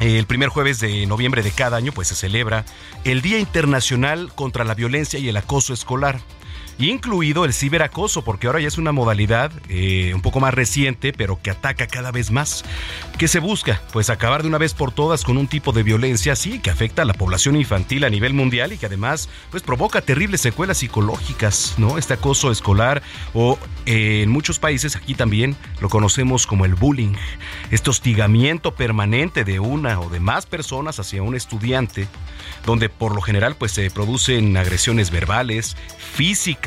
El 0.00 0.26
primer 0.26 0.48
jueves 0.48 0.80
de 0.80 1.06
noviembre 1.06 1.42
de 1.42 1.52
cada 1.52 1.76
año 1.76 1.92
pues 1.92 2.08
se 2.08 2.16
celebra 2.16 2.64
el 3.04 3.22
Día 3.22 3.38
Internacional 3.38 4.32
contra 4.34 4.64
la 4.64 4.74
Violencia 4.74 5.18
y 5.20 5.28
el 5.28 5.36
Acoso 5.36 5.72
Escolar 5.72 6.20
incluido 6.78 7.44
el 7.44 7.52
ciberacoso, 7.52 8.22
porque 8.22 8.46
ahora 8.46 8.60
ya 8.60 8.68
es 8.68 8.78
una 8.78 8.92
modalidad 8.92 9.52
eh, 9.68 10.12
un 10.14 10.22
poco 10.22 10.40
más 10.40 10.54
reciente, 10.54 11.12
pero 11.12 11.40
que 11.40 11.50
ataca 11.50 11.86
cada 11.86 12.10
vez 12.10 12.30
más. 12.30 12.64
¿Qué 13.18 13.28
se 13.28 13.38
busca? 13.38 13.80
Pues 13.92 14.10
acabar 14.10 14.42
de 14.42 14.48
una 14.48 14.58
vez 14.58 14.74
por 14.74 14.92
todas 14.92 15.24
con 15.24 15.38
un 15.38 15.46
tipo 15.46 15.72
de 15.72 15.82
violencia 15.82 16.32
así 16.32 16.58
que 16.58 16.70
afecta 16.70 17.02
a 17.02 17.04
la 17.04 17.14
población 17.14 17.56
infantil 17.56 18.04
a 18.04 18.10
nivel 18.10 18.34
mundial 18.34 18.72
y 18.72 18.78
que 18.78 18.86
además 18.86 19.28
pues 19.50 19.62
provoca 19.62 20.00
terribles 20.00 20.40
secuelas 20.40 20.78
psicológicas, 20.78 21.74
¿no? 21.78 21.98
Este 21.98 22.14
acoso 22.14 22.50
escolar 22.50 23.02
o 23.34 23.58
eh, 23.86 24.22
en 24.22 24.30
muchos 24.30 24.58
países 24.58 24.96
aquí 24.96 25.14
también 25.14 25.56
lo 25.80 25.88
conocemos 25.88 26.46
como 26.46 26.64
el 26.64 26.74
bullying, 26.74 27.14
este 27.70 27.90
hostigamiento 27.90 28.74
permanente 28.74 29.44
de 29.44 29.60
una 29.60 30.00
o 30.00 30.08
de 30.08 30.20
más 30.20 30.46
personas 30.46 30.98
hacia 30.98 31.22
un 31.22 31.34
estudiante, 31.34 32.08
donde 32.64 32.88
por 32.88 33.14
lo 33.14 33.22
general 33.22 33.56
pues 33.56 33.72
se 33.72 33.90
producen 33.90 34.56
agresiones 34.56 35.10
verbales, 35.10 35.76
físicas, 35.98 36.61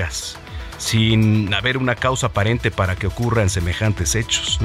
sin 0.78 1.53
haber 1.53 1.78
una 1.78 1.95
causa 1.95 2.28
aparente 2.28 2.72
para 2.72 2.95
que 2.95 3.07
ocurran 3.07 3.50
semejantes 3.50 4.16
hechos. 4.16 4.59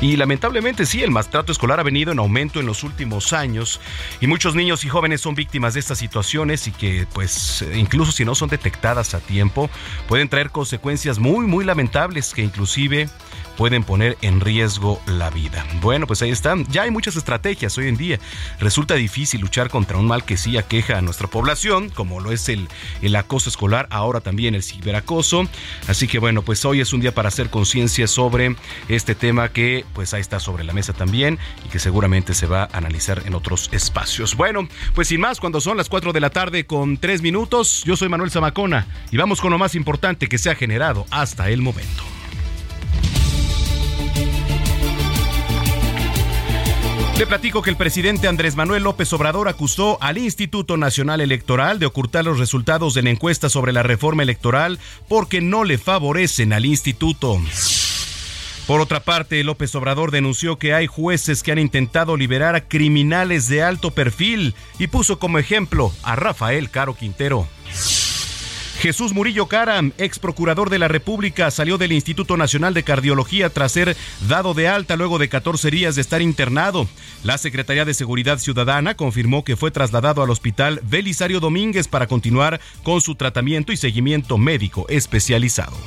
Y 0.00 0.16
lamentablemente 0.16 0.86
sí, 0.86 1.02
el 1.02 1.10
maltrato 1.10 1.52
escolar 1.52 1.80
ha 1.80 1.82
venido 1.82 2.12
en 2.12 2.18
aumento 2.18 2.60
en 2.60 2.66
los 2.66 2.82
últimos 2.82 3.32
años 3.32 3.80
y 4.20 4.26
muchos 4.26 4.54
niños 4.54 4.84
y 4.84 4.88
jóvenes 4.88 5.20
son 5.20 5.34
víctimas 5.34 5.74
de 5.74 5.80
estas 5.80 5.98
situaciones 5.98 6.66
y 6.66 6.72
que 6.72 7.06
pues 7.12 7.64
incluso 7.74 8.12
si 8.12 8.24
no 8.24 8.34
son 8.34 8.48
detectadas 8.48 9.14
a 9.14 9.20
tiempo 9.20 9.70
pueden 10.08 10.28
traer 10.28 10.50
consecuencias 10.50 11.18
muy 11.18 11.46
muy 11.46 11.64
lamentables 11.64 12.34
que 12.34 12.42
inclusive 12.42 13.08
pueden 13.56 13.84
poner 13.84 14.16
en 14.22 14.40
riesgo 14.40 15.00
la 15.06 15.30
vida. 15.30 15.64
Bueno, 15.80 16.06
pues 16.06 16.22
ahí 16.22 16.30
están. 16.30 16.66
Ya 16.66 16.82
hay 16.82 16.90
muchas 16.90 17.16
estrategias 17.16 17.76
hoy 17.78 17.88
en 17.88 17.96
día. 17.96 18.18
Resulta 18.58 18.94
difícil 18.94 19.40
luchar 19.40 19.70
contra 19.70 19.98
un 19.98 20.06
mal 20.06 20.24
que 20.24 20.36
sí 20.36 20.56
aqueja 20.56 20.98
a 20.98 21.02
nuestra 21.02 21.28
población, 21.28 21.90
como 21.90 22.20
lo 22.20 22.32
es 22.32 22.48
el, 22.48 22.68
el 23.02 23.16
acoso 23.16 23.48
escolar, 23.48 23.86
ahora 23.90 24.20
también 24.20 24.54
el 24.54 24.62
ciberacoso. 24.62 25.46
Así 25.88 26.06
que 26.08 26.18
bueno, 26.18 26.42
pues 26.42 26.64
hoy 26.64 26.80
es 26.80 26.92
un 26.92 27.00
día 27.00 27.14
para 27.14 27.28
hacer 27.28 27.50
conciencia 27.50 28.06
sobre 28.06 28.56
este 28.88 29.14
tema 29.14 29.48
que 29.48 29.84
pues 29.94 30.14
ahí 30.14 30.20
está 30.20 30.40
sobre 30.40 30.64
la 30.64 30.72
mesa 30.72 30.92
también 30.92 31.38
y 31.64 31.68
que 31.68 31.78
seguramente 31.78 32.34
se 32.34 32.46
va 32.46 32.64
a 32.64 32.76
analizar 32.76 33.22
en 33.26 33.34
otros 33.34 33.68
espacios. 33.72 34.36
Bueno, 34.36 34.68
pues 34.94 35.08
sin 35.08 35.20
más, 35.20 35.40
cuando 35.40 35.60
son 35.60 35.76
las 35.76 35.88
4 35.88 36.12
de 36.12 36.20
la 36.20 36.30
tarde 36.30 36.66
con 36.66 36.96
3 36.96 37.22
minutos, 37.22 37.82
yo 37.84 37.96
soy 37.96 38.08
Manuel 38.08 38.30
Zamacona 38.30 38.86
y 39.10 39.16
vamos 39.16 39.40
con 39.40 39.50
lo 39.50 39.58
más 39.58 39.74
importante 39.74 40.28
que 40.28 40.38
se 40.38 40.50
ha 40.50 40.54
generado 40.54 41.06
hasta 41.10 41.50
el 41.50 41.62
momento. 41.62 42.13
Le 47.16 47.26
platico 47.26 47.62
que 47.62 47.70
el 47.70 47.76
presidente 47.76 48.26
Andrés 48.26 48.56
Manuel 48.56 48.82
López 48.82 49.12
Obrador 49.12 49.48
acusó 49.48 49.98
al 50.02 50.18
Instituto 50.18 50.76
Nacional 50.76 51.20
Electoral 51.20 51.78
de 51.78 51.86
ocultar 51.86 52.24
los 52.24 52.40
resultados 52.40 52.92
de 52.92 53.02
la 53.02 53.10
encuesta 53.10 53.48
sobre 53.48 53.72
la 53.72 53.84
reforma 53.84 54.24
electoral 54.24 54.80
porque 55.08 55.40
no 55.40 55.62
le 55.62 55.78
favorecen 55.78 56.52
al 56.52 56.66
instituto. 56.66 57.40
Por 58.66 58.80
otra 58.80 59.04
parte, 59.04 59.44
López 59.44 59.72
Obrador 59.76 60.10
denunció 60.10 60.58
que 60.58 60.74
hay 60.74 60.88
jueces 60.88 61.44
que 61.44 61.52
han 61.52 61.60
intentado 61.60 62.16
liberar 62.16 62.56
a 62.56 62.66
criminales 62.66 63.48
de 63.48 63.62
alto 63.62 63.92
perfil 63.92 64.54
y 64.80 64.88
puso 64.88 65.20
como 65.20 65.38
ejemplo 65.38 65.92
a 66.02 66.16
Rafael 66.16 66.68
Caro 66.68 66.96
Quintero. 66.96 67.46
Jesús 68.84 69.14
Murillo 69.14 69.46
Caram, 69.46 69.92
ex 69.96 70.18
procurador 70.18 70.68
de 70.68 70.78
la 70.78 70.88
República, 70.88 71.50
salió 71.50 71.78
del 71.78 71.92
Instituto 71.92 72.36
Nacional 72.36 72.74
de 72.74 72.82
Cardiología 72.82 73.48
tras 73.48 73.72
ser 73.72 73.96
dado 74.28 74.52
de 74.52 74.68
alta 74.68 74.96
luego 74.96 75.18
de 75.18 75.30
14 75.30 75.70
días 75.70 75.94
de 75.94 76.02
estar 76.02 76.20
internado. 76.20 76.86
La 77.22 77.38
Secretaría 77.38 77.86
de 77.86 77.94
Seguridad 77.94 78.36
Ciudadana 78.40 78.94
confirmó 78.94 79.42
que 79.42 79.56
fue 79.56 79.70
trasladado 79.70 80.22
al 80.22 80.28
Hospital 80.28 80.82
Belisario 80.82 81.40
Domínguez 81.40 81.88
para 81.88 82.08
continuar 82.08 82.60
con 82.82 83.00
su 83.00 83.14
tratamiento 83.14 83.72
y 83.72 83.78
seguimiento 83.78 84.36
médico 84.36 84.84
especializado. 84.90 85.78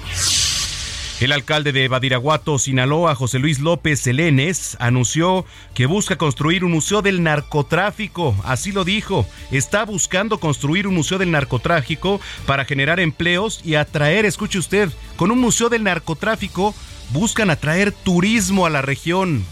El 1.20 1.32
alcalde 1.32 1.72
de 1.72 1.88
Badiraguato, 1.88 2.60
Sinaloa, 2.60 3.16
José 3.16 3.40
Luis 3.40 3.60
López 3.60 4.02
Selenes, 4.02 4.78
anunció 4.80 5.46
que 5.74 5.88
busca 5.88 6.16
construir 6.16 6.64
un 6.64 6.72
museo 6.72 7.02
del 7.02 7.24
narcotráfico. 7.24 8.36
Así 8.44 8.72
lo 8.72 8.84
dijo. 8.84 9.26
Está 9.50 9.84
buscando 9.84 10.40
construir 10.40 10.86
un 10.86 10.94
museo 10.94 11.18
del 11.18 11.32
narcotráfico 11.32 12.22
para 12.46 12.66
generar 12.66 13.00
empleos 13.00 13.62
y 13.66 13.74
atraer, 13.74 14.26
escuche 14.26 14.60
usted, 14.60 14.92
con 15.16 15.32
un 15.32 15.40
museo 15.40 15.70
del 15.70 15.84
narcotráfico 15.84 16.76
buscan 17.10 17.50
atraer 17.50 17.92
turismo 17.92 18.68
a 18.68 18.70
la 18.70 18.84
región. 18.84 19.44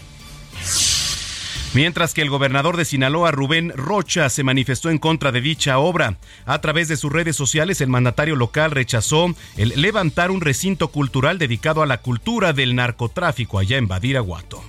Mientras 1.74 2.14
que 2.14 2.22
el 2.22 2.30
gobernador 2.30 2.76
de 2.76 2.84
Sinaloa, 2.84 3.30
Rubén 3.30 3.72
Rocha, 3.74 4.30
se 4.30 4.42
manifestó 4.42 4.90
en 4.90 4.98
contra 4.98 5.32
de 5.32 5.40
dicha 5.40 5.78
obra. 5.78 6.16
A 6.46 6.60
través 6.60 6.88
de 6.88 6.96
sus 6.96 7.12
redes 7.12 7.36
sociales, 7.36 7.80
el 7.80 7.88
mandatario 7.88 8.36
local 8.36 8.70
rechazó 8.70 9.34
el 9.56 9.80
levantar 9.80 10.30
un 10.30 10.40
recinto 10.40 10.88
cultural 10.88 11.38
dedicado 11.38 11.82
a 11.82 11.86
la 11.86 11.98
cultura 11.98 12.52
del 12.52 12.74
narcotráfico 12.74 13.58
allá 13.58 13.76
en 13.76 13.88
Badiraguato. 13.88 14.62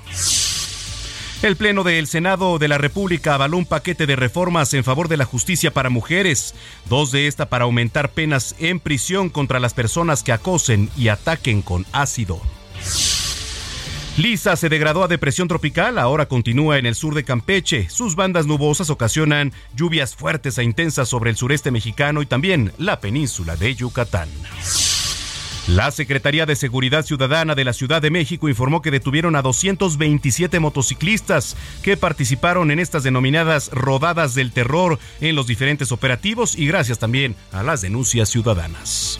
El 1.44 1.56
Pleno 1.56 1.84
del 1.84 2.08
Senado 2.08 2.58
de 2.58 2.68
la 2.68 2.80
República 2.80 3.36
avaló 3.36 3.58
un 3.58 3.66
paquete 3.66 4.08
de 4.08 4.16
reformas 4.16 4.74
en 4.74 4.84
favor 4.84 5.08
de 5.08 5.18
la 5.18 5.26
justicia 5.26 5.72
para 5.72 5.92
mujeres, 5.92 6.56
dos 6.90 7.12
de 7.12 7.28
esta 7.28 7.48
para 7.48 7.66
aumentar 7.66 8.10
penas 8.10 8.56
en 8.58 8.80
prisión 8.80 9.30
contra 9.30 9.60
las 9.60 9.76
personas 9.76 10.24
que 10.24 10.32
acosen 10.32 10.90
y 10.98 11.10
ataquen 11.10 11.62
con 11.62 11.86
ácido. 11.92 12.42
Lisa 14.18 14.56
se 14.56 14.68
degradó 14.68 15.04
a 15.04 15.08
depresión 15.08 15.48
tropical, 15.48 16.00
ahora 16.00 16.26
continúa 16.26 16.80
en 16.80 16.88
el 16.88 16.96
sur 16.96 17.14
de 17.14 17.24
Campeche. 17.24 17.88
Sus 17.88 18.16
bandas 18.16 18.48
nubosas 18.48 18.90
ocasionan 18.90 19.54
lluvias 19.76 20.16
fuertes 20.16 20.58
e 20.58 20.64
intensas 20.64 21.08
sobre 21.08 21.30
el 21.30 21.38
sureste 21.38 21.70
mexicano 21.70 22.24
y 22.24 22.26
también 22.26 22.72
la 22.80 23.00
península 23.00 23.56
de 23.56 23.76
Yucatán. 23.76 24.28
La 25.68 25.92
Secretaría 25.92 26.48
de 26.48 26.56
Seguridad 26.56 27.06
Ciudadana 27.06 27.54
de 27.54 27.64
la 27.64 27.74
Ciudad 27.74 28.02
de 28.02 28.10
México 28.10 28.50
informó 28.50 28.82
que 28.82 28.90
detuvieron 28.90 29.36
a 29.36 29.44
227 29.44 30.60
motociclistas 30.60 31.56
que 31.84 31.96
participaron 31.96 32.72
en 32.72 32.80
estas 32.80 33.04
denominadas 33.04 33.70
rodadas 33.72 34.34
del 34.34 34.52
terror 34.52 34.98
en 35.22 35.36
los 35.36 35.46
diferentes 35.46 35.92
operativos 35.92 36.58
y 36.58 36.66
gracias 36.66 36.98
también 36.98 37.36
a 37.52 37.62
las 37.62 37.82
denuncias 37.82 38.30
ciudadanas. 38.30 39.20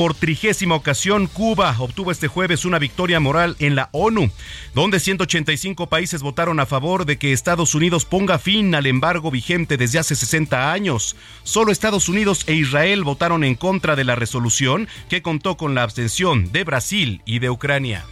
Por 0.00 0.14
trigésima 0.14 0.76
ocasión, 0.76 1.26
Cuba 1.26 1.76
obtuvo 1.78 2.10
este 2.10 2.26
jueves 2.26 2.64
una 2.64 2.78
victoria 2.78 3.20
moral 3.20 3.54
en 3.58 3.74
la 3.74 3.90
ONU, 3.92 4.30
donde 4.74 4.98
185 4.98 5.90
países 5.90 6.22
votaron 6.22 6.58
a 6.58 6.64
favor 6.64 7.04
de 7.04 7.18
que 7.18 7.34
Estados 7.34 7.74
Unidos 7.74 8.06
ponga 8.06 8.38
fin 8.38 8.74
al 8.74 8.86
embargo 8.86 9.30
vigente 9.30 9.76
desde 9.76 9.98
hace 9.98 10.16
60 10.16 10.72
años. 10.72 11.16
Solo 11.42 11.70
Estados 11.70 12.08
Unidos 12.08 12.44
e 12.46 12.54
Israel 12.54 13.04
votaron 13.04 13.44
en 13.44 13.56
contra 13.56 13.94
de 13.94 14.04
la 14.04 14.14
resolución 14.14 14.88
que 15.10 15.20
contó 15.20 15.58
con 15.58 15.74
la 15.74 15.82
abstención 15.82 16.50
de 16.50 16.64
Brasil 16.64 17.20
y 17.26 17.40
de 17.40 17.50
Ucrania. 17.50 18.06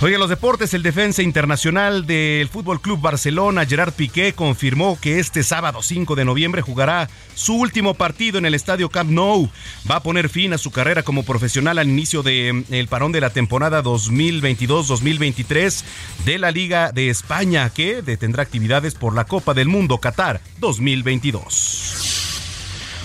Oye, 0.00 0.16
los 0.16 0.28
deportes, 0.28 0.74
el 0.74 0.84
defensa 0.84 1.22
internacional 1.22 2.06
del 2.06 2.48
Fútbol 2.48 2.80
Club 2.80 3.00
Barcelona, 3.00 3.66
Gerard 3.66 3.92
Piqué, 3.92 4.32
confirmó 4.32 4.96
que 5.00 5.18
este 5.18 5.42
sábado 5.42 5.82
5 5.82 6.14
de 6.14 6.24
noviembre 6.24 6.62
jugará 6.62 7.10
su 7.34 7.56
último 7.56 7.94
partido 7.94 8.38
en 8.38 8.46
el 8.46 8.54
estadio 8.54 8.90
Camp 8.90 9.10
Nou. 9.10 9.50
Va 9.90 9.96
a 9.96 10.02
poner 10.04 10.28
fin 10.28 10.52
a 10.52 10.58
su 10.58 10.70
carrera 10.70 11.02
como 11.02 11.24
profesional 11.24 11.80
al 11.80 11.88
inicio 11.88 12.22
del 12.22 12.64
el 12.70 12.86
parón 12.86 13.10
de 13.10 13.20
la 13.20 13.30
temporada 13.30 13.82
2022-2023 13.82 15.82
de 16.24 16.38
la 16.38 16.52
Liga 16.52 16.92
de 16.92 17.08
España, 17.08 17.68
que 17.70 18.00
detendrá 18.00 18.44
actividades 18.44 18.94
por 18.94 19.16
la 19.16 19.24
Copa 19.24 19.52
del 19.52 19.66
Mundo 19.66 19.98
Qatar 19.98 20.40
2022. 20.60 22.36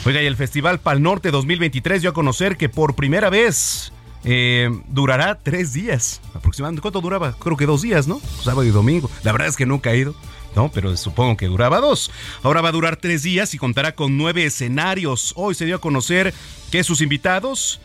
Oiga, 0.05 0.21
y 0.21 0.27
el 0.27 0.35
Festival 0.35 0.79
Pal 0.79 1.01
Norte 1.01 1.31
2023 1.31 2.01
dio 2.01 2.11
a 2.11 2.13
conocer 2.13 2.55
que 2.55 2.69
por 2.69 2.93
primera 2.93 3.31
vez 3.31 3.92
eh, 4.23 4.69
durará 4.87 5.37
tres 5.41 5.73
días 5.73 6.21
aproximadamente. 6.33 6.81
¿Cuánto 6.81 7.01
duraba? 7.01 7.33
Creo 7.33 7.57
que 7.57 7.65
dos 7.65 7.81
días, 7.81 8.07
¿no? 8.07 8.21
Sábado 8.41 8.63
y 8.63 8.69
domingo. 8.71 9.09
La 9.23 9.31
verdad 9.31 9.47
es 9.47 9.57
que 9.57 9.65
nunca 9.65 9.91
he 9.91 9.97
ido. 9.97 10.15
No, 10.55 10.69
pero 10.71 10.95
supongo 10.97 11.35
que 11.35 11.47
duraba 11.47 11.79
dos. 11.79 12.11
Ahora 12.43 12.61
va 12.61 12.69
a 12.69 12.73
durar 12.73 12.95
tres 12.97 13.23
días 13.23 13.53
y 13.53 13.57
contará 13.57 13.95
con 13.95 14.17
nueve 14.17 14.45
escenarios. 14.45 15.33
Hoy 15.35 15.55
se 15.55 15.65
dio 15.65 15.77
a 15.77 15.81
conocer 15.81 16.33
que 16.71 16.83
sus 16.83 17.01
invitados 17.01 17.79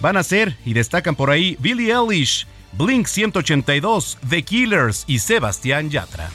van 0.00 0.16
a 0.16 0.22
ser, 0.22 0.56
y 0.64 0.74
destacan 0.74 1.14
por 1.14 1.30
ahí, 1.30 1.56
Billie 1.60 1.92
Eilish, 1.92 2.46
Blink 2.72 3.06
182, 3.06 4.18
The 4.28 4.42
Killers 4.42 5.04
y 5.06 5.20
Sebastián 5.20 5.90
Yatra. 5.90 6.30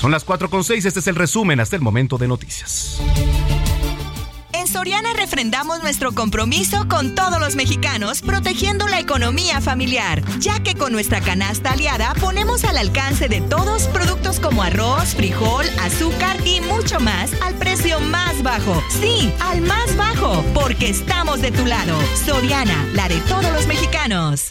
Son 0.00 0.10
las 0.10 0.24
con 0.24 0.64
seis. 0.64 0.84
este 0.84 1.00
es 1.00 1.06
el 1.06 1.16
resumen 1.16 1.60
hasta 1.60 1.76
el 1.76 1.82
momento 1.82 2.18
de 2.18 2.28
noticias. 2.28 3.00
Soriana 4.76 5.14
refrendamos 5.14 5.82
nuestro 5.82 6.12
compromiso 6.12 6.86
con 6.86 7.14
todos 7.14 7.40
los 7.40 7.56
mexicanos, 7.56 8.20
protegiendo 8.20 8.86
la 8.86 9.00
economía 9.00 9.62
familiar, 9.62 10.22
ya 10.38 10.62
que 10.62 10.74
con 10.74 10.92
nuestra 10.92 11.22
canasta 11.22 11.72
aliada 11.72 12.12
ponemos 12.20 12.62
al 12.62 12.76
alcance 12.76 13.26
de 13.26 13.40
todos 13.40 13.84
productos 13.84 14.38
como 14.38 14.62
arroz, 14.62 15.14
frijol, 15.14 15.64
azúcar 15.80 16.36
y 16.46 16.60
mucho 16.60 17.00
más 17.00 17.30
al 17.40 17.54
precio 17.54 18.00
más 18.00 18.42
bajo. 18.42 18.82
Sí, 19.00 19.32
al 19.40 19.62
más 19.62 19.96
bajo, 19.96 20.44
porque 20.52 20.90
estamos 20.90 21.40
de 21.40 21.52
tu 21.52 21.64
lado. 21.64 21.98
Soriana, 22.26 22.86
la 22.92 23.08
de 23.08 23.18
todos 23.22 23.50
los 23.54 23.66
mexicanos. 23.66 24.50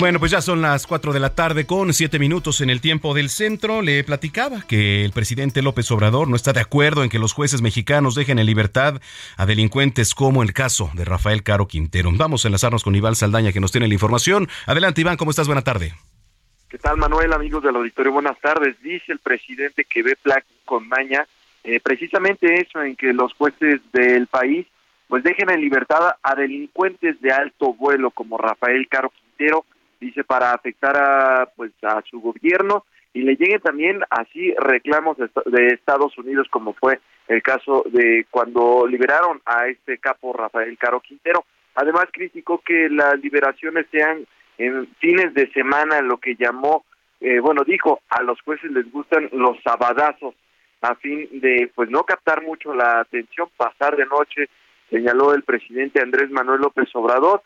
Bueno, 0.00 0.18
pues 0.18 0.32
ya 0.32 0.40
son 0.40 0.62
las 0.62 0.86
4 0.86 1.12
de 1.12 1.20
la 1.20 1.34
tarde 1.34 1.66
con 1.66 1.92
7 1.92 2.18
minutos 2.18 2.62
en 2.62 2.70
el 2.70 2.80
tiempo 2.80 3.12
del 3.12 3.28
centro. 3.28 3.82
Le 3.82 4.02
platicaba 4.02 4.62
que 4.66 5.04
el 5.04 5.12
presidente 5.12 5.60
López 5.60 5.90
Obrador 5.90 6.26
no 6.26 6.36
está 6.36 6.54
de 6.54 6.60
acuerdo 6.60 7.04
en 7.04 7.10
que 7.10 7.18
los 7.18 7.34
jueces 7.34 7.60
mexicanos 7.60 8.14
dejen 8.14 8.38
en 8.38 8.46
libertad 8.46 9.02
a 9.36 9.44
delincuentes 9.44 10.14
como 10.14 10.42
el 10.42 10.54
caso 10.54 10.90
de 10.94 11.04
Rafael 11.04 11.42
Caro 11.42 11.68
Quintero. 11.68 12.08
Vamos 12.14 12.44
a 12.44 12.48
enlazarnos 12.48 12.82
con 12.82 12.94
Iván 12.94 13.14
Saldaña 13.14 13.52
que 13.52 13.60
nos 13.60 13.72
tiene 13.72 13.88
la 13.88 13.92
información. 13.92 14.48
Adelante 14.64 15.02
Iván, 15.02 15.18
¿cómo 15.18 15.32
estás? 15.32 15.46
Buena 15.46 15.64
tarde. 15.64 15.92
¿Qué 16.70 16.78
tal 16.78 16.96
Manuel, 16.96 17.34
amigos 17.34 17.62
del 17.62 17.76
auditorio? 17.76 18.10
Buenas 18.10 18.40
tardes. 18.40 18.80
Dice 18.80 19.12
el 19.12 19.18
presidente 19.18 19.84
que 19.84 20.02
ve 20.02 20.16
placa 20.16 20.46
con 20.64 20.88
maña 20.88 21.26
eh, 21.62 21.78
precisamente 21.78 22.54
eso, 22.54 22.82
en 22.82 22.96
que 22.96 23.12
los 23.12 23.34
jueces 23.34 23.82
del 23.92 24.28
país 24.28 24.66
pues 25.08 25.22
dejen 25.24 25.50
en 25.50 25.60
libertad 25.60 26.14
a 26.22 26.34
delincuentes 26.34 27.20
de 27.20 27.32
alto 27.32 27.74
vuelo 27.74 28.10
como 28.10 28.38
Rafael 28.38 28.88
Caro 28.88 29.10
Quintero 29.10 29.66
dice 30.00 30.24
para 30.24 30.52
afectar 30.52 30.96
a 30.96 31.48
pues 31.56 31.72
a 31.82 32.02
su 32.08 32.20
gobierno 32.20 32.84
y 33.12 33.22
le 33.22 33.36
llegue 33.36 33.58
también 33.58 34.00
así 34.10 34.54
reclamos 34.58 35.16
de 35.18 35.66
Estados 35.68 36.16
Unidos 36.18 36.46
como 36.50 36.74
fue 36.74 37.00
el 37.28 37.42
caso 37.42 37.84
de 37.86 38.26
cuando 38.30 38.86
liberaron 38.88 39.40
a 39.44 39.68
este 39.68 39.98
capo 39.98 40.32
Rafael 40.32 40.76
Caro 40.78 41.00
Quintero. 41.00 41.44
Además 41.76 42.06
criticó 42.12 42.58
que 42.58 42.88
las 42.88 43.20
liberaciones 43.20 43.86
sean 43.92 44.26
en 44.58 44.88
fines 44.98 45.32
de 45.34 45.48
semana, 45.52 46.02
lo 46.02 46.18
que 46.18 46.34
llamó, 46.34 46.84
eh, 47.20 47.38
bueno, 47.38 47.62
dijo, 47.64 48.00
a 48.10 48.22
los 48.22 48.40
jueces 48.42 48.70
les 48.72 48.90
gustan 48.90 49.28
los 49.32 49.56
sabadazos 49.62 50.34
a 50.82 50.96
fin 50.96 51.28
de 51.40 51.70
pues 51.74 51.88
no 51.88 52.02
captar 52.02 52.42
mucho 52.42 52.74
la 52.74 53.00
atención, 53.00 53.48
pasar 53.56 53.96
de 53.96 54.06
noche, 54.06 54.48
señaló 54.90 55.32
el 55.32 55.44
presidente 55.44 56.02
Andrés 56.02 56.30
Manuel 56.30 56.62
López 56.62 56.88
Obrador, 56.94 57.42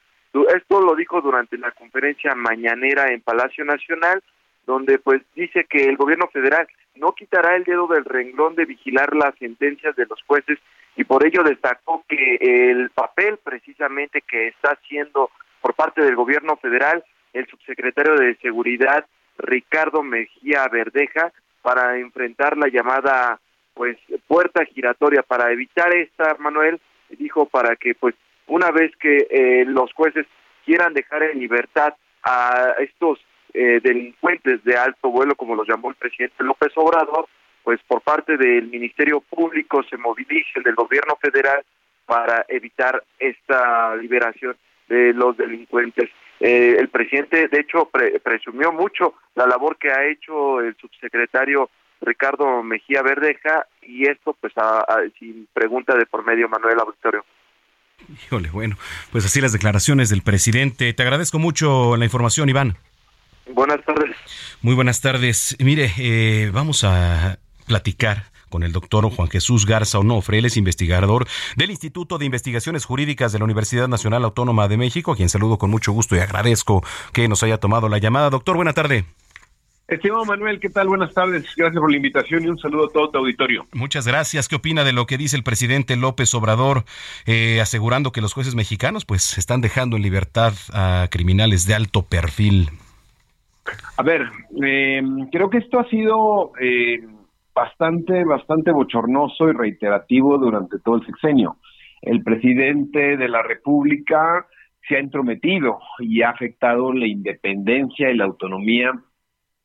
esto 0.48 0.81
lo 0.81 0.96
dijo 0.96 1.20
durante 1.20 1.56
la 1.58 1.70
conferencia 1.70 2.34
mañanera 2.34 3.12
en 3.12 3.20
Palacio 3.20 3.64
Nacional, 3.64 4.22
donde 4.66 4.98
pues 4.98 5.22
dice 5.34 5.64
que 5.64 5.84
el 5.84 5.96
gobierno 5.96 6.26
federal 6.28 6.66
no 6.96 7.12
quitará 7.12 7.54
el 7.56 7.64
dedo 7.64 7.86
del 7.86 8.04
renglón 8.04 8.54
de 8.54 8.64
vigilar 8.64 9.14
las 9.14 9.34
sentencias 9.38 9.94
de 9.96 10.06
los 10.06 10.20
jueces 10.26 10.58
y 10.96 11.04
por 11.04 11.26
ello 11.26 11.42
destacó 11.42 12.04
que 12.08 12.36
el 12.40 12.90
papel 12.90 13.38
precisamente 13.42 14.22
que 14.22 14.48
está 14.48 14.72
haciendo 14.72 15.31
por 15.60 15.75
parte 15.75 16.02
del 16.02 16.14
gobierno 16.16 16.56
federal 16.56 17.04
el 17.32 17.46
subsecretario 17.48 18.14
de 18.16 18.37
Seguridad 18.37 19.04
Ricardo 19.38 20.02
Mejía 20.02 20.66
Verdeja 20.68 21.32
para 21.62 21.99
enfrentar 21.99 22.56
la 22.56 22.68
llamada 22.68 23.40
pues 23.75 23.99
puerta 24.28 24.64
giratoria. 24.64 25.23
Para 25.23 25.50
evitar 25.50 25.92
esta 25.94 26.37
Manuel 26.38 26.80
dijo 27.11 27.47
para 27.47 27.76
que 27.76 27.94
pues 27.94 28.14
una 28.46 28.70
vez 28.70 28.92
que 28.96 29.26
eh, 29.30 29.64
los 29.66 29.92
jueces 29.92 30.26
quieran 30.64 30.94
dejar 30.94 31.22
en 31.22 31.38
libertad 31.38 31.94
a 32.22 32.74
estos 32.78 33.18
eh, 33.52 33.80
delincuentes 33.82 34.64
de 34.64 34.76
alto 34.76 35.10
vuelo, 35.10 35.34
como 35.36 35.54
los 35.54 35.68
llamó 35.68 35.90
el 35.90 35.96
presidente 35.96 36.42
López 36.42 36.72
Obrador, 36.76 37.26
pues 37.62 37.80
por 37.86 38.00
parte 38.02 38.36
del 38.36 38.68
Ministerio 38.68 39.20
Público 39.20 39.82
se 39.88 39.96
movilice 39.96 40.60
del 40.64 40.74
gobierno 40.74 41.16
federal 41.20 41.64
para 42.04 42.44
evitar 42.48 43.02
esta 43.18 43.96
liberación 43.96 44.56
de 44.88 45.14
los 45.14 45.36
delincuentes. 45.36 46.10
Eh, 46.40 46.76
el 46.78 46.88
presidente, 46.88 47.48
de 47.48 47.60
hecho, 47.60 47.88
presumió 48.22 48.72
mucho 48.72 49.14
la 49.34 49.46
labor 49.46 49.78
que 49.78 49.90
ha 49.90 50.04
hecho 50.04 50.60
el 50.60 50.76
subsecretario 50.76 51.70
Ricardo 52.00 52.62
Mejía 52.62 53.02
Verdeja 53.02 53.66
y 53.82 54.08
esto, 54.08 54.36
pues, 54.38 54.52
sin 55.18 55.48
pregunta 55.52 55.96
de 55.96 56.06
por 56.06 56.24
medio 56.24 56.48
Manuel 56.48 56.80
Auditorio. 56.80 57.24
Híjole, 58.26 58.50
bueno, 58.50 58.76
pues 59.12 59.24
así 59.24 59.40
las 59.40 59.52
declaraciones 59.52 60.08
del 60.08 60.22
presidente. 60.22 60.92
Te 60.92 61.02
agradezco 61.02 61.38
mucho 61.38 61.96
la 61.96 62.04
información, 62.04 62.48
Iván. 62.48 62.76
Buenas 63.52 63.84
tardes. 63.84 64.16
Muy 64.62 64.74
buenas 64.74 65.00
tardes. 65.00 65.56
Mire, 65.58 65.92
eh, 65.98 66.50
vamos 66.52 66.84
a 66.84 67.38
platicar 67.66 68.24
con 68.48 68.62
el 68.62 68.72
doctor 68.72 69.10
Juan 69.10 69.28
Jesús 69.28 69.66
Garza 69.66 69.98
Onofre. 69.98 70.38
Él 70.38 70.44
es 70.44 70.56
investigador 70.56 71.26
del 71.56 71.70
Instituto 71.70 72.18
de 72.18 72.24
Investigaciones 72.24 72.84
Jurídicas 72.84 73.32
de 73.32 73.38
la 73.38 73.44
Universidad 73.44 73.88
Nacional 73.88 74.24
Autónoma 74.24 74.68
de 74.68 74.76
México, 74.76 75.12
a 75.12 75.16
quien 75.16 75.28
saludo 75.28 75.58
con 75.58 75.70
mucho 75.70 75.92
gusto 75.92 76.14
y 76.14 76.20
agradezco 76.20 76.84
que 77.12 77.26
nos 77.28 77.42
haya 77.42 77.58
tomado 77.58 77.88
la 77.88 77.98
llamada. 77.98 78.30
Doctor, 78.30 78.56
buena 78.56 78.72
tarde. 78.72 79.06
Estimado 79.87 80.25
Manuel, 80.25 80.61
¿qué 80.61 80.71
tal? 80.71 80.88
Buenas 80.88 81.12
tardes. 81.12 81.45
Gracias 81.57 81.79
por 81.79 81.91
la 81.91 81.97
invitación 81.99 82.43
y 82.43 82.49
un 82.49 82.59
saludo 82.59 82.87
a 82.87 82.88
todo 82.88 83.11
tu 83.11 83.19
auditorio. 83.19 83.67
Muchas 83.75 84.07
gracias. 84.07 84.49
¿Qué 84.49 84.57
opina 84.57 84.83
de 84.83 84.95
lo 84.95 85.05
que 85.05 85.19
dice 85.19 85.37
el 85.37 85.43
presidente 85.43 85.97
López 85.97 86.35
Obrador, 86.35 86.85
eh, 87.26 87.61
asegurando 87.61 88.11
que 88.11 88.23
los 88.23 88.33
jueces 88.33 88.55
mexicanos 88.55 89.05
pues 89.05 89.37
están 89.37 89.61
dejando 89.61 89.97
en 89.97 90.03
libertad 90.03 90.55
a 90.73 91.09
criminales 91.11 91.67
de 91.67 91.75
alto 91.75 92.03
perfil? 92.03 92.71
A 93.99 94.03
ver, 94.03 94.23
eh, 94.64 95.03
creo 95.31 95.50
que 95.50 95.59
esto 95.59 95.79
ha 95.79 95.88
sido 95.91 96.53
eh, 96.59 97.00
bastante, 97.55 98.25
bastante 98.25 98.73
bochornoso 98.73 99.50
y 99.50 99.53
reiterativo 99.53 100.38
durante 100.38 100.79
todo 100.79 100.97
el 100.97 101.07
sexenio. 101.07 101.59
El 102.00 102.23
presidente 102.23 103.19
de 103.19 103.29
la 103.29 103.43
República 103.43 104.47
se 104.88 104.97
ha 104.97 104.99
entrometido 104.99 105.79
y 105.99 106.23
ha 106.23 106.31
afectado 106.31 106.91
la 106.93 107.07
independencia 107.07 108.11
y 108.11 108.17
la 108.17 108.25
autonomía 108.25 108.93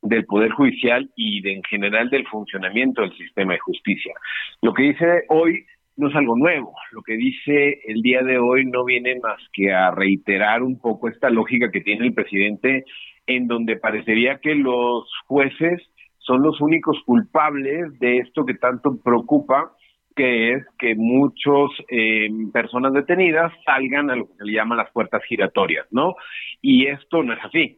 del 0.01 0.25
Poder 0.25 0.51
Judicial 0.51 1.09
y 1.15 1.41
de, 1.41 1.53
en 1.53 1.63
general 1.63 2.09
del 2.09 2.25
funcionamiento 2.27 3.01
del 3.01 3.15
sistema 3.17 3.53
de 3.53 3.59
justicia. 3.59 4.13
Lo 4.61 4.73
que 4.73 4.83
dice 4.83 5.23
hoy 5.29 5.65
no 5.97 6.07
es 6.07 6.15
algo 6.15 6.37
nuevo, 6.37 6.73
lo 6.91 7.01
que 7.01 7.17
dice 7.17 7.81
el 7.85 8.01
día 8.01 8.21
de 8.21 8.37
hoy 8.37 8.65
no 8.65 8.85
viene 8.85 9.19
más 9.21 9.39
que 9.51 9.73
a 9.73 9.91
reiterar 9.91 10.63
un 10.63 10.79
poco 10.79 11.09
esta 11.09 11.29
lógica 11.29 11.71
que 11.71 11.81
tiene 11.81 12.07
el 12.07 12.13
presidente 12.13 12.85
en 13.27 13.47
donde 13.47 13.75
parecería 13.75 14.39
que 14.39 14.55
los 14.55 15.11
jueces 15.25 15.81
son 16.19 16.41
los 16.41 16.61
únicos 16.61 16.97
culpables 17.05 17.99
de 17.99 18.19
esto 18.19 18.45
que 18.45 18.53
tanto 18.53 18.97
preocupa 19.03 19.71
que 20.15 20.53
es 20.53 20.65
que 20.77 20.95
muchas 20.95 21.69
eh, 21.89 22.29
personas 22.51 22.93
detenidas 22.93 23.53
salgan 23.65 24.09
a 24.09 24.15
lo 24.15 24.27
que 24.27 24.35
se 24.35 24.45
le 24.45 24.53
llama 24.53 24.75
las 24.75 24.91
puertas 24.91 25.23
giratorias, 25.23 25.87
¿no? 25.91 26.15
Y 26.61 26.87
esto 26.87 27.23
no 27.23 27.33
es 27.33 27.39
así, 27.43 27.77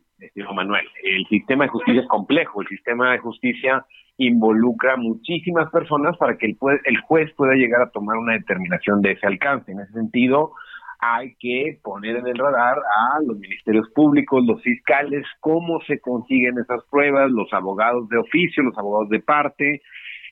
Manuel. 0.54 0.86
El 1.04 1.26
sistema 1.28 1.66
de 1.66 1.70
justicia 1.70 2.02
es 2.02 2.08
complejo, 2.08 2.62
el 2.62 2.68
sistema 2.68 3.12
de 3.12 3.20
justicia 3.20 3.86
involucra 4.18 4.98
muchísimas 4.98 5.70
personas 5.72 6.18
para 6.18 6.38
que 6.38 6.46
el, 6.46 6.58
el 6.86 7.02
juez 7.02 7.32
pueda 7.36 7.54
llegar 7.54 7.82
a 7.82 7.90
tomar 7.90 8.18
una 8.18 8.34
determinación 8.34 9.02
de 9.02 9.14
ese 9.14 9.26
alcance. 9.26 9.72
En 9.72 9.80
ese 9.80 9.94
sentido, 9.94 10.52
hay 11.00 11.36
que 11.40 11.80
poner 11.82 12.18
en 12.18 12.28
el 12.28 12.38
radar 12.38 12.78
a 12.78 13.20
los 13.26 13.38
ministerios 13.40 13.90
públicos, 13.96 14.46
los 14.46 14.62
fiscales, 14.62 15.26
cómo 15.40 15.82
se 15.88 16.00
consiguen 16.00 16.60
esas 16.60 16.84
pruebas, 16.92 17.32
los 17.32 17.52
abogados 17.54 18.08
de 18.10 18.18
oficio, 18.18 18.62
los 18.62 18.78
abogados 18.78 19.10
de 19.10 19.20
parte, 19.20 19.82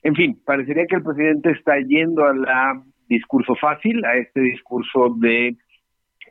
en 0.02 0.14
fin, 0.14 0.40
parecería 0.44 0.86
que 0.86 0.96
el 0.96 1.02
presidente 1.02 1.50
está 1.50 1.78
yendo 1.78 2.24
a 2.24 2.34
la 2.34 2.82
discurso 3.08 3.54
fácil, 3.56 4.04
a 4.04 4.16
este 4.16 4.40
discurso 4.40 5.14
de 5.18 5.56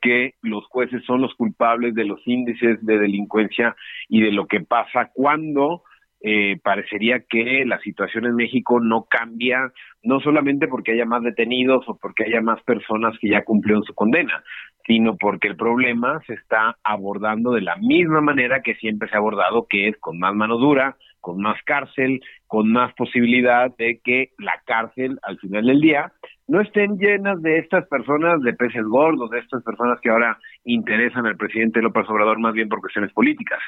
que 0.02 0.36
los 0.42 0.66
jueces 0.68 1.04
son 1.06 1.22
los 1.22 1.34
culpables 1.36 1.94
de 1.96 2.06
los 2.06 2.20
índices 2.26 2.84
de 2.86 2.98
delincuencia 2.98 3.76
y 4.08 4.22
de 4.22 4.32
lo 4.32 4.48
que 4.48 4.62
pasa 4.62 5.12
cuando 5.14 5.84
eh, 6.22 6.60
parecería 6.62 7.22
que 7.30 7.64
la 7.66 7.80
situación 7.80 8.26
en 8.26 8.36
México 8.36 8.82
no 8.82 9.06
cambia, 9.10 9.72
no 10.04 10.20
solamente 10.20 10.68
porque 10.68 10.92
haya 10.92 11.06
más 11.06 11.24
detenidos 11.24 11.88
o 11.88 11.98
porque 11.98 12.26
haya 12.26 12.42
más 12.42 12.62
personas 12.64 13.18
que 13.22 13.30
ya 13.30 13.46
cumplieron 13.46 13.84
su 13.84 13.94
condena, 13.94 14.44
sino 14.86 15.16
porque 15.16 15.48
el 15.48 15.56
problema 15.56 16.20
se 16.28 16.34
está 16.34 16.78
abordando 16.84 17.52
de 17.52 17.62
la 17.62 17.78
misma 17.78 18.20
manera 18.20 18.62
que 18.62 18.76
siempre 18.76 19.08
se 19.08 19.16
ha 19.16 19.20
abordado, 19.20 19.68
que 19.70 19.88
es 19.88 19.98
con 19.98 20.20
más 20.20 20.36
mano 20.36 20.58
dura, 20.58 20.98
con 21.22 21.42
más 21.42 21.62
cárcel, 21.64 22.22
con 22.48 22.72
más 22.72 22.94
posibilidad 22.94 23.76
de 23.78 24.00
que 24.04 24.32
la 24.38 24.62
cárcel 24.66 25.20
al 25.24 25.38
final 25.40 25.66
del 25.66 25.82
día 25.82 26.12
no 26.48 26.62
estén 26.62 26.98
llenas 26.98 27.42
de 27.44 27.60
estas 27.60 27.88
personas 27.88 28.42
de 28.42 28.54
peces 28.54 28.84
gordos, 28.84 29.30
de 29.30 29.40
estas 29.40 29.62
personas 29.64 30.00
que 30.02 30.10
ahora 30.10 30.40
interesan 30.64 31.28
al 31.28 31.38
presidente 31.38 31.82
López 31.82 32.10
Obrador 32.10 32.40
más 32.40 32.54
bien 32.54 32.70
por 32.70 32.80
cuestiones 32.80 33.14
políticas, 33.14 33.60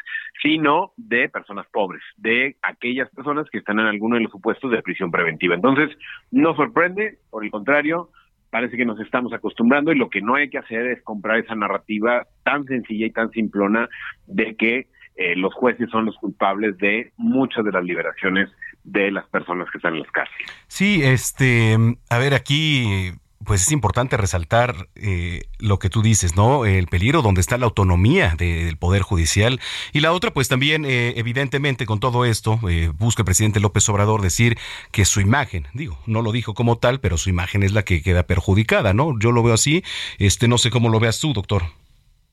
sino 0.41 0.93
de 0.97 1.29
personas 1.29 1.67
pobres, 1.71 2.01
de 2.17 2.57
aquellas 2.63 3.09
personas 3.11 3.47
que 3.51 3.59
están 3.59 3.79
en 3.79 3.85
alguno 3.85 4.15
de 4.15 4.23
los 4.23 4.31
supuestos 4.31 4.71
de 4.71 4.81
prisión 4.81 5.11
preventiva. 5.11 5.53
Entonces, 5.53 5.95
no 6.31 6.55
sorprende, 6.55 7.19
por 7.29 7.43
el 7.43 7.51
contrario, 7.51 8.09
parece 8.49 8.77
que 8.77 8.85
nos 8.85 8.99
estamos 8.99 9.31
acostumbrando 9.31 9.91
y 9.91 9.97
lo 9.97 10.09
que 10.09 10.21
no 10.21 10.35
hay 10.35 10.49
que 10.49 10.57
hacer 10.57 10.87
es 10.87 11.01
comprar 11.03 11.37
esa 11.39 11.55
narrativa 11.55 12.25
tan 12.43 12.65
sencilla 12.65 13.05
y 13.05 13.11
tan 13.11 13.29
simplona 13.31 13.89
de 14.27 14.55
que 14.55 14.87
eh, 15.15 15.35
los 15.35 15.53
jueces 15.53 15.89
son 15.91 16.05
los 16.05 16.15
culpables 16.17 16.77
de 16.77 17.11
muchas 17.17 17.63
de 17.65 17.71
las 17.71 17.83
liberaciones 17.83 18.49
de 18.83 19.11
las 19.11 19.27
personas 19.27 19.69
que 19.71 19.77
están 19.77 19.93
en 19.93 20.01
las 20.01 20.11
cárceles. 20.11 20.47
Sí, 20.67 21.03
este, 21.03 21.77
a 22.09 22.17
ver, 22.17 22.33
aquí 22.33 23.11
pues 23.43 23.63
es 23.63 23.71
importante 23.71 24.17
resaltar 24.17 24.87
eh, 24.95 25.41
lo 25.57 25.79
que 25.79 25.89
tú 25.89 26.01
dices, 26.01 26.35
¿no? 26.35 26.65
El 26.65 26.87
peligro 26.87 27.21
donde 27.21 27.41
está 27.41 27.57
la 27.57 27.65
autonomía 27.65 28.35
del 28.37 28.77
Poder 28.77 29.01
Judicial. 29.01 29.59
Y 29.93 30.01
la 30.01 30.11
otra, 30.11 30.31
pues 30.31 30.47
también, 30.47 30.85
eh, 30.85 31.13
evidentemente, 31.17 31.87
con 31.87 31.99
todo 31.99 32.25
esto, 32.25 32.59
busca 32.99 33.23
el 33.23 33.25
presidente 33.25 33.59
López 33.59 33.89
Obrador 33.89 34.21
decir 34.21 34.57
que 34.91 35.05
su 35.05 35.21
imagen, 35.21 35.67
digo, 35.73 35.97
no 36.05 36.21
lo 36.21 36.31
dijo 36.31 36.53
como 36.53 36.77
tal, 36.77 36.99
pero 36.99 37.17
su 37.17 37.29
imagen 37.29 37.63
es 37.63 37.73
la 37.73 37.83
que 37.83 38.03
queda 38.03 38.23
perjudicada, 38.23 38.93
¿no? 38.93 39.17
Yo 39.19 39.31
lo 39.31 39.41
veo 39.41 39.55
así, 39.55 39.83
este, 40.19 40.47
no 40.47 40.57
sé 40.59 40.69
cómo 40.69 40.89
lo 40.89 40.99
veas 40.99 41.19
tú, 41.19 41.33
doctor. 41.33 41.63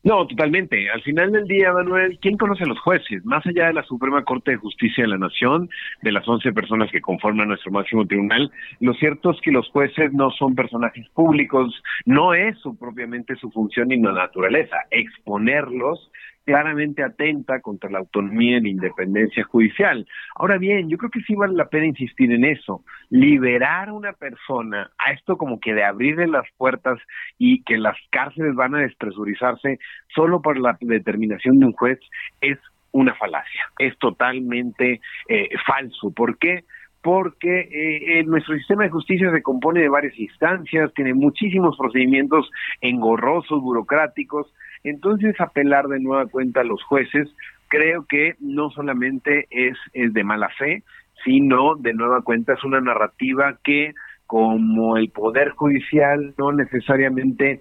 No, 0.09 0.27
totalmente. 0.27 0.89
Al 0.89 1.03
final 1.03 1.33
del 1.33 1.45
día, 1.45 1.71
Manuel, 1.71 2.19
¿quién 2.23 2.39
conoce 2.39 2.65
a 2.65 2.67
los 2.67 2.81
jueces? 2.81 3.23
Más 3.27 3.45
allá 3.45 3.67
de 3.67 3.75
la 3.75 3.83
Suprema 3.83 4.25
Corte 4.25 4.53
de 4.53 4.57
Justicia 4.57 5.05
de 5.05 5.09
la 5.09 5.19
Nación, 5.19 5.69
de 6.01 6.13
las 6.13 6.27
11 6.27 6.51
personas 6.55 6.91
que 6.91 7.03
conforman 7.03 7.49
nuestro 7.49 7.71
máximo 7.71 8.07
tribunal, 8.07 8.51
lo 8.81 8.95
cierto 8.95 9.33
es 9.33 9.41
que 9.43 9.53
los 9.53 9.69
jueces 9.69 10.15
no 10.15 10.31
son 10.31 10.55
personajes 10.55 11.07
públicos, 11.11 11.83
no 12.07 12.33
es 12.33 12.57
su, 12.61 12.75
propiamente 12.79 13.37
su 13.37 13.51
función 13.51 13.89
ni 13.89 14.01
la 14.01 14.13
naturaleza. 14.13 14.79
Exponerlos 14.91 16.11
claramente 16.49 17.03
atenta 17.03 17.61
contra 17.61 17.91
la 17.91 17.99
autonomía 17.99 18.57
y 18.57 18.63
la 18.63 18.69
independencia 18.71 19.45
judicial. 19.45 20.07
Ahora 20.35 20.57
bien, 20.57 20.89
yo 20.89 20.97
creo 20.97 21.11
que 21.11 21.21
sí 21.21 21.35
vale 21.35 21.53
la 21.53 21.69
pena 21.69 21.85
insistir 21.85 22.33
en 22.33 22.43
eso, 22.43 22.83
liberar 23.11 23.91
a 23.91 23.93
una 23.93 24.15
persona 24.15 24.91
a 24.97 25.13
esto 25.13 25.37
como 25.37 25.61
que 25.61 25.75
de 25.75 25.85
abrirle 25.85 26.27
las 26.27 26.47
puertas 26.57 26.99
y 27.37 27.63
que 27.65 27.77
las 27.77 27.99
cárceles 28.11 28.55
van 28.55 28.75
a 28.75 28.79
despresurizarse 28.79 29.79
solo 30.15 30.41
por 30.41 30.59
la 30.59 30.79
determinación 30.81 31.59
de 31.59 31.67
un 31.67 31.73
juez 31.73 32.01
es 32.41 32.57
una 32.93 33.15
falacia, 33.15 33.61
es 33.79 33.99
totalmente 33.99 35.03
eh, 35.29 35.51
falso. 35.67 36.11
¿Por 36.15 36.39
qué? 36.39 36.65
porque 37.01 37.69
eh, 37.71 38.25
nuestro 38.25 38.57
sistema 38.57 38.85
de 38.85 38.91
justicia 38.91 39.31
se 39.31 39.43
compone 39.43 39.81
de 39.81 39.89
varias 39.89 40.19
instancias, 40.19 40.93
tiene 40.95 41.15
muchísimos 41.15 41.77
procedimientos 41.77 42.51
engorrosos, 42.81 43.63
burocráticos, 43.63 44.53
entonces 44.85 45.41
apelar 45.41 45.89
de 45.89 46.01
nueva 46.01 46.27
cuenta 46.27 46.61
a 46.61 46.65
los 46.65 46.83
jueces 46.85 47.29
creo 47.69 48.07
que 48.07 48.35
no 48.41 48.71
solamente 48.71 49.47
es, 49.51 49.77
es 49.93 50.13
de 50.13 50.25
mala 50.25 50.49
fe, 50.59 50.83
sino 51.25 51.77
de 51.77 51.95
nueva 51.95 52.23
cuenta 52.23 52.55
es 52.55 52.65
una 52.65 52.81
narrativa 52.81 53.59
que 53.63 53.95
como 54.27 54.97
el 54.97 55.11
Poder 55.11 55.51
Judicial 55.51 56.35
no 56.37 56.53
necesariamente 56.53 57.61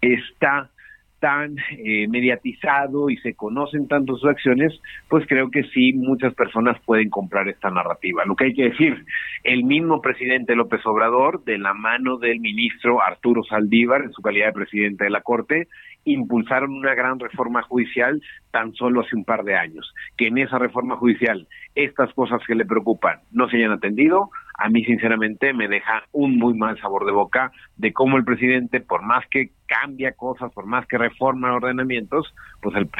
está 0.00 0.70
tan 1.20 1.56
eh, 1.70 2.08
mediatizado 2.08 3.10
y 3.10 3.16
se 3.18 3.34
conocen 3.34 3.86
tanto 3.86 4.16
sus 4.16 4.28
acciones, 4.28 4.72
pues 5.08 5.26
creo 5.28 5.50
que 5.50 5.62
sí, 5.64 5.92
muchas 5.92 6.34
personas 6.34 6.80
pueden 6.84 7.10
comprar 7.10 7.48
esta 7.48 7.70
narrativa. 7.70 8.24
Lo 8.24 8.34
que 8.34 8.46
hay 8.46 8.54
que 8.54 8.70
decir, 8.70 9.04
el 9.44 9.64
mismo 9.64 10.00
presidente 10.00 10.56
López 10.56 10.80
Obrador, 10.86 11.44
de 11.44 11.58
la 11.58 11.74
mano 11.74 12.16
del 12.16 12.40
ministro 12.40 13.02
Arturo 13.02 13.44
Saldívar, 13.44 14.02
en 14.02 14.12
su 14.12 14.22
calidad 14.22 14.46
de 14.46 14.52
presidente 14.52 15.04
de 15.04 15.10
la 15.10 15.20
Corte, 15.20 15.68
impulsaron 16.04 16.72
una 16.72 16.94
gran 16.94 17.18
reforma 17.18 17.62
judicial 17.62 18.22
tan 18.50 18.72
solo 18.74 19.02
hace 19.02 19.14
un 19.14 19.24
par 19.24 19.44
de 19.44 19.56
años. 19.56 19.94
Que 20.16 20.28
en 20.28 20.38
esa 20.38 20.58
reforma 20.58 20.96
judicial 20.96 21.46
estas 21.74 22.12
cosas 22.14 22.40
que 22.46 22.54
le 22.54 22.64
preocupan 22.64 23.20
no 23.30 23.48
se 23.48 23.58
hayan 23.58 23.72
atendido, 23.72 24.30
a 24.60 24.68
mí 24.68 24.84
sinceramente 24.84 25.52
me 25.54 25.68
deja 25.68 26.04
un 26.12 26.36
muy 26.36 26.54
mal 26.54 26.78
sabor 26.80 27.06
de 27.06 27.12
boca 27.12 27.50
de 27.76 27.92
cómo 27.92 28.18
el 28.18 28.24
presidente, 28.24 28.80
por 28.80 29.02
más 29.02 29.24
que 29.30 29.50
cambia 29.66 30.12
cosas, 30.12 30.52
por 30.52 30.66
más 30.66 30.86
que 30.86 30.98
reforma 30.98 31.54
ordenamientos, 31.54 32.34
pues 32.60 32.76
al, 32.76 32.90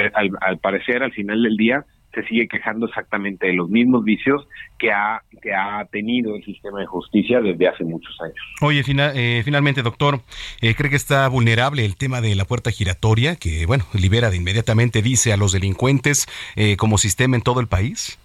al 0.40 0.58
parecer 0.58 1.02
al 1.02 1.12
final 1.12 1.42
del 1.42 1.56
día 1.56 1.84
se 2.14 2.24
sigue 2.24 2.48
quejando 2.48 2.86
exactamente 2.86 3.46
de 3.46 3.52
los 3.52 3.68
mismos 3.68 4.04
vicios 4.04 4.46
que 4.78 4.90
ha, 4.90 5.22
que 5.42 5.52
ha 5.54 5.84
tenido 5.86 6.34
el 6.34 6.44
sistema 6.44 6.80
de 6.80 6.86
justicia 6.86 7.40
desde 7.40 7.68
hace 7.68 7.84
muchos 7.84 8.16
años. 8.20 8.36
Oye, 8.60 8.82
eh, 8.86 9.42
finalmente, 9.44 9.82
doctor, 9.82 10.20
eh, 10.60 10.74
¿cree 10.74 10.90
que 10.90 10.96
está 10.96 11.28
vulnerable 11.28 11.84
el 11.84 11.96
tema 11.96 12.20
de 12.20 12.34
la 12.34 12.44
puerta 12.44 12.70
giratoria, 12.70 13.36
que, 13.36 13.66
bueno, 13.66 13.84
libera 13.94 14.30
de 14.30 14.36
inmediatamente, 14.36 15.02
dice, 15.02 15.32
a 15.32 15.36
los 15.36 15.52
delincuentes 15.52 16.26
eh, 16.56 16.76
como 16.76 16.98
sistema 16.98 17.36
en 17.36 17.42
todo 17.42 17.60
el 17.60 17.68
país? 17.68 18.18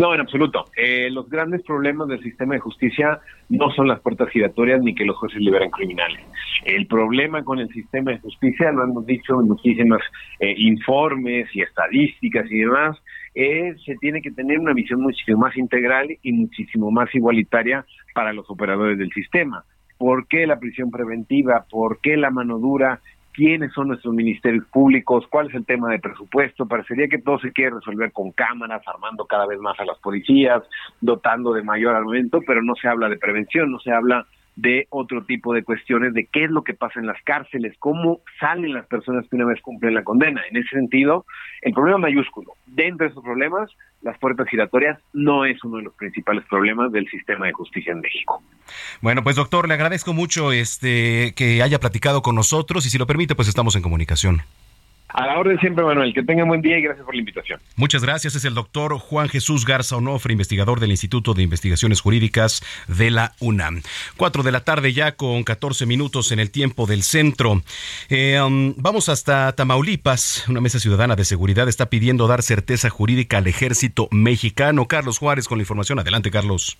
No, 0.00 0.14
en 0.14 0.20
absoluto. 0.20 0.64
Eh, 0.78 1.10
los 1.10 1.28
grandes 1.28 1.62
problemas 1.62 2.08
del 2.08 2.22
sistema 2.22 2.54
de 2.54 2.60
justicia 2.60 3.20
no 3.50 3.70
son 3.72 3.86
las 3.86 4.00
puertas 4.00 4.30
giratorias 4.30 4.80
ni 4.80 4.94
que 4.94 5.04
los 5.04 5.14
jueces 5.18 5.42
liberan 5.42 5.68
criminales. 5.68 6.24
El 6.64 6.86
problema 6.86 7.44
con 7.44 7.58
el 7.58 7.68
sistema 7.68 8.12
de 8.12 8.18
justicia, 8.20 8.72
lo 8.72 8.84
hemos 8.84 9.04
dicho 9.04 9.38
en 9.38 9.48
muchísimos 9.48 10.00
eh, 10.38 10.54
informes 10.56 11.54
y 11.54 11.60
estadísticas 11.60 12.50
y 12.50 12.60
demás, 12.60 12.96
es 13.34 13.76
se 13.84 13.94
tiene 13.96 14.22
que 14.22 14.30
tener 14.30 14.58
una 14.58 14.72
visión 14.72 15.02
muchísimo 15.02 15.36
más 15.36 15.54
integral 15.58 16.08
y 16.22 16.32
muchísimo 16.32 16.90
más 16.90 17.14
igualitaria 17.14 17.84
para 18.14 18.32
los 18.32 18.48
operadores 18.48 18.96
del 18.96 19.12
sistema. 19.12 19.64
¿Por 19.98 20.28
qué 20.28 20.46
la 20.46 20.58
prisión 20.58 20.90
preventiva? 20.90 21.66
¿Por 21.70 22.00
qué 22.00 22.16
la 22.16 22.30
mano 22.30 22.58
dura? 22.58 23.00
Quiénes 23.40 23.72
son 23.72 23.88
nuestros 23.88 24.12
ministerios 24.12 24.66
públicos, 24.66 25.24
cuál 25.30 25.48
es 25.48 25.54
el 25.54 25.64
tema 25.64 25.88
de 25.88 25.98
presupuesto. 25.98 26.66
Parecería 26.66 27.08
que 27.08 27.16
todo 27.16 27.38
se 27.38 27.52
quiere 27.52 27.70
resolver 27.70 28.12
con 28.12 28.32
cámaras, 28.32 28.82
armando 28.86 29.24
cada 29.24 29.46
vez 29.46 29.58
más 29.58 29.80
a 29.80 29.86
las 29.86 29.98
policías, 30.00 30.62
dotando 31.00 31.54
de 31.54 31.62
mayor 31.62 31.94
armamento, 31.94 32.40
pero 32.46 32.62
no 32.62 32.74
se 32.74 32.86
habla 32.86 33.08
de 33.08 33.16
prevención, 33.16 33.72
no 33.72 33.80
se 33.80 33.92
habla 33.92 34.26
de 34.60 34.86
otro 34.90 35.24
tipo 35.24 35.54
de 35.54 35.62
cuestiones 35.62 36.12
de 36.12 36.26
qué 36.26 36.44
es 36.44 36.50
lo 36.50 36.62
que 36.62 36.74
pasa 36.74 37.00
en 37.00 37.06
las 37.06 37.20
cárceles, 37.22 37.74
cómo 37.78 38.20
salen 38.38 38.74
las 38.74 38.86
personas 38.86 39.26
que 39.28 39.36
una 39.36 39.46
vez 39.46 39.60
cumplen 39.62 39.94
la 39.94 40.04
condena. 40.04 40.42
En 40.50 40.56
ese 40.56 40.68
sentido, 40.70 41.24
el 41.62 41.72
problema 41.72 41.98
mayúsculo, 41.98 42.52
dentro 42.66 43.06
de 43.06 43.12
esos 43.12 43.24
problemas, 43.24 43.70
las 44.02 44.18
puertas 44.18 44.48
giratorias 44.48 44.98
no 45.12 45.44
es 45.44 45.62
uno 45.64 45.78
de 45.78 45.84
los 45.84 45.94
principales 45.94 46.44
problemas 46.48 46.92
del 46.92 47.08
sistema 47.08 47.46
de 47.46 47.52
justicia 47.52 47.92
en 47.92 48.00
México. 48.00 48.42
Bueno, 49.00 49.22
pues 49.22 49.36
doctor, 49.36 49.66
le 49.66 49.74
agradezco 49.74 50.12
mucho 50.12 50.52
este 50.52 51.32
que 51.34 51.62
haya 51.62 51.80
platicado 51.80 52.22
con 52.22 52.34
nosotros 52.34 52.86
y 52.86 52.90
si 52.90 52.98
lo 52.98 53.06
permite, 53.06 53.34
pues 53.34 53.48
estamos 53.48 53.76
en 53.76 53.82
comunicación. 53.82 54.42
A 55.12 55.26
la 55.26 55.38
orden 55.38 55.58
siempre, 55.58 55.84
Manuel. 55.84 56.14
Que 56.14 56.22
tenga 56.22 56.44
buen 56.44 56.62
día 56.62 56.78
y 56.78 56.82
gracias 56.82 57.04
por 57.04 57.14
la 57.14 57.20
invitación. 57.20 57.60
Muchas 57.76 58.04
gracias. 58.04 58.34
Es 58.34 58.44
el 58.44 58.54
doctor 58.54 58.96
Juan 58.98 59.28
Jesús 59.28 59.66
Garza 59.66 59.96
Onofre, 59.96 60.32
investigador 60.32 60.80
del 60.80 60.90
Instituto 60.90 61.34
de 61.34 61.42
Investigaciones 61.42 62.00
Jurídicas 62.00 62.62
de 62.86 63.10
la 63.10 63.32
UNAM. 63.40 63.82
Cuatro 64.16 64.42
de 64.42 64.52
la 64.52 64.60
tarde 64.60 64.92
ya 64.92 65.16
con 65.16 65.42
14 65.42 65.86
minutos 65.86 66.32
en 66.32 66.38
el 66.40 66.50
tiempo 66.50 66.86
del 66.86 67.02
centro. 67.02 67.62
Eh, 68.08 68.40
um, 68.40 68.74
vamos 68.76 69.08
hasta 69.08 69.52
Tamaulipas. 69.52 70.48
Una 70.48 70.60
mesa 70.60 70.78
ciudadana 70.78 71.16
de 71.16 71.24
seguridad 71.24 71.68
está 71.68 71.86
pidiendo 71.86 72.26
dar 72.26 72.42
certeza 72.42 72.90
jurídica 72.90 73.38
al 73.38 73.46
ejército 73.46 74.08
mexicano. 74.10 74.86
Carlos 74.86 75.18
Juárez 75.18 75.48
con 75.48 75.58
la 75.58 75.62
información. 75.62 75.98
Adelante, 75.98 76.30
Carlos. 76.30 76.78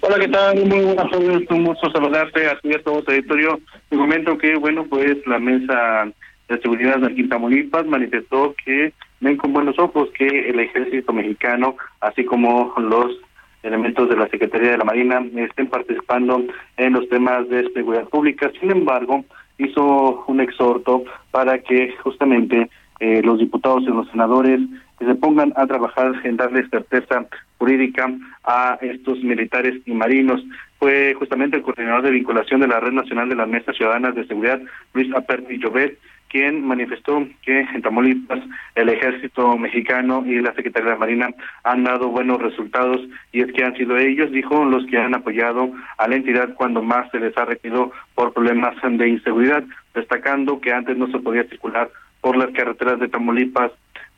Hola, 0.00 0.18
¿qué 0.18 0.28
tal? 0.28 0.66
Muy 0.66 0.80
buenas 0.80 1.10
tardes. 1.10 1.50
Un 1.50 1.64
gusto 1.64 1.90
saludarte 1.90 2.48
a 2.48 2.58
ti 2.60 2.68
y 2.68 2.74
a 2.74 2.82
todo 2.82 3.02
tu 3.02 3.10
auditorio. 3.10 3.58
Te 3.88 3.96
comento 3.96 4.36
que, 4.36 4.56
bueno, 4.56 4.84
pues 4.88 5.16
la 5.26 5.38
mesa 5.38 6.08
de 6.48 6.60
Seguridad 6.60 6.98
de 6.98 7.06
aquí 7.08 7.28
Tamaulipas 7.28 7.86
manifestó 7.86 8.54
que 8.64 8.92
ven 9.20 9.36
con 9.36 9.52
buenos 9.52 9.78
ojos 9.78 10.10
que 10.16 10.26
el 10.50 10.60
ejército 10.60 11.12
mexicano, 11.12 11.76
así 12.00 12.24
como 12.24 12.72
los 12.78 13.18
elementos 13.62 14.08
de 14.08 14.16
la 14.16 14.28
Secretaría 14.28 14.70
de 14.70 14.78
la 14.78 14.84
Marina, 14.84 15.24
estén 15.36 15.66
participando 15.66 16.44
en 16.76 16.92
los 16.92 17.08
temas 17.08 17.48
de 17.48 17.68
seguridad 17.72 18.08
pública. 18.08 18.50
Sin 18.60 18.70
embargo, 18.70 19.24
hizo 19.58 20.24
un 20.26 20.40
exhorto 20.40 21.04
para 21.30 21.58
que 21.58 21.94
justamente 22.02 22.70
eh, 23.00 23.22
los 23.22 23.38
diputados 23.38 23.82
y 23.82 23.86
los 23.86 24.08
senadores 24.10 24.60
se 24.98 25.14
pongan 25.16 25.52
a 25.56 25.66
trabajar 25.66 26.14
en 26.24 26.36
darle 26.36 26.68
certeza 26.68 27.26
jurídica 27.58 28.12
a 28.44 28.78
estos 28.80 29.22
militares 29.22 29.74
y 29.86 29.92
marinos. 29.92 30.42
Fue 30.78 31.14
justamente 31.14 31.56
el 31.56 31.62
coordinador 31.62 32.02
de 32.02 32.10
vinculación 32.10 32.60
de 32.60 32.68
la 32.68 32.80
Red 32.80 32.92
Nacional 32.92 33.28
de 33.28 33.36
las 33.36 33.48
Mesas 33.48 33.76
Ciudadanas 33.76 34.14
de 34.14 34.26
Seguridad, 34.26 34.60
Luis 34.92 35.12
Aperti 35.14 35.58
Llobet, 35.58 35.98
quien 36.28 36.66
manifestó 36.66 37.26
que 37.42 37.60
en 37.60 37.82
Tamaulipas 37.82 38.40
el 38.74 38.88
ejército 38.88 39.56
mexicano 39.56 40.24
y 40.26 40.40
la 40.40 40.52
Secretaría 40.54 40.90
de 40.90 40.94
la 40.94 40.98
Marina 40.98 41.30
han 41.64 41.84
dado 41.84 42.08
buenos 42.08 42.42
resultados 42.42 43.00
y 43.32 43.42
es 43.42 43.52
que 43.52 43.64
han 43.64 43.76
sido 43.76 43.96
ellos, 43.96 44.30
dijo, 44.32 44.64
los 44.64 44.84
que 44.86 44.98
han 44.98 45.14
apoyado 45.14 45.70
a 45.98 46.08
la 46.08 46.16
entidad 46.16 46.54
cuando 46.54 46.82
más 46.82 47.10
se 47.10 47.20
les 47.20 47.36
ha 47.38 47.44
requerido 47.44 47.92
por 48.14 48.32
problemas 48.32 48.74
de 48.82 49.08
inseguridad, 49.08 49.64
destacando 49.94 50.60
que 50.60 50.72
antes 50.72 50.96
no 50.96 51.06
se 51.08 51.18
podía 51.20 51.44
circular 51.44 51.90
por 52.20 52.36
las 52.36 52.50
carreteras 52.50 52.98
de 52.98 53.08
Tamaulipas 53.08 53.72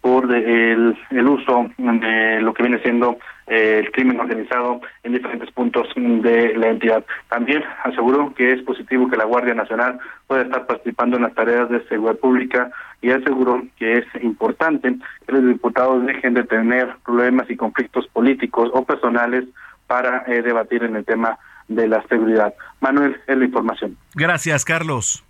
por 0.09 0.35
el, 0.35 0.97
uso 1.29 1.69
de 1.77 2.41
lo 2.41 2.55
que 2.55 2.63
viene 2.63 2.81
siendo 2.81 3.19
eh, 3.47 3.81
el 3.85 3.93
crimen 3.93 4.19
organizado 4.19 4.81
en 5.03 5.13
diferentes 5.13 5.51
puntos 5.51 5.87
de 5.95 6.57
la 6.57 6.69
entidad. 6.69 7.05
También 7.29 7.63
aseguró 7.85 8.33
que 8.33 8.53
es 8.53 8.63
positivo 8.63 9.11
que 9.11 9.19
la 9.19 9.27
Guardia 9.27 9.53
Nacional 9.53 9.99
pueda 10.27 10.45
estar 10.45 10.67
participando 10.67 11.19
en 11.19 11.25
las 11.25 11.35
tareas 11.35 11.69
de 11.69 11.87
seguridad 11.89 12.19
pública 12.19 12.71
y 13.03 13.11
aseguró 13.11 13.63
que 13.77 13.99
es 13.99 14.07
importante 14.23 14.97
que 15.27 15.33
los 15.33 15.45
diputados 15.45 16.07
dejen 16.07 16.33
de 16.33 16.45
tener 16.45 16.89
problemas 17.05 17.51
y 17.51 17.57
conflictos 17.57 18.07
políticos 18.09 18.71
o 18.73 18.87
personales 18.87 19.45
para 19.87 20.25
eh, 20.27 20.41
debatir 20.41 20.85
en 20.85 20.97
el 20.97 21.05
tema 21.05 21.39
de 21.69 21.87
la 21.87 22.03
seguridad. 22.09 22.55
Manuel, 22.81 23.21
es 23.27 23.37
la 23.37 23.45
información. 23.45 23.99
Gracias, 24.15 24.65
Carlos. 24.65 25.23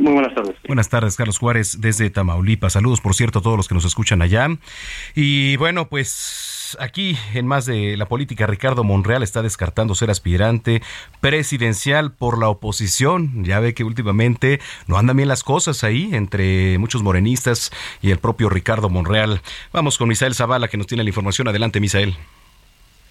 Muy 0.00 0.14
buenas 0.14 0.34
tardes. 0.34 0.56
Buenas 0.66 0.88
tardes, 0.88 1.14
Carlos 1.14 1.38
Juárez, 1.38 1.82
desde 1.82 2.08
Tamaulipas. 2.08 2.72
Saludos, 2.72 3.02
por 3.02 3.14
cierto, 3.14 3.40
a 3.40 3.42
todos 3.42 3.58
los 3.58 3.68
que 3.68 3.74
nos 3.74 3.84
escuchan 3.84 4.22
allá. 4.22 4.48
Y 5.14 5.56
bueno, 5.58 5.88
pues 5.88 6.74
aquí 6.80 7.18
en 7.34 7.46
más 7.46 7.66
de 7.66 7.98
la 7.98 8.06
política, 8.06 8.46
Ricardo 8.46 8.82
Monreal 8.82 9.22
está 9.22 9.42
descartando 9.42 9.94
ser 9.94 10.10
aspirante 10.10 10.80
presidencial 11.20 12.12
por 12.12 12.38
la 12.38 12.48
oposición. 12.48 13.44
Ya 13.44 13.60
ve 13.60 13.74
que 13.74 13.84
últimamente 13.84 14.58
no 14.86 14.96
andan 14.96 15.18
bien 15.18 15.28
las 15.28 15.44
cosas 15.44 15.84
ahí 15.84 16.08
entre 16.14 16.78
muchos 16.78 17.02
morenistas 17.02 17.70
y 18.00 18.10
el 18.10 18.18
propio 18.18 18.48
Ricardo 18.48 18.88
Monreal. 18.88 19.42
Vamos 19.70 19.98
con 19.98 20.08
Misael 20.08 20.34
Zavala, 20.34 20.68
que 20.68 20.78
nos 20.78 20.86
tiene 20.86 21.04
la 21.04 21.10
información. 21.10 21.46
Adelante, 21.48 21.78
Misael. 21.78 22.16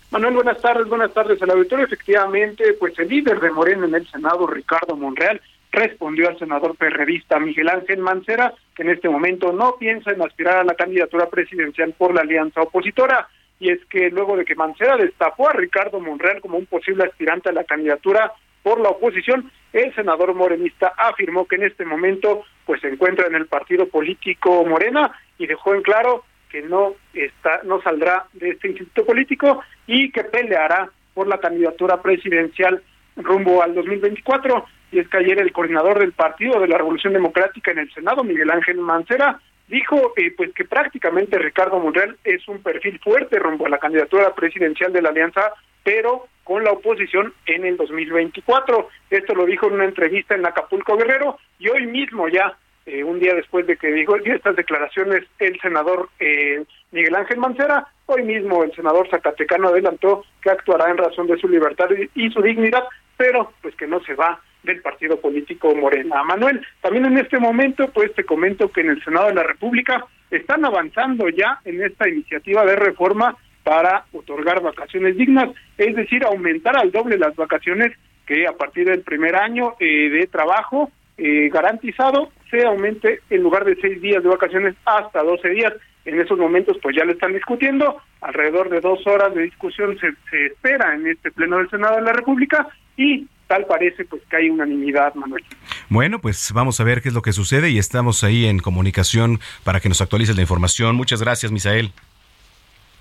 Manuel, 0.10 0.34
buenas 0.34 0.60
tardes, 0.60 0.88
buenas 0.88 1.14
tardes 1.14 1.40
al 1.40 1.52
auditorio. 1.52 1.86
Efectivamente, 1.86 2.74
pues 2.80 2.98
el 2.98 3.10
líder 3.10 3.40
de 3.40 3.52
Morena 3.52 3.86
en 3.86 3.94
el 3.94 4.10
Senado, 4.10 4.48
Ricardo 4.48 4.96
Monreal, 4.96 5.40
respondió 5.72 6.30
al 6.30 6.40
senador 6.40 6.76
perredista 6.76 7.40
Miguel 7.40 7.70
Ángel 7.70 8.00
Mancera 8.00 8.54
que 8.76 8.84
en 8.84 8.90
este 8.90 9.10
momento 9.10 9.52
no 9.52 9.76
piensa 9.78 10.12
en 10.12 10.22
aspirar 10.22 10.58
a 10.58 10.64
la 10.64 10.74
candidatura 10.74 11.30
presidencial 11.30 11.94
por 11.98 12.14
la 12.14 12.22
alianza 12.22 12.62
opositora. 12.62 13.28
Y 13.60 13.72
es 13.72 13.84
que 13.86 14.10
luego 14.10 14.38
de 14.38 14.46
que 14.46 14.56
Mancera 14.56 14.96
destapó 14.96 15.50
a 15.50 15.54
Ricardo 15.54 16.00
Monreal 16.00 16.42
como 16.42 16.58
un 16.58 16.66
posible 16.66 17.04
aspirante 17.04 17.50
a 17.50 17.54
la 17.54 17.66
candidatura 17.66 18.32
por 18.64 18.80
la 18.80 18.90
oposición, 18.90 19.52
el 19.74 19.94
senador 19.96 20.34
morenista 20.34 20.94
afirmó 20.98 21.46
que 21.46 21.56
en 21.56 21.64
este 21.64 21.86
momento 21.86 22.44
pues 22.66 22.82
se 22.82 22.88
encuentra 22.88 23.28
en 23.28 23.36
el 23.36 23.48
partido 23.48 23.88
político 23.88 24.66
Morena 24.66 25.12
y 25.38 25.48
dejó 25.48 25.76
en 25.76 25.82
claro 25.82 26.24
que 26.50 26.62
no 26.62 26.96
está 27.14 27.62
no 27.64 27.82
saldrá 27.82 28.26
de 28.34 28.50
este 28.50 28.70
instituto 28.70 29.06
político 29.06 29.62
y 29.88 30.12
que 30.12 30.24
peleará 30.24 30.90
por 31.14 31.28
la 31.28 31.38
candidatura 31.38 32.02
presidencial 32.02 32.82
rumbo 33.18 33.62
al 33.62 33.76
2024 33.76 34.66
y 34.92 35.00
es 35.00 35.08
que 35.08 35.18
ayer 35.18 35.40
el 35.40 35.52
coordinador 35.52 36.00
del 36.00 36.14
Partido 36.14 36.60
de 36.60 36.68
la 36.68 36.78
Revolución 36.78 37.14
Democrática 37.14 37.72
en 37.72 37.80
el 37.80 37.94
Senado, 37.94 38.24
Miguel 38.24 38.50
Ángel 38.50 38.78
Mancera, 38.78 39.40
dijo 39.70 40.14
eh, 40.18 40.34
pues 40.36 40.54
que 40.54 40.66
prácticamente 40.66 41.38
Ricardo 41.38 41.80
Monreal 41.80 42.18
es 42.24 42.48
un 42.48 42.62
perfil 42.62 43.00
fuerte 43.00 43.40
rumbo 43.40 43.68
a 43.68 43.70
la 43.70 43.78
candidatura 43.78 44.34
presidencial 44.34 44.92
de 44.92 45.02
la 45.02 45.10
Alianza, 45.10 45.54
pero 45.84 46.28
con 46.44 46.64
la 46.64 46.72
oposición 46.72 47.34
en 47.46 47.66
el 47.66 47.78
2024. 47.78 48.90
Esto 49.12 49.36
lo 49.36 49.46
dijo 49.46 49.68
en 49.68 49.74
una 49.74 49.86
entrevista 49.86 50.36
en 50.36 50.46
Acapulco 50.46 50.98
Guerrero 50.98 51.38
y 51.60 51.70
hoy 51.70 51.86
mismo 51.86 52.28
ya, 52.28 52.58
eh, 52.88 53.04
un 53.04 53.20
día 53.20 53.36
después 53.36 53.68
de 53.68 53.78
que 53.78 53.92
dijo 53.92 54.16
estas 54.26 54.56
declaraciones 54.56 55.24
el 55.38 55.60
senador 55.62 56.10
eh, 56.20 56.64
Miguel 56.92 57.16
Ángel 57.16 57.38
Mancera, 57.38 57.88
hoy 58.08 58.24
mismo 58.24 58.64
el 58.64 58.74
senador 58.74 59.08
Zacatecano 59.10 59.68
adelantó 59.68 60.26
que 60.42 60.50
actuará 60.50 60.90
en 60.90 60.98
razón 60.98 61.28
de 61.28 61.38
su 61.38 61.48
libertad 61.48 61.90
y 62.16 62.32
su 62.32 62.42
dignidad, 62.42 62.86
pero 63.16 63.54
pues 63.62 63.76
que 63.76 63.86
no 63.86 64.00
se 64.02 64.16
va 64.16 64.42
del 64.64 64.82
partido 64.82 65.20
político 65.20 65.74
Morena. 65.76 66.24
Manuel, 66.24 66.62
también 66.82 67.06
en 67.06 67.18
este 67.18 67.40
momento, 67.40 67.90
pues 67.94 68.14
te 68.14 68.24
comento 68.24 68.70
que 68.70 68.82
en 68.82 68.90
el 68.90 69.04
Senado 69.04 69.28
de 69.28 69.36
la 69.36 69.44
República 69.44 70.06
están 70.30 70.66
avanzando 70.66 71.30
ya 71.30 71.60
en 71.66 71.82
esta 71.82 72.08
iniciativa 72.08 72.66
de 72.66 72.76
reforma 72.76 73.36
para 73.64 74.06
otorgar 74.14 74.62
vacaciones 74.62 75.18
dignas, 75.18 75.50
es 75.78 75.96
decir, 75.96 76.24
aumentar 76.24 76.78
al 76.78 76.92
doble 76.92 77.18
las 77.18 77.36
vacaciones 77.36 77.92
que 78.26 78.48
a 78.48 78.54
partir 78.54 78.88
del 78.88 79.02
primer 79.02 79.36
año 79.36 79.76
eh, 79.80 80.10
de 80.10 80.28
trabajo 80.28 80.92
eh, 81.18 81.50
garantizado 81.50 82.32
se 82.50 82.66
aumente 82.66 83.22
en 83.30 83.44
lugar 83.44 83.66
de 83.66 83.76
seis 83.76 84.02
días 84.02 84.24
de 84.24 84.30
vacaciones 84.30 84.76
hasta 84.86 85.24
doce 85.24 85.50
días. 85.50 85.74
En 86.06 86.20
esos 86.20 86.40
momentos, 86.40 86.78
pues 86.82 86.96
ya 86.96 87.04
lo 87.06 87.12
están 87.12 87.34
discutiendo. 87.34 87.98
Alrededor 88.22 88.70
de 88.70 88.80
dos 88.80 89.06
horas 89.06 89.34
de 89.36 89.44
discusión 89.44 89.98
se, 90.00 90.12
se 90.32 90.46
espera 90.48 90.96
en 90.96 91.08
este 91.08 91.30
Pleno 91.32 91.58
del 91.58 91.70
Senado 91.70 91.98
de 91.98 92.04
la 92.04 92.14
República 92.14 92.68
y 92.96 93.28
tal 93.50 93.66
parece 93.66 94.06
pues 94.06 94.22
que 94.30 94.38
hay 94.38 94.50
unanimidad, 94.50 95.14
Manuel. 95.16 95.44
Bueno, 95.90 96.22
pues 96.22 96.52
vamos 96.54 96.80
a 96.80 96.84
ver 96.84 97.02
qué 97.02 97.10
es 97.10 97.16
lo 97.16 97.24
que 97.24 97.34
sucede 97.34 97.72
y 97.72 97.80
estamos 97.80 98.24
ahí 98.24 98.46
en 98.46 98.60
comunicación 98.60 99.40
para 99.64 99.80
que 99.80 99.90
nos 99.90 100.02
actualices 100.02 100.36
la 100.36 100.44
información. 100.44 100.96
Muchas 100.96 101.22
gracias, 101.22 101.52
Misael. 101.52 101.92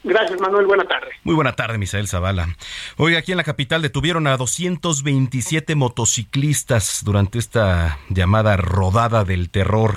Gracias, 0.04 0.40
Manuel. 0.40 0.66
Buena 0.66 0.84
tarde. 0.84 1.08
Muy 1.22 1.34
buena 1.34 1.54
tarde, 1.54 1.76
Misael 1.76 2.08
Zavala. 2.08 2.56
Hoy 2.96 3.16
aquí 3.16 3.32
en 3.32 3.36
la 3.36 3.44
capital 3.44 3.82
detuvieron 3.82 4.26
a 4.26 4.36
227 4.38 5.74
motociclistas 5.74 7.02
durante 7.04 7.38
esta 7.38 7.98
llamada 8.08 8.56
rodada 8.56 9.24
del 9.24 9.50
terror. 9.50 9.96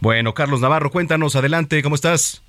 Bueno, 0.00 0.34
Carlos 0.34 0.60
Navarro, 0.60 0.90
cuéntanos, 0.90 1.36
adelante, 1.36 1.82
¿cómo 1.82 1.94
estás? 1.94 2.43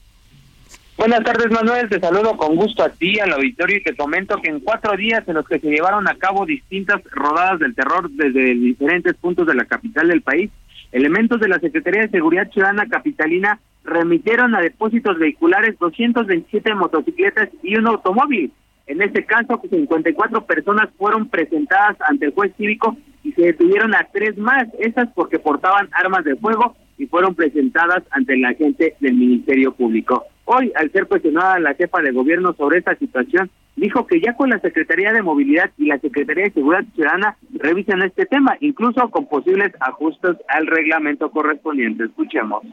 Buenas 0.97 1.23
tardes, 1.25 1.51
Manuel. 1.51 1.89
Te 1.89 1.99
saludo 1.99 2.37
con 2.37 2.55
gusto 2.55 2.81
a 2.81 2.89
ti, 2.89 3.19
al 3.19 3.33
auditorio, 3.33 3.77
y 3.77 3.83
te 3.83 3.97
comento 3.97 4.41
que 4.41 4.49
en 4.49 4.61
cuatro 4.61 4.95
días 4.95 5.27
en 5.27 5.33
los 5.35 5.45
que 5.45 5.59
se 5.59 5.69
llevaron 5.69 6.07
a 6.07 6.15
cabo 6.15 6.45
distintas 6.45 7.03
rodadas 7.11 7.59
del 7.59 7.75
terror 7.75 8.09
desde 8.11 8.55
diferentes 8.55 9.13
puntos 9.15 9.45
de 9.45 9.55
la 9.55 9.65
capital 9.65 10.07
del 10.07 10.21
país, 10.21 10.49
elementos 10.93 11.41
de 11.41 11.49
la 11.49 11.59
Secretaría 11.59 12.03
de 12.03 12.09
Seguridad 12.09 12.49
Ciudadana 12.49 12.87
Capitalina 12.87 13.59
remitieron 13.83 14.55
a 14.55 14.61
depósitos 14.61 15.19
vehiculares 15.19 15.77
227 15.79 16.73
motocicletas 16.75 17.49
y 17.61 17.75
un 17.75 17.87
automóvil. 17.87 18.53
En 18.87 19.01
este 19.01 19.25
caso, 19.25 19.61
54 19.69 20.45
personas 20.45 20.89
fueron 20.97 21.27
presentadas 21.27 21.97
ante 22.07 22.27
el 22.27 22.33
juez 22.33 22.53
cívico 22.57 22.95
y 23.21 23.33
se 23.33 23.41
detuvieron 23.41 23.93
a 23.95 24.07
tres 24.13 24.37
más, 24.37 24.65
esas 24.79 25.09
porque 25.13 25.39
portaban 25.39 25.89
armas 25.91 26.23
de 26.23 26.37
fuego 26.37 26.77
y 26.97 27.07
fueron 27.07 27.35
presentadas 27.35 28.03
ante 28.11 28.37
la 28.37 28.49
agente 28.49 28.95
del 28.99 29.15
Ministerio 29.15 29.73
Público. 29.73 30.25
Hoy, 30.45 30.71
al 30.75 30.91
ser 30.91 31.07
cuestionada 31.07 31.59
la 31.59 31.73
jefa 31.73 32.01
de 32.01 32.11
gobierno 32.11 32.53
sobre 32.53 32.79
esta 32.79 32.95
situación, 32.95 33.49
dijo 33.75 34.05
que 34.07 34.21
ya 34.21 34.35
con 34.35 34.49
la 34.49 34.59
Secretaría 34.59 35.11
de 35.11 35.21
Movilidad 35.21 35.71
y 35.77 35.87
la 35.87 35.99
Secretaría 35.99 36.45
de 36.45 36.51
Seguridad 36.51 36.85
Ciudadana 36.93 37.37
revisan 37.53 38.01
este 38.03 38.25
tema, 38.25 38.55
incluso 38.61 39.09
con 39.09 39.27
posibles 39.27 39.71
ajustes 39.79 40.37
al 40.47 40.67
reglamento 40.67 41.29
correspondiente. 41.31 42.05
Escuchemos. 42.05 42.63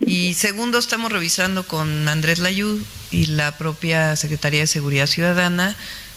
Y 0.00 0.34
segundo, 0.34 0.78
estamos 0.78 1.10
revisando 1.10 1.64
con 1.66 2.06
Andrés 2.06 2.38
Layud 2.38 2.80
y 3.10 3.26
la 3.26 3.56
propia 3.58 4.14
Secretaría 4.14 4.60
de 4.60 4.66
Seguridad 4.66 5.06
Ciudadana 5.06 5.74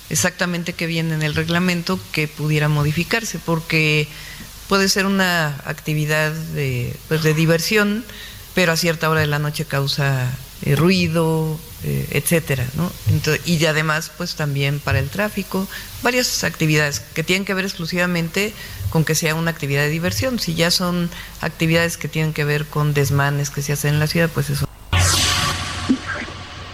exactamente 0.10 0.74
qué 0.74 0.88
viene 0.88 1.14
en 1.14 1.22
el 1.22 1.36
reglamento 1.36 2.00
que 2.12 2.28
pudiera 2.28 2.68
modificarse, 2.68 3.40
porque 3.40 4.08
puede 4.70 4.88
ser 4.88 5.08
una 5.08 5.48
actividad 5.66 6.32
de, 6.32 6.96
pues 7.10 7.24
de 7.24 7.34
diversión, 7.34 8.06
pero 8.54 8.72
a 8.72 8.78
cierta 8.78 9.10
hora 9.10 9.20
de 9.20 9.28
la 9.28 9.40
noche 9.40 9.66
causa 9.66 10.32
eh, 10.64 10.76
ruido, 10.76 11.60
eh, 11.84 12.08
etcétera, 12.12 12.66
¿no? 12.78 12.92
y 13.46 13.66
además, 13.66 14.12
pues 14.16 14.36
también 14.36 14.80
para 14.80 15.00
el 15.00 15.10
tráfico, 15.10 15.68
varias 16.04 16.44
actividades 16.44 17.00
que 17.00 17.24
tienen 17.24 17.46
que 17.46 17.56
ver 17.56 17.66
exclusivamente 17.66 18.54
con 18.92 19.06
que 19.06 19.16
sea 19.16 19.36
una 19.36 19.52
actividad 19.52 19.82
de 19.82 19.90
diversión. 19.90 20.38
Si 20.40 20.54
ya 20.54 20.72
son 20.72 21.10
actividades 21.42 21.98
que 21.98 22.08
tienen 22.08 22.34
que 22.34 22.44
ver 22.44 22.66
con 22.66 22.94
desmanes 22.94 23.50
que 23.50 23.62
se 23.62 23.74
hacen 23.74 23.96
en 23.96 24.00
la 24.00 24.08
ciudad, 24.08 24.30
pues 24.34 24.52
eso. 24.52 24.68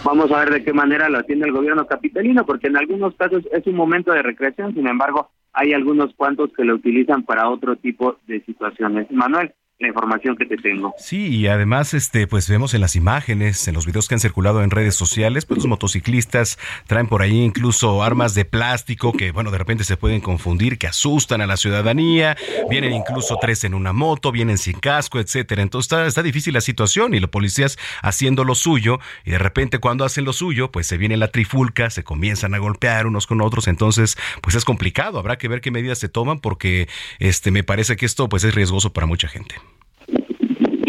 Vamos 0.04 0.30
a 0.30 0.38
ver 0.38 0.50
de 0.50 0.64
qué 0.64 0.72
manera 0.72 1.08
lo 1.08 1.18
atiende 1.18 1.46
el 1.46 1.52
gobierno 1.52 1.86
capitalino, 1.86 2.44
porque 2.44 2.68
en 2.68 2.76
algunos 2.76 3.14
casos 3.16 3.42
es 3.52 3.66
un 3.66 3.74
momento 3.74 4.12
de 4.12 4.22
recreación, 4.22 4.74
sin 4.74 4.86
embargo, 4.86 5.30
hay 5.56 5.72
algunos 5.72 6.14
cuantos 6.14 6.52
que 6.52 6.64
lo 6.64 6.74
utilizan 6.74 7.22
para 7.22 7.48
otro 7.48 7.76
tipo 7.76 8.18
de 8.26 8.42
situaciones. 8.42 9.10
Manuel, 9.10 9.54
la 9.78 9.88
información 9.88 10.36
que 10.36 10.46
te 10.46 10.56
tengo. 10.56 10.94
Sí, 10.96 11.26
y 11.26 11.48
además, 11.48 11.92
este, 11.92 12.26
pues 12.26 12.48
vemos 12.48 12.72
en 12.72 12.80
las 12.80 12.96
imágenes, 12.96 13.68
en 13.68 13.74
los 13.74 13.84
videos 13.84 14.08
que 14.08 14.14
han 14.14 14.20
circulado 14.20 14.62
en 14.62 14.70
redes 14.70 14.94
sociales, 14.94 15.44
pues 15.44 15.58
los 15.58 15.66
motociclistas 15.66 16.58
traen 16.86 17.08
por 17.08 17.20
ahí 17.20 17.42
incluso 17.42 18.02
armas 18.02 18.34
de 18.34 18.46
plástico 18.46 19.12
que, 19.12 19.32
bueno, 19.32 19.50
de 19.50 19.58
repente 19.58 19.84
se 19.84 19.98
pueden 19.98 20.22
confundir, 20.22 20.78
que 20.78 20.86
asustan 20.86 21.42
a 21.42 21.46
la 21.46 21.58
ciudadanía, 21.58 22.38
vienen 22.70 22.94
incluso 22.94 23.36
tres 23.38 23.64
en 23.64 23.74
una 23.74 23.92
moto, 23.92 24.32
vienen 24.32 24.56
sin 24.56 24.78
casco, 24.78 25.20
etcétera. 25.20 25.60
Entonces 25.60 25.92
está, 25.92 26.06
está 26.06 26.22
difícil 26.22 26.54
la 26.54 26.62
situación 26.62 27.12
y 27.12 27.20
los 27.20 27.28
policías 27.28 27.78
haciendo 28.00 28.44
lo 28.44 28.54
suyo, 28.54 28.98
y 29.26 29.32
de 29.32 29.38
repente 29.38 29.78
cuando 29.78 30.06
hacen 30.06 30.24
lo 30.24 30.32
suyo, 30.32 30.70
pues 30.70 30.86
se 30.86 30.96
viene 30.96 31.18
la 31.18 31.28
trifulca, 31.28 31.90
se 31.90 32.02
comienzan 32.02 32.54
a 32.54 32.58
golpear 32.58 33.06
unos 33.06 33.26
con 33.26 33.42
otros, 33.42 33.68
entonces, 33.68 34.16
pues 34.40 34.56
es 34.56 34.64
complicado, 34.64 35.18
habrá 35.18 35.36
que 35.36 35.48
ver 35.48 35.60
qué 35.60 35.70
medidas 35.70 35.98
se 35.98 36.08
toman 36.08 36.38
porque 36.38 36.88
este 37.18 37.50
me 37.50 37.62
parece 37.62 37.96
que 37.96 38.06
esto 38.06 38.30
pues 38.30 38.42
es 38.44 38.54
riesgoso 38.54 38.94
para 38.94 39.06
mucha 39.06 39.28
gente. 39.28 39.65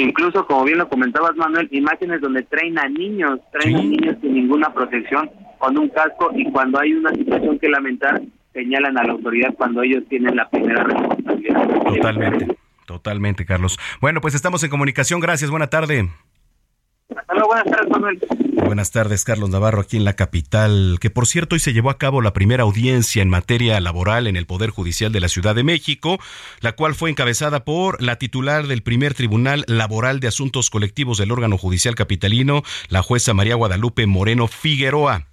Incluso, 0.07 0.47
como 0.47 0.63
bien 0.63 0.77
lo 0.77 0.87
comentabas, 0.87 1.35
Manuel, 1.35 1.67
imágenes 1.71 2.21
donde 2.21 2.43
traen 2.43 2.79
a 2.79 2.87
niños, 2.87 3.41
traen 3.51 3.75
a 3.75 3.81
niños 3.81 4.15
sin 4.21 4.33
ninguna 4.35 4.73
protección, 4.73 5.29
con 5.57 5.77
un 5.77 5.89
casco, 5.89 6.31
y 6.33 6.49
cuando 6.49 6.79
hay 6.79 6.93
una 6.93 7.13
situación 7.13 7.59
que 7.59 7.67
lamentar, 7.67 8.21
señalan 8.53 8.97
a 8.97 9.03
la 9.03 9.11
autoridad 9.11 9.53
cuando 9.55 9.81
ellos 9.81 10.03
tienen 10.07 10.35
la 10.37 10.49
primera 10.49 10.83
responsabilidad. 10.83 11.67
Totalmente, 11.83 12.57
totalmente, 12.85 13.45
Carlos. 13.45 13.77
Bueno, 13.99 14.21
pues 14.21 14.33
estamos 14.33 14.63
en 14.63 14.69
comunicación. 14.69 15.19
Gracias, 15.19 15.51
buena 15.51 15.67
tarde. 15.67 16.09
Hasta 17.15 17.33
luego, 17.33 17.47
buenas 17.47 17.65
tardes, 17.65 17.89
Manuel. 17.89 18.19
Buenas 18.65 18.91
tardes, 18.91 19.23
Carlos 19.23 19.49
Navarro, 19.49 19.79
aquí 19.79 19.95
en 19.95 20.03
la 20.03 20.17
capital, 20.17 20.97
que 20.99 21.09
por 21.09 21.25
cierto 21.25 21.55
hoy 21.55 21.61
se 21.61 21.71
llevó 21.71 21.89
a 21.89 21.97
cabo 21.97 22.21
la 22.21 22.33
primera 22.33 22.63
audiencia 22.63 23.21
en 23.21 23.29
materia 23.29 23.79
laboral 23.79 24.27
en 24.27 24.35
el 24.35 24.45
Poder 24.45 24.71
Judicial 24.71 25.13
de 25.13 25.21
la 25.21 25.29
Ciudad 25.29 25.55
de 25.55 25.63
México, 25.63 26.19
la 26.59 26.73
cual 26.73 26.93
fue 26.93 27.09
encabezada 27.09 27.63
por 27.63 28.01
la 28.01 28.17
titular 28.17 28.67
del 28.67 28.83
primer 28.83 29.13
Tribunal 29.13 29.63
Laboral 29.67 30.19
de 30.19 30.27
Asuntos 30.27 30.69
Colectivos 30.69 31.17
del 31.17 31.31
órgano 31.31 31.57
judicial 31.57 31.95
capitalino, 31.95 32.63
la 32.89 33.03
jueza 33.03 33.33
María 33.33 33.55
Guadalupe 33.55 34.05
Moreno 34.05 34.49
Figueroa. 34.49 35.27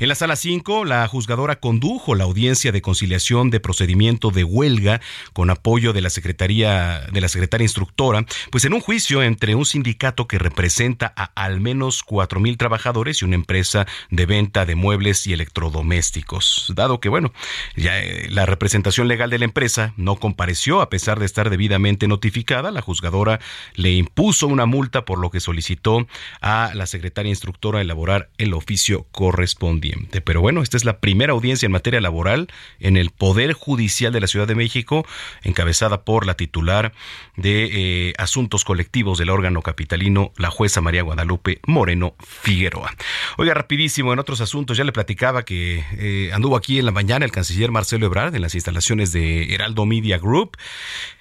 En 0.00 0.08
la 0.08 0.16
sala 0.16 0.34
5, 0.34 0.84
la 0.84 1.06
juzgadora 1.06 1.60
condujo 1.60 2.16
la 2.16 2.24
audiencia 2.24 2.72
de 2.72 2.82
conciliación 2.82 3.50
de 3.50 3.60
procedimiento 3.60 4.30
de 4.30 4.42
huelga 4.42 5.00
con 5.32 5.50
apoyo 5.50 5.92
de 5.92 6.00
la 6.00 6.10
Secretaría 6.10 7.02
de 7.12 7.20
la 7.20 7.28
Secretaria 7.28 7.64
Instructora, 7.64 8.24
pues 8.50 8.64
en 8.64 8.74
un 8.74 8.80
juicio 8.80 9.22
entre 9.22 9.54
un 9.54 9.64
sindicato 9.64 10.26
que 10.26 10.38
representa 10.38 11.12
a 11.20 11.32
al 11.34 11.60
menos 11.60 12.02
cuatro 12.02 12.40
mil 12.40 12.56
trabajadores 12.56 13.22
y 13.22 13.24
una 13.24 13.34
empresa 13.34 13.86
de 14.10 14.26
venta 14.26 14.66
de 14.66 14.74
muebles 14.74 15.26
y 15.26 15.32
electrodomésticos. 15.32 16.72
Dado 16.74 17.00
que, 17.00 17.08
bueno, 17.08 17.32
ya 17.76 18.00
eh, 18.00 18.28
la 18.30 18.46
representación 18.46 19.08
legal 19.08 19.30
de 19.30 19.38
la 19.38 19.44
empresa 19.44 19.92
no 19.96 20.16
compareció 20.16 20.80
a 20.80 20.90
pesar 20.90 21.18
de 21.18 21.26
estar 21.26 21.50
debidamente 21.50 22.08
notificada, 22.08 22.70
la 22.70 22.82
juzgadora 22.82 23.40
le 23.74 23.92
impuso 23.92 24.46
una 24.46 24.66
multa 24.66 25.04
por 25.04 25.18
lo 25.18 25.30
que 25.30 25.40
solicitó 25.40 26.06
a 26.40 26.72
la 26.74 26.86
secretaria 26.86 27.30
instructora 27.30 27.80
elaborar 27.80 28.30
el 28.38 28.54
oficio 28.54 29.06
correspondiente. 29.10 30.20
Pero 30.20 30.40
bueno, 30.40 30.62
esta 30.62 30.76
es 30.76 30.84
la 30.84 31.00
primera 31.00 31.32
audiencia 31.32 31.66
en 31.66 31.72
materia 31.72 32.00
laboral 32.00 32.48
en 32.78 32.96
el 32.96 33.10
Poder 33.10 33.52
Judicial 33.52 34.12
de 34.12 34.20
la 34.20 34.26
Ciudad 34.26 34.46
de 34.46 34.54
México, 34.54 35.06
encabezada 35.42 36.04
por 36.04 36.26
la 36.26 36.34
titular 36.34 36.92
de 37.36 38.08
eh, 38.08 38.12
Asuntos 38.18 38.64
Colectivos 38.64 39.18
del 39.18 39.30
órgano 39.30 39.62
capitalino, 39.62 40.32
la 40.36 40.50
jueza 40.50 40.80
María 40.80 41.02
Guadalupe 41.10 41.60
Moreno 41.66 42.14
Figueroa. 42.20 42.94
Oiga, 43.36 43.52
rapidísimo, 43.52 44.12
en 44.12 44.20
otros 44.20 44.40
asuntos, 44.40 44.76
ya 44.76 44.84
le 44.84 44.92
platicaba 44.92 45.42
que 45.42 45.84
eh, 45.98 46.30
anduvo 46.32 46.54
aquí 46.54 46.78
en 46.78 46.86
la 46.86 46.92
mañana 46.92 47.24
el 47.24 47.32
canciller 47.32 47.72
Marcelo 47.72 48.06
Ebrard 48.06 48.36
en 48.36 48.42
las 48.42 48.54
instalaciones 48.54 49.10
de 49.10 49.52
Heraldo 49.52 49.86
Media 49.86 50.18
Group. 50.18 50.56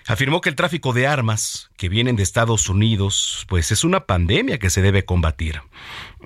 Afirmó 0.06 0.42
que 0.42 0.50
el 0.50 0.56
tráfico 0.56 0.94
de 0.94 1.08
armas 1.08 1.72
que 1.76 1.90
vienen 1.90 2.16
de 2.16 2.22
Estados 2.22 2.70
Unidos, 2.70 3.48
pues 3.50 3.72
es 3.72 3.84
una 3.84 4.06
pandemia 4.06 4.60
que 4.60 4.70
se 4.70 4.84
debe 4.84 5.06
combatir. 5.06 5.62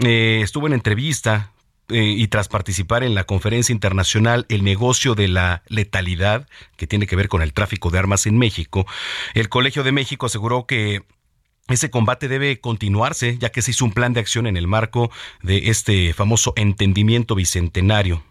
Eh, 0.02 0.42
estuvo 0.44 0.68
en 0.68 0.74
entrevista 0.74 1.54
eh, 1.88 2.04
y 2.04 2.28
tras 2.28 2.50
participar 2.50 3.04
en 3.04 3.16
la 3.16 3.24
conferencia 3.24 3.72
internacional 3.72 4.46
El 4.50 4.66
negocio 4.66 5.16
de 5.16 5.30
la 5.30 5.64
letalidad, 5.68 6.50
que 6.76 6.86
tiene 6.86 7.08
que 7.08 7.16
ver 7.16 7.30
con 7.30 7.42
el 7.42 7.54
tráfico 7.54 7.92
de 7.92 8.00
armas 8.00 8.26
en 8.26 8.38
México, 8.38 8.86
el 9.34 9.48
Colegio 9.48 9.84
de 9.84 9.94
México 9.94 10.26
aseguró 10.26 10.66
que 10.66 11.04
ese 11.68 11.90
combate 11.90 12.28
debe 12.28 12.60
continuarse, 12.60 13.38
ya 13.38 13.50
que 13.50 13.62
se 13.62 13.72
hizo 13.72 13.86
un 13.86 13.94
plan 13.94 14.14
de 14.14 14.20
acción 14.20 14.48
en 14.48 14.58
el 14.58 14.68
marco 14.68 15.12
de 15.42 15.70
este 15.70 16.14
famoso 16.14 16.54
entendimiento 16.58 17.36
bicentenario. 17.36 18.24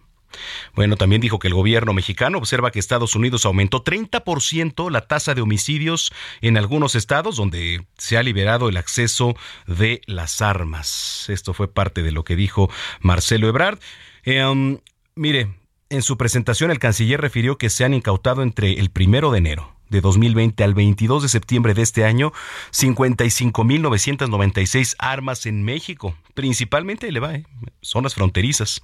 Bueno, 0.75 0.97
también 0.97 1.21
dijo 1.21 1.39
que 1.39 1.49
el 1.49 1.55
gobierno 1.55 1.93
mexicano 1.93 2.39
observa 2.39 2.71
que 2.71 2.79
Estados 2.79 3.15
Unidos 3.15 3.45
aumentó 3.45 3.85
30% 3.85 4.91
la 4.91 5.03
tasa 5.03 5.35
de 5.35 5.43
homicidios 5.43 6.13
en 6.41 6.57
algunos 6.57 6.95
estados 6.95 7.37
donde 7.37 7.87
se 7.99 8.17
ha 8.17 8.23
liberado 8.23 8.69
el 8.69 8.77
acceso 8.77 9.35
de 9.67 10.01
las 10.07 10.41
armas. 10.41 11.27
Esto 11.29 11.55
fue 11.55 11.69
parte 11.69 12.03
de 12.03 12.13
lo 12.13 12.25
que 12.25 12.37
dijo 12.37 12.71
Marcelo 13.01 13.49
Ebrard. 13.49 13.79
Um, 14.27 14.79
mire, 15.15 15.55
en 15.91 16.03
su 16.03 16.17
presentación 16.17 16.71
el 16.71 16.79
canciller 16.79 17.21
refirió 17.21 17.59
que 17.59 17.71
se 17.71 17.85
han 17.85 17.95
incautado 17.95 18.43
entre 18.43 18.73
el 18.75 18.91
primero 18.91 19.31
de 19.33 19.39
enero 19.39 19.82
de 19.93 20.01
2020 20.01 20.65
al 20.65 20.75
22 20.75 21.23
de 21.23 21.29
septiembre 21.29 21.75
de 21.75 21.83
este 21.83 22.05
año, 22.05 22.33
55.996 22.73 24.97
armas 24.99 25.47
en 25.47 25.63
México, 25.63 26.17
principalmente 26.35 27.13
le 27.13 27.21
va, 27.21 27.37
¿eh? 27.37 27.47
zonas 27.81 28.15
fronterizas. 28.15 28.83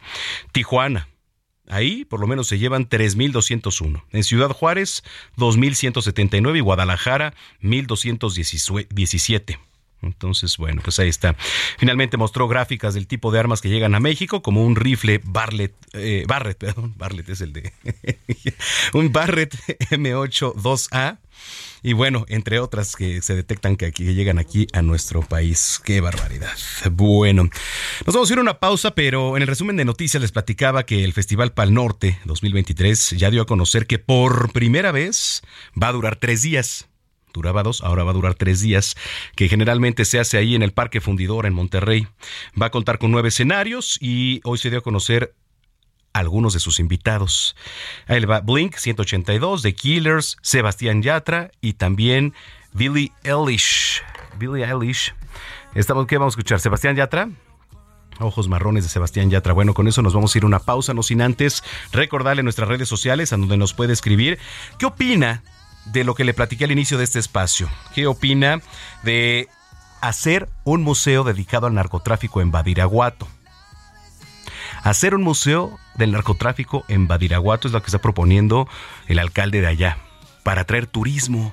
Tijuana, 0.52 1.08
Ahí 1.70 2.06
por 2.06 2.20
lo 2.20 2.26
menos 2.26 2.48
se 2.48 2.58
llevan 2.58 2.88
3.201. 2.88 4.02
En 4.12 4.24
Ciudad 4.24 4.48
Juárez, 4.50 5.04
2.179 5.36 6.56
y 6.56 6.60
Guadalajara, 6.60 7.34
1.217. 7.60 9.58
Entonces, 10.02 10.56
bueno, 10.56 10.80
pues 10.82 10.98
ahí 11.00 11.08
está. 11.08 11.34
Finalmente 11.78 12.16
mostró 12.16 12.46
gráficas 12.48 12.94
del 12.94 13.06
tipo 13.06 13.32
de 13.32 13.40
armas 13.40 13.60
que 13.60 13.68
llegan 13.68 13.94
a 13.94 14.00
México, 14.00 14.42
como 14.42 14.64
un 14.64 14.76
rifle 14.76 15.20
Barrett, 15.24 15.74
eh, 15.92 16.24
Barrett, 16.26 16.58
perdón, 16.58 16.94
Barrett 16.96 17.28
es 17.28 17.40
el 17.40 17.52
de, 17.52 17.72
un 18.94 19.12
Barrett 19.12 19.54
M8 19.90 20.54
2A, 20.54 21.18
y 21.82 21.92
bueno, 21.92 22.24
entre 22.28 22.58
otras 22.58 22.96
que 22.96 23.22
se 23.22 23.34
detectan 23.34 23.76
que, 23.76 23.86
aquí, 23.86 24.04
llegan 24.14 24.38
aquí 24.38 24.66
a 24.72 24.82
nuestro 24.82 25.22
país. 25.22 25.80
¡Qué 25.84 26.00
barbaridad! 26.00 26.56
Bueno, 26.90 27.48
nos 28.04 28.14
vamos 28.14 28.28
a 28.28 28.32
ir 28.32 28.38
a 28.38 28.42
una 28.42 28.58
pausa, 28.58 28.94
pero 28.94 29.36
en 29.36 29.42
el 29.42 29.48
resumen 29.48 29.76
de 29.76 29.84
noticias 29.84 30.20
les 30.20 30.32
platicaba 30.32 30.84
que 30.84 31.04
el 31.04 31.12
Festival 31.12 31.52
Pal 31.52 31.72
Norte 31.72 32.18
2023 32.24 33.10
ya 33.16 33.30
dio 33.30 33.42
a 33.42 33.46
conocer 33.46 33.86
que 33.86 33.98
por 33.98 34.52
primera 34.52 34.90
vez 34.90 35.42
va 35.80 35.88
a 35.88 35.92
durar 35.92 36.16
tres 36.16 36.42
días 36.42 36.87
duraba 37.32 37.62
dos, 37.62 37.82
ahora 37.82 38.04
va 38.04 38.10
a 38.10 38.14
durar 38.14 38.34
tres 38.34 38.60
días, 38.60 38.96
que 39.36 39.48
generalmente 39.48 40.04
se 40.04 40.18
hace 40.18 40.38
ahí 40.38 40.54
en 40.54 40.62
el 40.62 40.72
Parque 40.72 41.00
Fundidor 41.00 41.46
en 41.46 41.54
Monterrey. 41.54 42.06
Va 42.60 42.66
a 42.66 42.70
contar 42.70 42.98
con 42.98 43.10
nueve 43.10 43.28
escenarios 43.28 43.98
y 44.00 44.40
hoy 44.44 44.58
se 44.58 44.70
dio 44.70 44.80
a 44.80 44.82
conocer 44.82 45.34
algunos 46.12 46.52
de 46.52 46.60
sus 46.60 46.80
invitados. 46.80 47.56
Ahí 48.06 48.24
va 48.24 48.40
Blink 48.40 48.76
182, 48.76 49.62
The 49.62 49.74
Killers, 49.74 50.36
Sebastián 50.42 51.02
Yatra 51.02 51.50
y 51.60 51.74
también 51.74 52.34
Billy 52.72 53.12
Eilish. 53.22 54.02
Billy 54.38 54.62
Eilish. 54.62 55.14
Estamos, 55.74 56.06
¿Qué 56.06 56.18
vamos 56.18 56.32
a 56.32 56.34
escuchar? 56.34 56.60
¿Sebastián 56.60 56.96
Yatra? 56.96 57.28
Ojos 58.20 58.48
marrones 58.48 58.82
de 58.82 58.90
Sebastián 58.90 59.30
Yatra. 59.30 59.52
Bueno, 59.52 59.74
con 59.74 59.86
eso 59.86 60.02
nos 60.02 60.12
vamos 60.12 60.34
a 60.34 60.38
ir 60.38 60.44
a 60.44 60.48
una 60.48 60.58
pausa, 60.58 60.92
no 60.92 61.02
sin 61.02 61.22
antes 61.22 61.62
recordarle 61.92 62.42
nuestras 62.42 62.68
redes 62.68 62.88
sociales 62.88 63.32
a 63.32 63.36
donde 63.36 63.56
nos 63.56 63.74
puede 63.74 63.92
escribir 63.92 64.38
qué 64.78 64.86
opina 64.86 65.42
de 65.92 66.04
lo 66.04 66.14
que 66.14 66.24
le 66.24 66.34
platiqué 66.34 66.64
al 66.64 66.72
inicio 66.72 66.98
de 66.98 67.04
este 67.04 67.18
espacio. 67.18 67.68
¿Qué 67.94 68.06
opina 68.06 68.60
de 69.02 69.48
hacer 70.00 70.48
un 70.64 70.82
museo 70.82 71.24
dedicado 71.24 71.66
al 71.66 71.74
narcotráfico 71.74 72.40
en 72.40 72.50
Badiraguato? 72.50 73.26
Hacer 74.82 75.14
un 75.14 75.22
museo 75.22 75.78
del 75.96 76.12
narcotráfico 76.12 76.84
en 76.88 77.08
Badiraguato 77.08 77.68
es 77.68 77.74
lo 77.74 77.80
que 77.82 77.86
está 77.86 77.98
proponiendo 77.98 78.68
el 79.06 79.18
alcalde 79.18 79.60
de 79.60 79.66
allá, 79.66 79.98
para 80.44 80.62
atraer 80.62 80.86
turismo. 80.86 81.52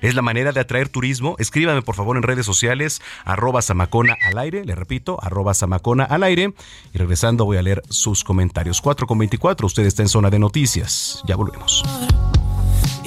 Es 0.00 0.14
la 0.14 0.22
manera 0.22 0.52
de 0.52 0.60
atraer 0.60 0.88
turismo. 0.88 1.36
Escríbame 1.38 1.82
por 1.82 1.94
favor 1.94 2.16
en 2.16 2.22
redes 2.22 2.46
sociales, 2.46 3.02
arroba 3.24 3.60
Samacona 3.60 4.16
al 4.22 4.38
aire, 4.38 4.64
le 4.64 4.74
repito, 4.74 5.22
arroba 5.22 5.52
Samacona 5.52 6.04
al 6.04 6.22
aire. 6.22 6.54
Y 6.94 6.98
regresando 6.98 7.44
voy 7.44 7.58
a 7.58 7.62
leer 7.62 7.82
sus 7.90 8.24
comentarios. 8.24 8.80
4 8.80 9.06
con 9.06 9.18
24, 9.18 9.66
usted 9.66 9.84
está 9.84 10.02
en 10.02 10.08
zona 10.08 10.30
de 10.30 10.38
noticias. 10.38 11.22
Ya 11.26 11.36
volvemos. 11.36 11.84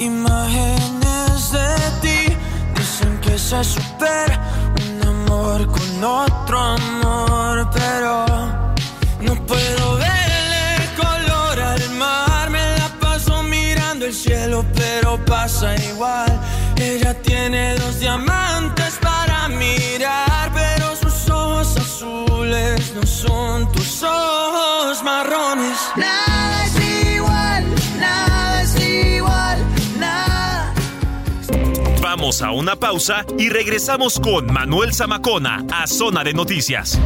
Imágenes 0.04 1.52
de 1.54 1.76
ti 2.02 2.36
dicen 2.76 3.18
que 3.22 3.40
se 3.40 3.64
supera 3.64 4.38
un 4.84 5.08
amor 5.08 5.66
con 5.68 6.04
otro 6.04 6.60
amor, 6.60 7.70
pero 7.72 8.26
no 9.22 9.34
puedo 9.46 9.96
verle 9.96 10.90
color 10.98 11.58
al 11.58 11.90
mar. 11.92 12.50
Me 12.50 12.78
la 12.80 12.90
paso 13.00 13.44
mirando 13.44 14.06
el 14.06 14.14
cielo, 14.14 14.66
pero 14.76 15.24
pasa 15.24 15.74
igual. 15.76 16.38
Ella 16.76 17.14
tiene 17.22 17.76
dos 17.76 18.02
diamantes 18.02 19.00
para 19.02 19.48
mirar, 19.48 20.52
pero 20.54 20.98
sus 20.98 21.30
ojos 21.30 21.78
azules 21.78 22.94
no 22.94 23.08
son 23.08 23.72
tus 23.72 24.04
ojos 24.04 25.02
marrones. 25.02 25.78
Nada 25.96 26.33
Vamos 32.16 32.44
a 32.44 32.52
una 32.52 32.76
pausa 32.76 33.26
y 33.40 33.50
regresamos 33.50 34.20
con 34.20 34.46
Manuel 34.46 34.94
Zamacona 34.94 35.66
a 35.74 35.88
Zona 35.88 36.24
de 36.24 36.32
Noticias. 36.32 37.00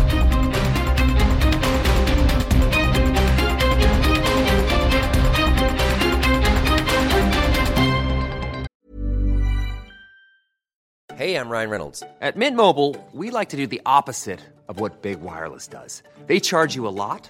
Hey, 11.15 11.36
I'm 11.36 11.50
Ryan 11.50 11.70
Reynolds. 11.70 12.04
At 12.20 12.36
Mint 12.36 12.58
Mobile, 12.58 12.93
we 13.13 13.32
like 13.32 13.52
to 13.52 13.56
do 13.56 13.65
the 13.65 13.80
opposite 13.86 14.41
of 14.67 14.82
what 14.82 15.02
Big 15.02 15.22
Wireless 15.22 15.70
does. 15.70 16.04
They 16.28 16.41
charge 16.41 16.76
you 16.76 16.86
a 16.86 16.91
lot, 16.91 17.30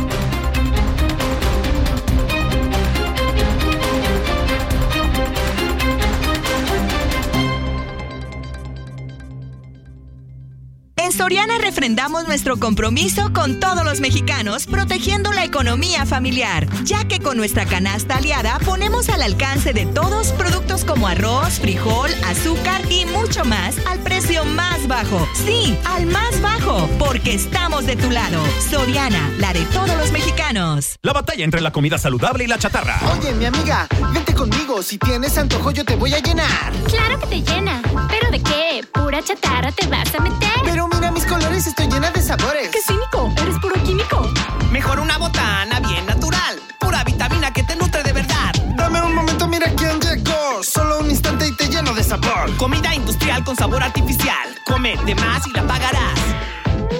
Soriana 11.21 11.59
refrendamos 11.59 12.25
nuestro 12.27 12.57
compromiso 12.57 13.31
con 13.31 13.59
todos 13.59 13.85
los 13.85 13.99
mexicanos, 13.99 14.65
protegiendo 14.65 15.31
la 15.31 15.45
economía 15.45 16.07
familiar, 16.07 16.67
ya 16.83 17.07
que 17.07 17.19
con 17.19 17.37
nuestra 17.37 17.67
canasta 17.67 18.15
aliada 18.15 18.57
ponemos 18.65 19.07
al 19.07 19.21
alcance 19.21 19.71
de 19.71 19.85
todos 19.85 20.31
productos 20.31 20.83
como 20.83 21.05
arroz, 21.07 21.59
frijol, 21.59 22.09
azúcar 22.25 22.81
y 22.91 23.05
mucho 23.05 23.45
más 23.45 23.75
al 23.85 23.99
precio 23.99 24.43
más 24.45 24.87
bajo. 24.87 25.27
Sí, 25.45 25.77
al 25.85 26.07
más 26.07 26.41
bajo, 26.41 26.89
porque 26.97 27.35
estamos 27.35 27.85
de 27.85 27.97
tu 27.97 28.09
lado. 28.09 28.43
Soriana, 28.71 29.29
la 29.37 29.53
de 29.53 29.63
todos 29.65 29.95
los 29.99 30.11
mexicanos. 30.11 30.97
La 31.03 31.13
batalla 31.13 31.43
entre 31.43 31.61
la 31.61 31.71
comida 31.71 31.99
saludable 31.99 32.45
y 32.45 32.47
la 32.47 32.57
chatarra. 32.57 32.99
Oye, 33.15 33.31
mi 33.35 33.45
amiga, 33.45 33.87
vente 34.11 34.33
conmigo. 34.33 34.81
Si 34.81 34.97
tienes 34.97 35.37
antojo, 35.37 35.69
yo 35.69 35.85
te 35.85 35.95
voy 35.95 36.15
a 36.15 36.19
llenar. 36.19 36.73
Claro 36.87 37.19
que 37.19 37.27
te 37.27 37.41
llena. 37.43 37.79
¿Pero 38.09 38.31
de 38.31 38.41
qué? 38.41 38.83
¿Pura 38.91 39.21
chatarra 39.21 39.71
te 39.71 39.85
vas 39.85 40.15
a 40.15 40.19
meter? 40.19 40.49
Pero 40.63 40.87
mira 40.87 41.10
mis 41.11 41.25
colores, 41.25 41.67
estoy 41.67 41.87
llena 41.87 42.11
de 42.11 42.21
sabores. 42.21 42.69
¡Qué 42.69 42.79
cínico! 42.81 43.31
Eres 43.41 43.57
puro 43.59 43.75
químico. 43.83 44.31
Mejor 44.71 44.99
una 44.99 45.17
botana 45.17 45.79
bien 45.79 46.05
natural. 46.05 46.59
Pura 46.79 47.03
vitamina 47.03 47.51
que 47.53 47.63
te 47.63 47.75
nutre 47.75 48.03
de 48.03 48.13
verdad. 48.13 48.53
Dame 48.75 49.01
un 49.01 49.15
momento, 49.15 49.47
mira 49.47 49.71
quién 49.75 49.99
llegó. 49.99 50.63
Solo 50.63 50.99
un 50.99 51.09
instante 51.09 51.47
y 51.47 51.55
te 51.55 51.67
lleno 51.67 51.93
de 51.93 52.03
sabor. 52.03 52.55
Comida 52.57 52.93
industrial 52.93 53.43
con 53.43 53.55
sabor 53.55 53.83
artificial. 53.83 54.55
Come 54.65 54.95
de 55.05 55.15
más 55.15 55.45
y 55.47 55.51
la 55.51 55.65
pagarás. 55.67 56.19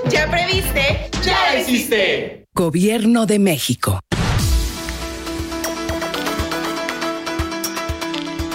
¿Ya 0.10 0.30
previste? 0.30 1.10
¡Ya 1.24 1.54
la 1.54 1.60
hiciste! 1.60 2.45
Gobierno 2.54 3.26
de 3.26 3.39
México. 3.39 4.00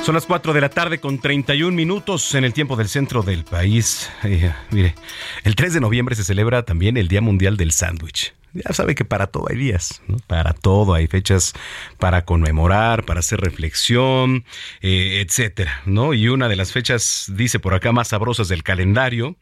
Son 0.07 0.14
las 0.14 0.27
4 0.27 0.53
de 0.53 0.61
la 0.61 0.69
tarde 0.69 1.01
con 1.01 1.19
31 1.19 1.75
minutos 1.75 2.37
en 2.37 2.45
el 2.45 2.53
tiempo 2.53 2.77
del 2.77 2.88
centro 2.88 3.25
del 3.25 3.42
país. 3.42 4.09
Eh, 4.23 4.53
mire, 4.71 4.95
el 5.42 5.57
3 5.57 5.75
de 5.75 5.81
noviembre 5.81 6.14
se 6.14 6.23
celebra 6.23 6.64
también 6.64 6.97
el 6.97 7.09
Día 7.09 7.21
Mundial 7.21 7.57
del 7.57 7.73
Sándwich. 7.73 8.33
Ya 8.53 8.73
sabe 8.73 8.95
que 8.95 9.05
para 9.05 9.27
todo 9.27 9.47
hay 9.51 9.57
días, 9.57 10.03
¿no? 10.07 10.19
para 10.29 10.53
todo 10.53 10.95
hay 10.95 11.09
fechas 11.09 11.55
para 11.99 12.25
conmemorar, 12.25 13.05
para 13.05 13.19
hacer 13.19 13.40
reflexión, 13.40 14.45
eh, 14.81 15.25
etcétera, 15.27 15.83
¿no? 15.87 16.14
Y 16.14 16.29
una 16.29 16.49
de 16.49 16.55
las 16.55 16.71
fechas, 16.71 17.25
dice 17.35 17.59
por 17.59 17.75
acá, 17.75 17.90
más 17.90 18.07
sabrosas 18.07 18.47
del 18.47 18.62
calendario 18.62 19.35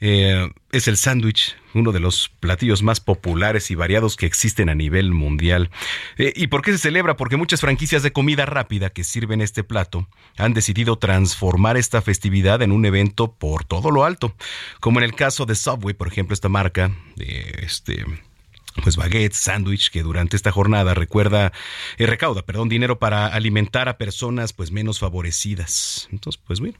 eh, 0.00 0.50
es 0.70 0.88
el 0.88 0.96
sándwich, 0.96 1.56
uno 1.74 1.92
de 1.92 2.00
los 2.00 2.28
platillos 2.40 2.82
más 2.82 3.00
populares 3.00 3.70
y 3.70 3.74
variados 3.74 4.16
que 4.16 4.26
existen 4.26 4.68
a 4.68 4.74
nivel 4.74 5.12
mundial. 5.12 5.70
Eh, 6.16 6.32
¿Y 6.36 6.48
por 6.48 6.62
qué 6.62 6.72
se 6.72 6.78
celebra? 6.78 7.16
Porque 7.16 7.36
muchas 7.36 7.60
franquicias 7.60 8.02
de 8.02 8.12
comida 8.12 8.46
rápida 8.46 8.90
que 8.90 9.04
sirven 9.04 9.40
este 9.40 9.64
plato 9.64 10.08
han 10.36 10.54
decidido 10.54 10.98
transformar 10.98 11.76
esta 11.76 12.02
festividad 12.02 12.62
en 12.62 12.72
un 12.72 12.84
evento 12.84 13.32
por 13.32 13.64
todo 13.64 13.90
lo 13.90 14.04
alto, 14.04 14.34
como 14.80 15.00
en 15.00 15.04
el 15.04 15.14
caso 15.14 15.46
de 15.46 15.54
Subway, 15.54 15.94
por 15.94 16.08
ejemplo, 16.08 16.34
esta 16.34 16.48
marca 16.48 16.92
de 17.16 17.60
este 17.62 18.04
pues 18.82 18.96
baguette, 18.96 19.34
sándwich, 19.34 19.90
que 19.90 20.02
durante 20.02 20.36
esta 20.36 20.50
jornada 20.50 20.94
recuerda, 20.94 21.52
eh, 21.96 22.06
recauda, 22.06 22.42
perdón, 22.42 22.68
dinero 22.68 22.98
para 22.98 23.26
alimentar 23.26 23.88
a 23.88 23.98
personas 23.98 24.52
pues 24.52 24.70
menos 24.70 24.98
favorecidas. 24.98 26.08
Entonces, 26.12 26.40
pues 26.44 26.60
bueno, 26.60 26.78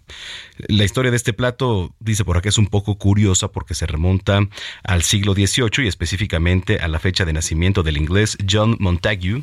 la 0.68 0.84
historia 0.84 1.11
de 1.11 1.16
este 1.16 1.32
plato, 1.32 1.94
dice 2.00 2.24
por 2.24 2.37
acá, 2.37 2.48
es 2.48 2.58
un 2.58 2.68
poco 2.68 2.98
curiosa 2.98 3.48
porque 3.48 3.74
se 3.74 3.87
remonta 3.87 4.40
al 4.84 5.02
siglo 5.02 5.34
XVIII 5.34 5.84
y 5.84 5.88
específicamente 5.88 6.78
a 6.78 6.88
la 6.88 6.98
fecha 6.98 7.24
de 7.24 7.32
nacimiento 7.32 7.82
del 7.82 7.96
inglés 7.96 8.37
John 8.48 8.76
Montague. 8.78 9.42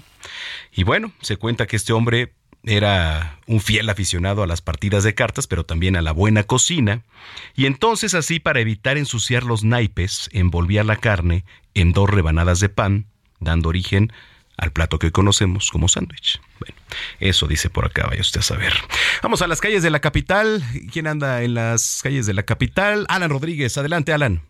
Y 0.74 0.84
bueno, 0.84 1.12
se 1.22 1.38
cuenta 1.38 1.68
que 1.68 1.76
este 1.76 1.94
hombre 1.94 2.34
era 2.66 3.40
un 3.46 3.62
fiel 3.62 3.90
aficionado 3.90 4.42
a 4.44 4.48
las 4.48 4.62
partidas 4.62 5.04
de 5.04 5.14
cartas, 5.14 5.48
pero 5.48 5.66
también 5.66 5.96
a 5.96 6.02
la 6.02 6.12
buena 6.12 6.44
cocina, 6.44 7.04
y 7.56 7.66
entonces 7.68 8.14
así 8.16 8.40
para 8.40 8.60
evitar 8.60 8.98
ensuciar 8.98 9.44
los 9.44 9.64
naipes, 9.64 10.30
envolvía 10.34 10.84
la 10.84 10.96
carne 10.96 11.46
en 11.76 11.92
dos 11.92 12.10
rebanadas 12.10 12.60
de 12.60 12.70
pan, 12.70 13.06
dando 13.40 13.70
origen 13.70 14.12
al 14.58 14.72
plato 14.72 14.98
que 15.00 15.12
conocemos 15.12 15.70
como 15.70 15.88
sándwich. 15.88 16.42
Bueno, 16.60 16.76
eso 17.20 17.46
dice 17.46 17.70
por 17.70 17.86
acá, 17.86 18.08
vaya 18.08 18.22
usted 18.22 18.40
a 18.40 18.44
saber. 18.44 18.74
Vamos 19.22 19.42
a 19.42 19.48
las 19.48 19.62
calles 19.62 19.84
de 19.84 19.90
la 19.90 20.00
capital. 20.00 20.64
¿Quién 20.92 21.08
anda 21.08 21.44
en 21.44 21.54
las 21.54 22.00
calles 22.02 22.26
de 22.26 22.34
la 22.34 22.44
capital? 22.44 23.06
Alan 23.10 23.30
Rodríguez, 23.30 23.78
adelante 23.78 24.14
Alan. 24.14 24.42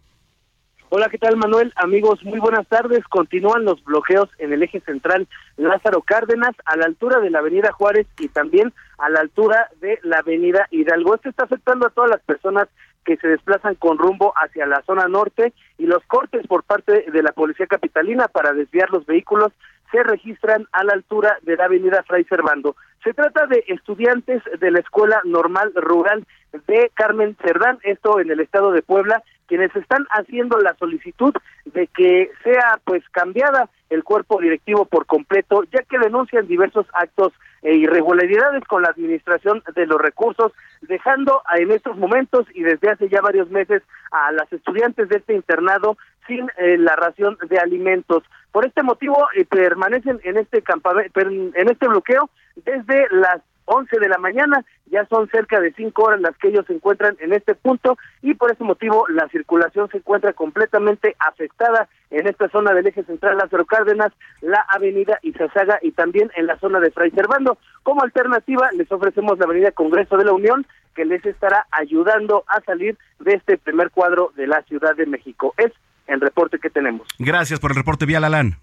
Hola, 0.89 1.09
¿qué 1.09 1.17
tal 1.17 1.35
Manuel? 1.35 1.73
Amigos, 1.75 2.23
muy 2.23 2.39
buenas 2.39 2.67
tardes. 2.67 3.03
Continúan 3.09 3.65
los 3.65 3.83
bloqueos 3.83 4.29
en 4.38 4.53
el 4.53 4.61
eje 4.63 4.79
central 4.81 5.27
Lázaro 5.57 6.01
Cárdenas, 6.03 6.55
a 6.63 6.77
la 6.77 6.85
altura 6.85 7.19
de 7.19 7.31
la 7.31 7.39
avenida 7.39 7.71
Juárez 7.73 8.05
y 8.19 8.27
también 8.29 8.71
a 8.99 9.09
la 9.09 9.19
altura 9.19 9.69
de 9.81 9.99
la 10.03 10.19
avenida 10.19 10.67
Hidalgo. 10.69 11.15
Esto 11.15 11.29
está 11.29 11.45
afectando 11.45 11.88
a 11.88 11.89
todas 11.89 12.11
las 12.11 12.21
personas 12.21 12.67
que 13.05 13.17
se 13.17 13.27
desplazan 13.27 13.75
con 13.75 13.97
rumbo 13.97 14.33
hacia 14.35 14.65
la 14.65 14.81
zona 14.81 15.07
norte 15.07 15.53
y 15.77 15.85
los 15.85 16.03
cortes 16.05 16.45
por 16.47 16.63
parte 16.63 17.05
de 17.09 17.23
la 17.23 17.31
Policía 17.31 17.67
Capitalina 17.67 18.27
para 18.27 18.53
desviar 18.53 18.89
los 18.89 19.05
vehículos 19.05 19.53
se 19.91 20.03
registran 20.03 20.67
a 20.71 20.83
la 20.83 20.93
altura 20.93 21.37
de 21.43 21.55
la 21.55 21.65
avenida 21.65 22.03
Fray 22.03 22.25
Servando. 22.25 22.75
Se 23.03 23.13
trata 23.13 23.45
de 23.45 23.63
estudiantes 23.67 24.41
de 24.59 24.71
la 24.71 24.79
Escuela 24.79 25.21
Normal 25.23 25.71
Rural 25.75 26.25
de 26.67 26.91
Carmen 26.95 27.37
Cerdán, 27.41 27.77
esto 27.83 28.19
en 28.19 28.31
el 28.31 28.39
estado 28.39 28.71
de 28.71 28.81
Puebla, 28.81 29.23
quienes 29.47 29.75
están 29.75 30.05
haciendo 30.12 30.58
la 30.60 30.75
solicitud 30.75 31.34
de 31.65 31.88
que 31.88 32.31
sea 32.43 32.79
pues 32.84 33.03
cambiada 33.12 33.69
el 33.89 34.03
cuerpo 34.03 34.41
directivo 34.41 34.86
por 34.86 35.05
completo, 35.05 35.63
ya 35.71 35.84
que 35.84 35.99
denuncian 35.99 36.47
diversos 36.47 36.88
actos 36.93 37.34
e 37.62 37.75
irregularidades 37.75 38.63
con 38.65 38.84
la 38.84 38.89
administración 38.89 39.63
de 39.75 39.86
los 39.88 39.99
recursos, 39.99 40.51
dejando 40.81 41.41
en 41.55 41.71
estos 41.71 41.97
momentos 41.97 42.45
y 42.53 42.63
desde 42.63 42.89
hace 42.89 43.10
ya 43.10 43.21
varios 43.21 43.49
meses 43.49 43.81
a 44.12 44.31
las 44.31 44.51
estudiantes 44.51 45.10
de 45.10 45.17
este 45.17 45.34
internado 45.34 45.97
sin 46.27 46.49
eh, 46.58 46.77
la 46.77 46.95
ración 46.95 47.38
de 47.49 47.58
alimentos. 47.58 48.23
Por 48.51 48.65
este 48.65 48.84
motivo 48.84 49.27
eh, 49.36 49.45
permanecen 49.45 50.19
en 50.23 50.38
este 50.38 50.62
campamento, 50.62 51.19
en 51.19 51.69
este 51.69 51.88
bloqueo 51.88 52.29
desde 52.55 53.08
las 53.12 53.41
11 53.65 53.99
de 53.99 54.10
la 54.10 54.17
mañana, 54.17 54.63
ya 54.86 55.06
son 55.08 55.30
cerca 55.30 55.60
de 55.60 55.73
cinco 55.73 56.04
horas 56.04 56.21
las 56.21 56.38
que 56.38 56.49
ellos 56.49 56.65
se 56.67 56.73
encuentran 56.73 57.17
en 57.19 57.34
este 57.34 57.56
punto 57.56 57.97
y 58.21 58.34
por 58.36 58.51
ese 58.51 58.63
motivo 58.63 59.06
la 59.10 59.28
circulación 59.30 59.89
se 59.89 59.97
encuentra 59.97 60.34
completamente 60.34 61.15
afectada 61.19 61.89
en 62.12 62.28
esta 62.28 62.47
zona 62.49 62.73
del 62.73 62.88
eje 62.88 63.04
central 63.04 63.38
Lázaro 63.38 63.65
Cárdenas, 63.65 64.13
la 64.41 64.65
avenida 64.69 65.19
Izazaga 65.21 65.80
y 65.82 65.91
también 65.91 66.32
en 66.36 66.45
la 66.45 66.58
zona 66.60 66.80
de 66.80 66.91
Fray 66.91 67.12
Servando. 67.12 67.58
Como 67.84 68.04
alternativa 68.04 68.69
les 68.73 68.91
ofrecemos 68.91 69.38
la 69.39 69.45
avenida 69.45 69.71
Congreso 69.71 70.17
de 70.17 70.25
la 70.25 70.34
Unión 70.34 70.65
que 70.95 71.06
les 71.06 71.25
estará 71.25 71.65
ayudando 71.71 72.45
a 72.47 72.62
salir 72.62 72.97
de 73.19 73.34
este 73.34 73.58
primer 73.58 73.91
cuadro 73.91 74.32
de 74.36 74.47
la 74.47 74.62
Ciudad 74.63 74.95
de 74.95 75.06
México. 75.06 75.54
Es 75.58 75.71
el 76.08 76.21
reporte 76.21 76.60
que 76.60 76.69
tenemos. 76.69 77.08
Gracias 77.19 77.60
por 77.60 77.71
el 77.71 77.78
reporte, 77.78 78.06
Vial 78.06 78.23
Alán. 78.23 78.58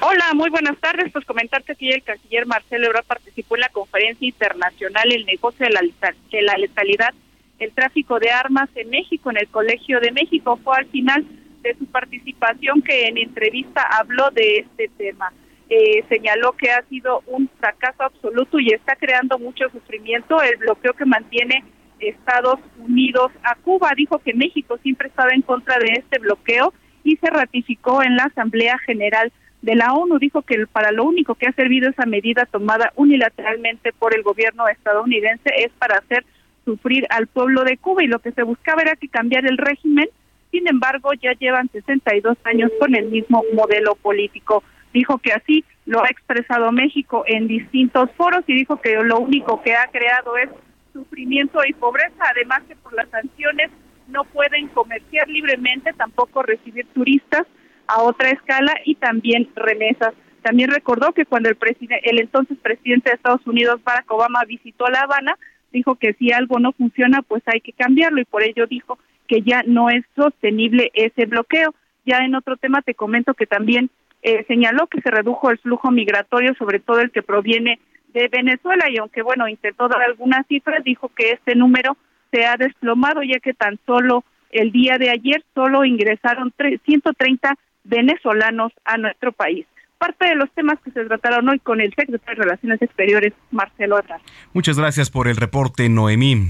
Hola, 0.02 0.34
muy 0.34 0.50
buenas 0.50 0.78
tardes. 0.80 1.12
Pues 1.12 1.26
comentarte 1.26 1.76
que 1.76 1.90
el 1.90 2.04
canciller 2.04 2.46
Marcelo 2.46 2.88
Ebrard 2.88 3.06
participó 3.06 3.56
en 3.56 3.62
la 3.62 3.70
conferencia 3.70 4.28
internacional 4.28 5.12
El 5.12 5.26
negocio 5.26 5.66
de 5.66 5.72
la, 5.72 5.82
de 5.82 6.42
la 6.42 6.58
letalidad, 6.58 7.14
el 7.60 7.72
tráfico 7.74 8.20
de 8.20 8.32
armas 8.32 8.70
en 8.76 8.90
México, 8.90 9.32
en 9.32 9.38
el 9.38 9.48
Colegio 9.48 10.00
de 10.00 10.12
México. 10.12 10.60
Fue 10.64 10.78
al 10.78 10.86
final 10.88 11.26
de 11.68 11.78
su 11.78 11.86
participación 11.86 12.82
que 12.82 13.08
en 13.08 13.18
entrevista 13.18 13.82
habló 14.00 14.30
de 14.32 14.58
este 14.58 14.90
tema. 14.98 15.32
Eh, 15.70 16.04
señaló 16.08 16.54
que 16.54 16.72
ha 16.72 16.82
sido 16.84 17.24
un 17.28 17.50
fracaso 17.60 18.04
absoluto 18.04 18.60
y 18.60 18.70
está 18.70 18.96
creando 18.96 19.38
mucho 19.38 19.70
sufrimiento 19.70 20.42
el 20.42 20.58
bloqueo 20.58 20.94
que 20.94 21.06
mantiene 21.06 21.64
Estados 22.00 22.60
Unidos 22.78 23.32
a 23.44 23.56
Cuba. 23.56 23.92
Dijo 23.96 24.20
que 24.20 24.34
México 24.34 24.78
siempre 24.82 25.10
estaba 25.10 25.32
en 25.32 25.42
contra 25.42 25.78
de 25.80 25.94
este 26.00 26.20
bloqueo 26.20 26.74
y 27.04 27.18
se 27.18 27.30
ratificó 27.30 28.02
en 28.04 28.16
la 28.16 28.24
Asamblea 28.24 28.78
General 28.86 29.32
de 29.62 29.76
la 29.76 29.94
ONU. 29.94 30.20
Dijo 30.20 30.42
que 30.42 30.66
para 30.68 30.92
lo 30.92 31.04
único 31.04 31.36
que 31.36 31.48
ha 31.48 31.52
servido 31.52 31.90
esa 31.90 32.06
medida 32.06 32.46
tomada 32.46 32.94
unilateralmente 32.96 33.92
por 33.94 34.16
el 34.16 34.24
gobierno 34.24 34.68
estadounidense 34.68 35.50
es 35.58 35.72
para 35.80 35.98
hacer 35.98 36.26
sufrir 36.64 37.06
al 37.10 37.28
pueblo 37.28 37.64
de 37.64 37.78
Cuba 37.78 38.04
y 38.04 38.08
lo 38.08 38.20
que 38.20 38.32
se 38.32 38.44
buscaba 38.44 38.82
era 38.82 38.96
que 38.96 39.08
cambiar 39.08 39.46
el 39.46 39.58
régimen 39.58 40.10
sin 40.52 40.68
embargo, 40.68 41.12
ya 41.14 41.34
llevan 41.34 41.70
62 41.70 42.38
años 42.44 42.72
con 42.80 42.96
el 42.96 43.08
mismo 43.08 43.44
modelo 43.54 43.96
político. 43.96 44.64
Dijo 44.94 45.18
que 45.18 45.34
así 45.34 45.66
lo 45.86 46.04
ha 46.04 46.08
expresado 46.08 46.72
México 46.72 47.24
en 47.28 47.48
distintos 47.48 48.10
foros 48.18 48.44
y 48.48 48.56
dijo 48.56 48.78
que 48.82 48.96
lo 49.04 49.20
único 49.20 49.62
que 49.62 49.76
ha 49.76 49.88
creado 49.88 50.38
es 50.38 50.50
sufrimiento 50.94 51.60
y 51.68 51.74
pobreza, 51.74 52.24
además 52.34 52.64
que 52.68 52.76
por 52.76 52.94
las 52.94 53.10
sanciones 53.10 53.70
no 54.08 54.24
pueden 54.24 54.68
comerciar 54.70 55.28
libremente, 55.28 55.94
tampoco 55.94 56.42
recibir 56.44 56.88
turistas 56.94 57.46
a 57.88 58.02
otra 58.02 58.30
escala 58.30 58.74
y 58.86 58.96
también 58.96 59.50
remesas. 59.56 60.14
También 60.42 60.72
recordó 60.72 61.14
que 61.14 61.26
cuando 61.26 61.50
el, 61.50 61.58
el 62.04 62.20
entonces 62.20 62.58
presidente 62.62 63.10
de 63.10 63.16
Estados 63.16 63.46
Unidos, 63.46 63.84
Barack 63.84 64.10
Obama, 64.12 64.44
visitó 64.48 64.88
La 64.88 65.02
Habana, 65.02 65.38
dijo 65.72 65.96
que 65.96 66.14
si 66.14 66.32
algo 66.32 66.60
no 66.60 66.72
funciona, 66.72 67.22
pues 67.22 67.44
hay 67.48 67.60
que 67.60 67.74
cambiarlo 67.74 68.22
y 68.22 68.26
por 68.26 68.44
ello 68.44 68.66
dijo 68.66 68.98
que 69.28 69.42
ya 69.42 69.64
no 69.66 69.90
es 69.90 70.04
sostenible 70.16 70.92
ese 70.94 71.26
bloqueo. 71.26 71.74
Ya 72.06 72.20
en 72.20 72.36
otro 72.36 72.58
tema 72.58 72.82
te 72.82 72.96
comento 72.96 73.34
que 73.34 73.46
también 73.46 73.90
eh, 74.24 74.46
señaló 74.48 74.88
que 74.88 75.02
se 75.02 75.12
redujo 75.12 75.52
el 75.52 75.60
flujo 75.60 75.92
migratorio, 75.92 76.54
sobre 76.56 76.80
todo 76.80 77.00
el 77.02 77.12
que 77.12 77.22
proviene 77.22 77.80
de 78.14 78.28
Venezuela, 78.30 78.90
y 78.90 78.98
aunque, 78.98 79.22
bueno, 79.22 79.48
intentó 79.48 79.88
dar 79.88 80.02
algunas 80.02 80.48
cifras, 80.48 80.84
dijo 80.84 81.10
que 81.10 81.32
este 81.32 81.56
número 81.56 81.98
se 82.32 82.46
ha 82.46 82.56
desplomado, 82.58 83.22
ya 83.24 83.40
que 83.40 83.54
tan 83.54 83.78
solo 83.86 84.24
el 84.50 84.72
día 84.72 84.98
de 84.98 85.10
ayer 85.10 85.44
solo 85.54 85.86
ingresaron 85.86 86.54
130 86.58 87.56
venezolanos 87.84 88.72
a 88.86 88.98
nuestro 88.98 89.32
país. 89.32 89.66
Parte 89.98 90.30
de 90.30 90.36
los 90.36 90.52
temas 90.52 90.80
que 90.84 90.92
se 90.92 91.06
trataron 91.06 91.50
hoy 91.50 91.60
con 91.60 91.82
el 91.82 91.90
secretario 91.90 92.38
de 92.38 92.44
Relaciones 92.44 92.82
Exteriores, 92.82 93.34
Marcelo 93.52 94.00
Ebrard. 94.00 94.22
Muchas 94.54 94.78
gracias 94.78 95.10
por 95.10 95.28
el 95.28 95.36
reporte, 95.36 95.90
Noemí. 95.90 96.50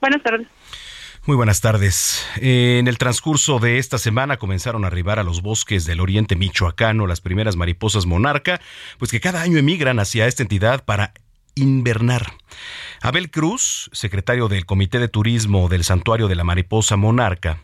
Buenas 0.00 0.22
tardes. 0.22 0.46
Muy 1.28 1.36
buenas 1.36 1.60
tardes. 1.60 2.24
En 2.36 2.88
el 2.88 2.96
transcurso 2.96 3.58
de 3.58 3.76
esta 3.76 3.98
semana 3.98 4.38
comenzaron 4.38 4.84
a 4.84 4.86
arribar 4.86 5.18
a 5.18 5.22
los 5.22 5.42
bosques 5.42 5.84
del 5.84 6.00
oriente 6.00 6.36
michoacano 6.36 7.06
las 7.06 7.20
primeras 7.20 7.54
mariposas 7.54 8.06
monarca, 8.06 8.62
pues 8.98 9.10
que 9.10 9.20
cada 9.20 9.42
año 9.42 9.58
emigran 9.58 9.98
hacia 9.98 10.26
esta 10.26 10.42
entidad 10.42 10.86
para 10.86 11.12
invernar. 11.54 12.32
Abel 13.02 13.30
Cruz, 13.30 13.90
secretario 13.92 14.48
del 14.48 14.64
Comité 14.64 15.00
de 15.00 15.08
Turismo 15.08 15.68
del 15.68 15.84
Santuario 15.84 16.28
de 16.28 16.34
la 16.34 16.44
Mariposa 16.44 16.96
Monarca, 16.96 17.62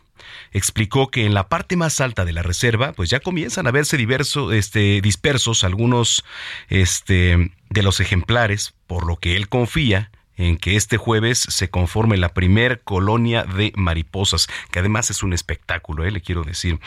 explicó 0.51 1.07
que 1.07 1.25
en 1.25 1.33
la 1.33 1.49
parte 1.49 1.75
más 1.75 1.99
alta 2.01 2.23
de 2.23 2.33
la 2.33 2.43
reserva, 2.43 2.93
pues 2.93 3.09
ya 3.09 3.19
comienzan 3.19 3.65
a 3.65 3.71
verse 3.71 3.97
diversos, 3.97 4.53
este, 4.53 5.01
dispersos 5.01 5.63
algunos 5.63 6.23
este, 6.69 7.51
de 7.71 7.81
los 7.81 7.99
ejemplares, 7.99 8.75
por 8.85 9.07
lo 9.07 9.15
que 9.15 9.35
él 9.35 9.49
confía 9.49 10.11
en 10.37 10.57
que 10.57 10.75
este 10.75 10.97
jueves 10.97 11.39
se 11.39 11.69
conforme 11.69 12.17
la 12.17 12.33
primer 12.33 12.81
colonia 12.81 13.43
de 13.43 13.71
mariposas, 13.75 14.47
que 14.71 14.79
además 14.79 15.09
es 15.09 15.23
un 15.23 15.33
espectáculo, 15.33 16.05
¿eh? 16.05 16.11
le 16.11 16.21
quiero 16.21 16.43
decir. 16.43 16.79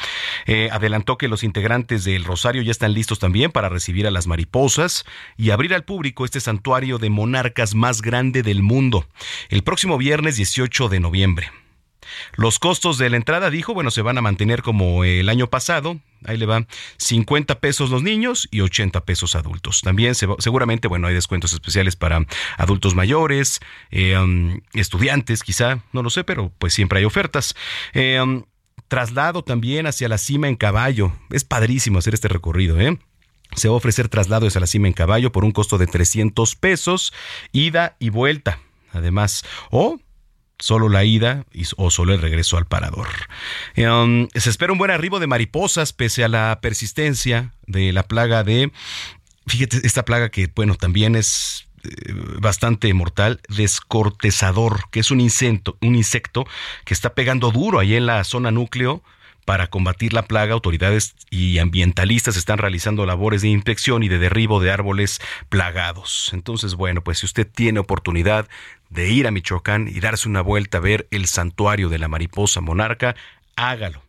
Eh, 0.46 0.68
adelantó 0.72 1.18
que 1.18 1.28
los 1.28 1.44
integrantes 1.44 2.04
del 2.04 2.24
Rosario 2.24 2.62
ya 2.62 2.70
están 2.70 2.94
listos 2.94 3.18
también 3.18 3.50
para 3.50 3.68
recibir 3.68 4.06
a 4.06 4.10
las 4.10 4.26
mariposas 4.26 5.04
y 5.36 5.50
abrir 5.50 5.74
al 5.74 5.84
público 5.84 6.24
este 6.24 6.40
santuario 6.40 6.98
de 6.98 7.10
monarcas 7.10 7.74
más 7.74 8.02
grande 8.02 8.42
del 8.42 8.62
mundo, 8.62 9.06
el 9.48 9.62
próximo 9.62 9.98
viernes 9.98 10.36
18 10.36 10.88
de 10.88 11.00
noviembre. 11.00 11.50
Los 12.36 12.58
costos 12.58 12.98
de 12.98 13.10
la 13.10 13.16
entrada, 13.16 13.50
dijo, 13.50 13.74
bueno, 13.74 13.90
se 13.90 14.02
van 14.02 14.18
a 14.18 14.22
mantener 14.22 14.62
como 14.62 15.04
el 15.04 15.28
año 15.28 15.48
pasado. 15.48 15.98
Ahí 16.24 16.36
le 16.36 16.46
van 16.46 16.66
50 16.96 17.60
pesos 17.60 17.90
los 17.90 18.02
niños 18.02 18.48
y 18.50 18.60
80 18.60 19.04
pesos 19.04 19.34
adultos. 19.36 19.82
También 19.82 20.14
seguramente, 20.14 20.88
bueno, 20.88 21.06
hay 21.06 21.14
descuentos 21.14 21.52
especiales 21.52 21.96
para 21.96 22.26
adultos 22.56 22.94
mayores, 22.94 23.60
eh, 23.90 24.18
um, 24.18 24.60
estudiantes 24.74 25.42
quizá, 25.42 25.80
no 25.92 26.02
lo 26.02 26.10
sé, 26.10 26.24
pero 26.24 26.52
pues 26.58 26.74
siempre 26.74 26.98
hay 26.98 27.04
ofertas. 27.04 27.54
Eh, 27.92 28.20
um, 28.20 28.44
traslado 28.88 29.44
también 29.44 29.86
hacia 29.86 30.08
la 30.08 30.18
cima 30.18 30.48
en 30.48 30.56
caballo. 30.56 31.12
Es 31.30 31.44
padrísimo 31.44 31.98
hacer 31.98 32.14
este 32.14 32.28
recorrido, 32.28 32.80
¿eh? 32.80 32.98
Se 33.54 33.68
va 33.68 33.74
a 33.74 33.78
ofrecer 33.78 34.08
traslado 34.08 34.46
hacia 34.46 34.60
la 34.60 34.66
cima 34.66 34.88
en 34.88 34.92
caballo 34.92 35.32
por 35.32 35.44
un 35.44 35.52
costo 35.52 35.78
de 35.78 35.86
300 35.86 36.54
pesos, 36.56 37.12
ida 37.52 37.96
y 37.98 38.10
vuelta. 38.10 38.60
Además, 38.92 39.44
o 39.70 39.98
solo 40.58 40.88
la 40.88 41.04
ida 41.04 41.44
o 41.76 41.90
solo 41.90 42.14
el 42.14 42.20
regreso 42.20 42.56
al 42.56 42.66
parador. 42.66 43.08
Um, 43.76 44.28
se 44.34 44.50
espera 44.50 44.72
un 44.72 44.78
buen 44.78 44.90
arribo 44.90 45.20
de 45.20 45.26
mariposas 45.26 45.92
pese 45.92 46.24
a 46.24 46.28
la 46.28 46.58
persistencia 46.60 47.52
de 47.66 47.92
la 47.92 48.02
plaga 48.02 48.44
de, 48.44 48.72
fíjate, 49.46 49.80
esta 49.84 50.04
plaga 50.04 50.30
que, 50.30 50.50
bueno, 50.54 50.74
también 50.74 51.14
es 51.14 51.68
eh, 51.84 52.12
bastante 52.40 52.92
mortal, 52.94 53.40
descortezador, 53.48 54.90
que 54.90 55.00
es 55.00 55.10
un 55.10 55.20
insecto, 55.20 55.76
un 55.80 55.94
insecto 55.94 56.46
que 56.84 56.94
está 56.94 57.14
pegando 57.14 57.50
duro 57.50 57.78
ahí 57.78 57.94
en 57.94 58.06
la 58.06 58.24
zona 58.24 58.50
núcleo 58.50 59.02
para 59.48 59.68
combatir 59.68 60.12
la 60.12 60.24
plaga, 60.24 60.52
autoridades 60.52 61.14
y 61.30 61.56
ambientalistas 61.56 62.36
están 62.36 62.58
realizando 62.58 63.06
labores 63.06 63.40
de 63.40 63.48
inspección 63.48 64.02
y 64.02 64.08
de 64.08 64.18
derribo 64.18 64.60
de 64.60 64.70
árboles 64.70 65.22
plagados. 65.48 66.32
Entonces, 66.34 66.74
bueno, 66.74 67.02
pues 67.02 67.20
si 67.20 67.24
usted 67.24 67.48
tiene 67.50 67.80
oportunidad 67.80 68.46
de 68.90 69.10
ir 69.10 69.26
a 69.26 69.30
Michoacán 69.30 69.88
y 69.88 70.00
darse 70.00 70.28
una 70.28 70.40
vuelta 70.40 70.78
a 70.78 70.80
ver 70.80 71.08
el 71.10 71.26
santuario 71.26 71.88
de 71.88 71.98
la 71.98 72.08
mariposa 72.08 72.60
monarca, 72.60 73.16
hágalo. 73.56 74.02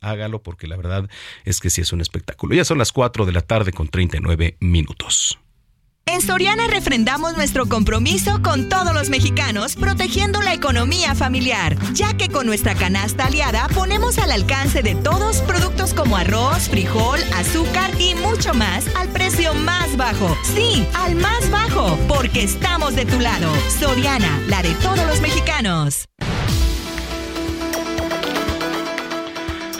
Hágalo 0.00 0.42
porque 0.42 0.66
la 0.66 0.76
verdad 0.76 1.08
es 1.44 1.60
que 1.60 1.70
sí 1.70 1.80
es 1.80 1.92
un 1.92 2.00
espectáculo. 2.00 2.54
Ya 2.54 2.64
son 2.64 2.78
las 2.78 2.90
4 2.90 3.24
de 3.24 3.32
la 3.32 3.42
tarde 3.42 3.72
con 3.72 3.88
39 3.88 4.56
minutos. 4.58 5.38
En 6.06 6.20
Soriana 6.20 6.66
refrendamos 6.66 7.36
nuestro 7.36 7.66
compromiso 7.66 8.42
con 8.42 8.68
todos 8.68 8.92
los 8.92 9.08
mexicanos, 9.08 9.76
protegiendo 9.76 10.42
la 10.42 10.52
economía 10.52 11.14
familiar, 11.14 11.76
ya 11.94 12.14
que 12.14 12.28
con 12.28 12.46
nuestra 12.46 12.74
canasta 12.74 13.26
aliada 13.26 13.68
ponemos 13.68 14.18
al 14.18 14.32
alcance 14.32 14.82
de 14.82 14.96
todos 14.96 15.38
productos 15.42 15.94
como 15.94 16.16
arroz, 16.16 16.68
frijol, 16.68 17.20
azúcar 17.36 17.90
y 18.00 18.14
mucho 18.16 18.52
más 18.52 18.84
al 18.96 19.08
precio 19.08 19.54
más 19.54 19.96
bajo. 19.96 20.36
Sí, 20.54 20.86
al 20.94 21.14
más 21.14 21.48
bajo, 21.50 21.96
porque 22.08 22.42
estamos 22.42 22.96
de 22.96 23.04
tu 23.04 23.20
lado. 23.20 23.52
Soriana, 23.78 24.40
la 24.48 24.62
de 24.62 24.74
todos 24.76 25.06
los 25.06 25.20
mexicanos. 25.20 26.06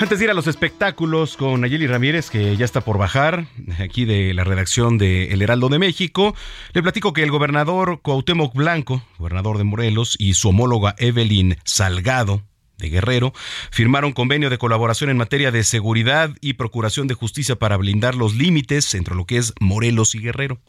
Antes 0.02 0.18
de 0.18 0.24
ir 0.24 0.30
a 0.32 0.34
los 0.34 0.48
espectáculos 0.48 1.36
con 1.36 1.60
Nayeli 1.60 1.86
Ramírez, 1.86 2.28
que 2.28 2.56
ya 2.56 2.64
está 2.64 2.80
por 2.80 2.98
bajar, 2.98 3.46
aquí 3.78 4.04
de 4.04 4.34
la 4.34 4.42
redacción 4.42 4.98
de 4.98 5.26
El 5.26 5.42
Heraldo 5.42 5.68
de 5.68 5.78
México, 5.78 6.34
le 6.72 6.82
platico 6.82 7.12
que 7.12 7.22
el 7.22 7.30
gobernador 7.30 8.00
Cuauhtémoc 8.02 8.52
Blanco, 8.52 9.00
gobernador 9.16 9.58
de 9.58 9.64
Morelos, 9.64 10.16
y 10.18 10.34
su 10.34 10.48
homóloga 10.48 10.96
Evelyn 10.98 11.56
Salgado, 11.64 12.42
de 12.78 12.88
Guerrero 12.88 13.32
firmaron 13.70 14.12
convenio 14.12 14.50
de 14.50 14.58
colaboración 14.58 15.10
en 15.10 15.16
materia 15.16 15.50
de 15.50 15.64
seguridad 15.64 16.30
y 16.40 16.54
procuración 16.54 17.06
de 17.06 17.14
justicia 17.14 17.56
para 17.56 17.76
blindar 17.76 18.14
los 18.14 18.34
límites 18.34 18.94
entre 18.94 19.14
lo 19.14 19.24
que 19.24 19.38
es 19.38 19.52
Morelos 19.60 20.14
y 20.14 20.20
Guerrero. 20.20 20.60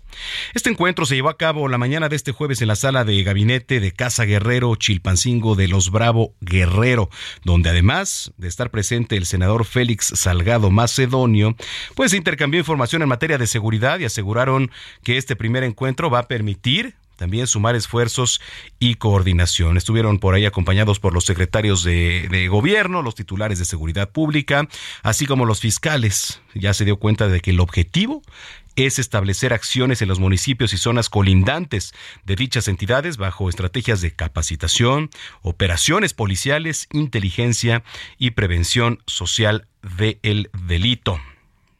Este 0.54 0.70
encuentro 0.70 1.06
se 1.06 1.16
llevó 1.16 1.30
a 1.30 1.38
cabo 1.38 1.68
la 1.68 1.78
mañana 1.78 2.10
de 2.10 2.16
este 2.16 2.32
jueves 2.32 2.62
en 2.62 2.68
la 2.68 2.76
sala 2.76 3.04
de 3.04 3.24
gabinete 3.24 3.80
de 3.80 3.92
Casa 3.92 4.26
Guerrero 4.26 4.76
Chilpancingo 4.76 5.56
de 5.56 5.68
los 5.68 5.92
Bravo 5.92 6.36
Guerrero, 6.42 7.10
donde 7.44 7.70
además 7.70 8.34
de 8.38 8.48
estar 8.48 8.70
presente 8.70 9.18
el 9.18 9.26
senador 9.26 9.66
Félix 9.66 10.14
Salgado 10.16 10.70
Macedonio, 10.70 11.56
pues 11.96 12.14
intercambió 12.14 12.60
información 12.60 13.02
en 13.02 13.10
materia 13.10 13.38
de 13.38 13.48
seguridad 13.48 14.00
y 14.00 14.06
aseguraron 14.06 14.72
que 15.04 15.18
este 15.18 15.36
primer 15.36 15.64
encuentro 15.64 16.10
va 16.10 16.20
a 16.20 16.28
permitir 16.28 16.96
también 17.16 17.48
sumar 17.48 17.76
esfuerzos 17.76 18.42
y 18.80 18.96
coordinación. 18.96 19.78
Estuvieron 19.78 20.20
por 20.20 20.36
ahí 20.36 20.46
acompañados 20.46 21.00
por 21.00 21.14
los 21.14 21.26
secretarios 21.26 21.84
de, 21.84 22.48
gobierno, 22.50 23.02
los 23.02 23.16
titulares 23.16 23.60
de 23.60 23.66
seguridad 23.66 24.12
pública, 24.12 24.68
así 25.02 25.26
como 25.26 25.46
los 25.46 25.60
fiscales. 25.60 26.42
Ya 26.54 26.74
se 26.74 26.86
dio 26.86 26.98
cuenta 26.98 27.28
de 27.28 27.40
que 27.40 27.52
el 27.52 27.60
objetivo 27.60 28.22
es 28.76 28.98
establecer 29.00 29.54
acciones 29.54 30.02
en 30.02 30.08
los 30.08 30.20
municipios 30.20 30.74
y 30.74 30.78
zonas 30.78 31.10
colindantes 31.10 31.94
de 32.26 32.36
dichas 32.36 32.68
entidades 32.68 33.18
bajo 33.18 33.50
estrategias 33.50 34.02
de 34.02 34.12
capacitación, 34.12 35.10
operaciones 35.42 36.14
policiales, 36.14 36.88
inteligencia 36.92 37.84
y 38.18 38.32
prevención 38.32 39.04
social 39.06 39.68
del 39.82 40.50
delito. 40.66 41.20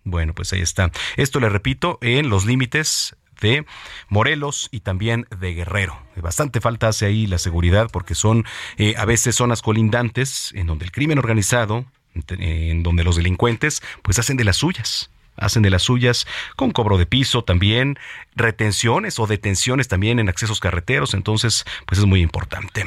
Bueno, 0.04 0.34
pues 0.34 0.52
ahí 0.54 0.62
está. 0.62 0.92
Esto 1.16 1.40
le 1.40 1.50
repito, 1.50 1.98
en 2.02 2.30
los 2.30 2.46
límites 2.46 3.16
de 3.44 3.66
Morelos 4.10 4.70
y 4.72 4.80
también 4.80 5.28
de 5.40 5.54
Guerrero. 5.54 6.02
Bastante 6.16 6.60
falta 6.62 6.88
hace 6.88 7.06
ahí 7.06 7.28
la 7.28 7.38
seguridad 7.38 7.90
porque 7.92 8.16
son 8.16 8.46
eh, 8.78 8.96
a 8.98 9.06
veces 9.06 9.36
zonas 9.36 9.62
colindantes 9.62 10.52
en 10.56 10.66
donde 10.66 10.86
el 10.86 10.92
crimen 10.92 11.20
organizado, 11.20 11.86
en 12.30 12.82
donde 12.82 13.04
los 13.04 13.18
delincuentes 13.18 13.84
pues 14.02 14.18
hacen 14.18 14.38
de 14.38 14.44
las 14.44 14.58
suyas 14.58 15.12
hacen 15.36 15.64
de 15.64 15.72
las 15.72 15.82
suyas 15.82 16.28
con 16.56 16.70
cobro 16.70 17.00
de 17.00 17.08
piso 17.08 17.44
también, 17.44 17.98
retenciones 18.36 19.18
o 19.18 19.26
detenciones 19.26 19.88
también 19.88 20.20
en 20.20 20.30
accesos 20.30 20.60
carreteros, 20.60 21.16
entonces 21.16 21.66
pues 21.88 22.00
es 22.00 22.06
muy 22.06 22.22
importante. 22.22 22.86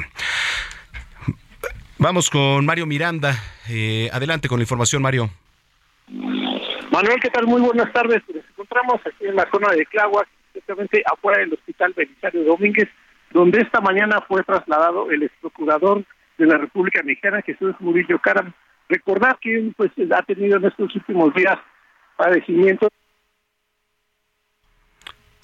Vamos 1.99 2.29
con 2.29 2.65
Mario 2.65 2.85
Miranda. 2.85 3.35
Eh, 3.69 4.09
adelante 4.13 4.47
con 4.47 4.59
la 4.59 4.63
información, 4.63 5.01
Mario. 5.01 5.31
Manuel, 6.91 7.19
¿qué 7.21 7.29
tal? 7.29 7.47
Muy 7.47 7.59
buenas 7.59 7.91
tardes. 7.91 8.21
Nos 8.27 8.45
encontramos 8.49 9.01
aquí 9.05 9.25
en 9.25 9.35
la 9.35 9.49
zona 9.51 9.69
de 9.73 9.83
Tláhuac, 9.85 10.27
exactamente 10.57 11.03
afuera 11.05 11.39
del 11.39 11.53
Hospital 11.53 11.93
Belisario 11.95 12.43
Domínguez, 12.43 12.89
donde 13.31 13.61
esta 13.61 13.81
mañana 13.81 14.21
fue 14.27 14.43
trasladado 14.43 15.11
el 15.11 15.23
ex 15.23 15.33
procurador 15.41 16.03
de 16.37 16.45
la 16.45 16.57
República 16.57 17.01
Mexicana, 17.03 17.41
Jesús 17.41 17.75
Murillo 17.79 18.19
Caram. 18.19 18.53
Recordar 18.89 19.37
que 19.41 19.71
pues 19.75 19.91
ha 20.15 20.21
tenido 20.23 20.57
en 20.57 20.65
estos 20.65 20.95
últimos 20.95 21.33
días 21.33 21.57
padecimientos 22.15 22.89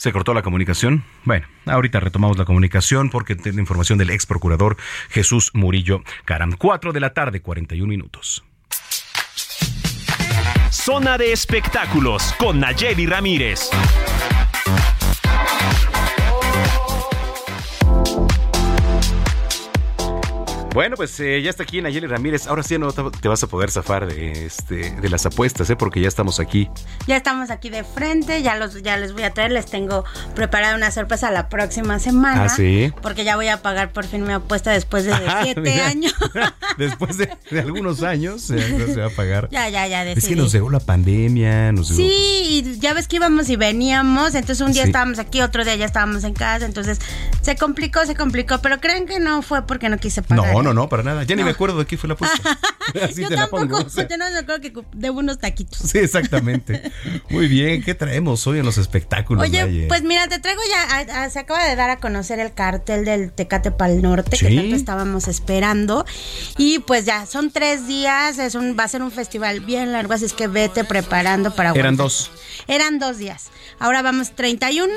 ¿Se 0.04 0.12
cortó 0.12 0.34
la 0.34 0.42
comunicación? 0.42 1.02
Bueno, 1.24 1.48
ahorita 1.66 2.02
retomamos 2.02 2.38
la 2.38 2.44
comunicación 2.44 3.10
porque 3.10 3.38
tiene 3.38 3.62
información 3.62 3.98
del 3.98 4.10
ex 4.10 4.26
procurador 4.26 4.76
Jesús 5.10 5.52
Murillo 5.54 6.02
Caram. 6.26 6.52
Cuatro 6.58 6.92
de 6.92 7.00
la 7.00 7.14
tarde, 7.14 7.42
41 7.42 7.88
minutos. 7.88 8.44
Zona 10.70 11.18
de 11.18 11.32
espectáculos 11.32 12.34
con 12.38 12.60
Nayeli 12.60 13.06
Ramírez. 13.06 13.70
Bueno, 20.74 20.96
pues 20.96 21.20
eh, 21.20 21.40
ya 21.44 21.52
está 21.52 21.62
aquí 21.62 21.84
Nayeli 21.84 22.08
Ramírez. 22.08 22.48
Ahora 22.48 22.64
sí 22.64 22.80
no 22.80 22.92
te 22.92 23.28
vas 23.28 23.44
a 23.44 23.48
poder 23.48 23.70
zafar 23.70 24.08
de, 24.08 24.48
este, 24.48 24.90
de 24.90 25.10
las 25.10 25.24
apuestas, 25.24 25.70
¿eh? 25.70 25.76
porque 25.76 26.02
ya 26.02 26.08
estamos 26.08 26.40
aquí. 26.40 26.68
Ya 27.06 27.16
estamos 27.16 27.52
aquí 27.52 27.70
de 27.70 27.84
frente, 27.84 28.42
ya, 28.42 28.56
los, 28.56 28.82
ya 28.82 28.98
les 28.98 29.14
voy 29.14 29.22
a 29.22 29.30
traer, 29.32 29.52
les 29.52 29.68
tengo 29.68 30.04
preparada 30.34 30.76
una 30.76 30.90
sorpresa 30.90 31.30
la 31.30 31.48
próxima 31.48 32.00
semana. 32.00 32.46
Ah, 32.46 32.50
sí. 32.50 32.92
Porque 33.04 33.24
ya 33.24 33.36
voy 33.36 33.50
a 33.50 33.62
pagar 33.62 33.92
por 33.92 34.06
fin 34.06 34.24
mi 34.26 34.34
apuesta 34.34 34.72
después 34.72 35.06
de 35.06 35.14
ah, 35.28 35.42
siete 35.44 35.80
años. 35.82 36.16
después 36.80 37.20
de, 37.20 37.30
algunos 37.52 38.02
años 38.02 38.42
se 38.42 38.96
va 38.96 39.06
a 39.06 39.10
pagar. 39.12 39.50
Ya, 39.52 39.70
ya, 39.70 39.86
ya. 39.86 40.04
Es 40.06 40.28
que 40.28 40.36
nos 40.36 40.52
llegó 40.52 40.72
la 40.72 40.80
pandemia. 40.80 41.72
Nos 41.72 41.90
sí, 41.90 42.04
y 42.50 42.80
ya 42.80 42.96
ves 42.96 43.08
que 43.08 43.18
íbamos 43.18 43.48
y 43.50 43.58
veníamos, 43.58 44.34
entonces 44.34 44.66
un 44.66 44.74
día 44.74 44.86
estábamos 44.86 45.20
aquí, 45.20 45.42
otro 45.42 45.64
día 45.64 45.76
ya 45.76 45.86
estábamos 45.86 46.24
en 46.24 46.34
casa, 46.34 46.66
entonces 46.66 47.00
se 47.42 47.56
complicó, 47.58 48.08
se 48.08 48.16
complicó, 48.16 48.58
pero 48.60 48.80
creen 48.80 49.06
que 49.06 49.20
no 49.20 49.44
fue 49.44 49.68
porque 49.68 49.90
no 49.90 50.00
quise 50.00 50.24
pagar. 50.24 50.54
No, 50.63 50.63
no, 50.64 50.74
no, 50.74 50.90
para 50.90 51.04
nada. 51.04 51.24
Ya 51.24 51.36
ni 51.36 51.44
me 51.44 51.52
acuerdo 51.52 51.80
de 51.80 51.86
qué 51.86 51.98
fue 51.98 52.08
la 52.08 52.14
apuesta. 52.14 52.58
Así 53.02 53.22
yo 53.22 53.30
te 53.30 53.36
tampoco, 53.36 53.64
la 53.64 53.70
pongo, 53.70 54.10
yo 54.10 54.18
no 54.18 54.30
me 54.30 54.38
acuerdo 54.38 54.62
que 54.62 54.74
debo 54.94 55.20
unos 55.20 55.40
taquitos. 55.40 55.80
Sí, 55.80 56.00
exactamente. 56.00 56.92
Muy 57.30 57.48
bien, 57.48 57.82
¿qué 57.84 57.96
traemos 57.96 58.46
hoy 58.48 58.60
en 58.60 58.66
los 58.66 58.78
espectáculos? 58.78 59.44
Oye, 59.44 59.86
pues 59.88 60.04
mira, 60.04 60.28
te 60.28 60.40
traigo 60.40 60.62
ya, 60.70 61.30
se 61.30 61.40
acaba 61.40 61.66
de 61.66 61.76
dar 61.76 61.90
a 61.90 61.98
conocer 61.98 62.40
el 62.40 62.54
cartel 62.54 63.06
del 63.06 63.32
Tecate 63.32 63.72
Pal 63.72 64.02
Norte, 64.02 64.38
que 64.38 64.56
tanto 64.56 64.76
estábamos 64.76 65.28
esperando. 65.28 66.06
Y 66.58 66.80
pues 66.80 67.06
ya, 67.06 67.26
son 67.26 67.52
tres 67.52 67.88
días, 67.88 68.38
es 68.40 68.56
un, 68.56 68.78
va 68.78 68.84
a 68.84 68.88
ser 68.88 69.02
un 69.02 69.12
festival 69.12 69.62
bien 69.62 69.92
largo, 69.92 70.14
así 70.14 70.26
es 70.26 70.34
que 70.34 70.48
vete 70.48 70.84
preparando 70.84 71.56
para... 71.56 71.72
Eran 71.72 71.96
dos. 71.96 72.32
Eran 72.68 73.00
dos 73.00 73.18
días. 73.18 73.50
Ahora 73.80 74.02
vamos 74.02 74.32
31 74.36 74.94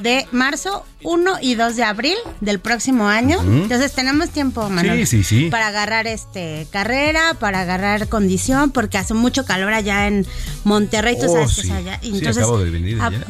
de 0.00 0.26
marzo, 0.32 0.84
1 1.02 1.38
y 1.42 1.54
2 1.54 1.76
de 1.76 1.84
abril 1.84 2.16
del 2.40 2.60
próximo 2.60 3.08
año. 3.08 3.40
Entonces 3.42 3.92
tenemos 3.92 4.30
tiempo, 4.30 4.68
Manuel. 4.68 5.06
Sí, 5.06 5.09
sí, 5.10 5.24
sí. 5.24 5.50
Para 5.50 5.68
agarrar 5.68 6.06
este 6.06 6.66
carrera, 6.70 7.34
para 7.38 7.62
agarrar 7.62 8.08
condición, 8.08 8.70
porque 8.70 8.96
hace 8.98 9.14
mucho 9.14 9.44
calor 9.44 9.72
allá 9.72 10.06
en 10.06 10.26
Monterrey, 10.64 11.16
tú 11.18 11.26
oh, 11.26 11.32
sabes 11.32 11.52
sí. 11.52 11.70
allá. 11.70 11.98
Entonces, 12.02 12.38
acabo 12.38 12.58
de 12.58 12.70
venir 12.70 13.00
allá. 13.00 13.26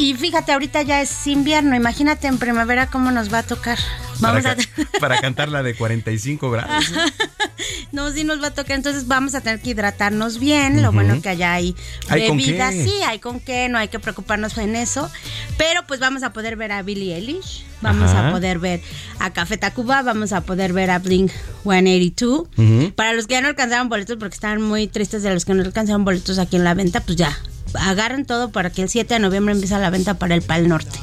Y 0.00 0.14
fíjate, 0.14 0.52
ahorita 0.52 0.80
ya 0.80 1.02
es 1.02 1.26
invierno, 1.26 1.76
imagínate 1.76 2.26
en 2.26 2.38
primavera 2.38 2.86
cómo 2.86 3.10
nos 3.10 3.30
va 3.30 3.40
a 3.40 3.42
tocar. 3.42 3.78
Vamos 4.20 4.44
para, 4.44 4.54
a... 4.54 4.98
para 4.98 5.20
cantar 5.20 5.50
la 5.50 5.62
de 5.62 5.74
45 5.74 6.50
grados. 6.50 6.90
no, 7.92 8.10
sí 8.10 8.24
nos 8.24 8.42
va 8.42 8.46
a 8.46 8.54
tocar, 8.54 8.76
entonces 8.76 9.08
vamos 9.08 9.34
a 9.34 9.42
tener 9.42 9.60
que 9.60 9.68
hidratarnos 9.68 10.38
bien. 10.38 10.80
Lo 10.80 10.90
bueno 10.90 11.20
que 11.20 11.28
allá 11.28 11.52
hay, 11.52 11.76
bebidas, 12.08 12.76
sí, 12.76 12.94
hay 13.06 13.18
con 13.18 13.40
qué, 13.40 13.68
no 13.68 13.76
hay 13.76 13.88
que 13.88 13.98
preocuparnos 13.98 14.56
en 14.56 14.74
eso. 14.74 15.10
Pero 15.58 15.82
pues 15.86 16.00
vamos 16.00 16.22
a 16.22 16.32
poder 16.32 16.56
ver 16.56 16.72
a 16.72 16.80
Billie 16.80 17.14
Eilish, 17.16 17.66
vamos 17.82 18.10
a 18.12 18.30
poder 18.30 18.58
ver 18.58 18.80
a 19.18 19.34
Café 19.34 19.58
Tacuba, 19.58 20.00
vamos 20.00 20.32
a 20.32 20.40
poder 20.40 20.72
ver 20.72 20.92
a 20.92 20.98
Blink 20.98 21.30
182. 21.64 22.92
Para 22.94 23.12
los 23.12 23.26
que 23.26 23.34
ya 23.34 23.42
no 23.42 23.48
alcanzaron 23.48 23.90
boletos, 23.90 24.16
porque 24.16 24.32
estaban 24.32 24.62
muy 24.62 24.86
tristes 24.86 25.22
de 25.22 25.34
los 25.34 25.44
que 25.44 25.52
no 25.52 25.62
alcanzaron 25.62 26.06
boletos 26.06 26.38
aquí 26.38 26.56
en 26.56 26.64
la 26.64 26.72
venta, 26.72 27.00
pues 27.00 27.18
ya 27.18 27.38
agarren 27.74 28.24
todo 28.24 28.50
para 28.50 28.70
que 28.70 28.82
el 28.82 28.88
7 28.88 29.14
de 29.14 29.20
noviembre 29.20 29.54
empiece 29.54 29.78
la 29.78 29.90
venta 29.90 30.14
para 30.14 30.34
el 30.34 30.42
Pal 30.42 30.68
Norte. 30.68 30.98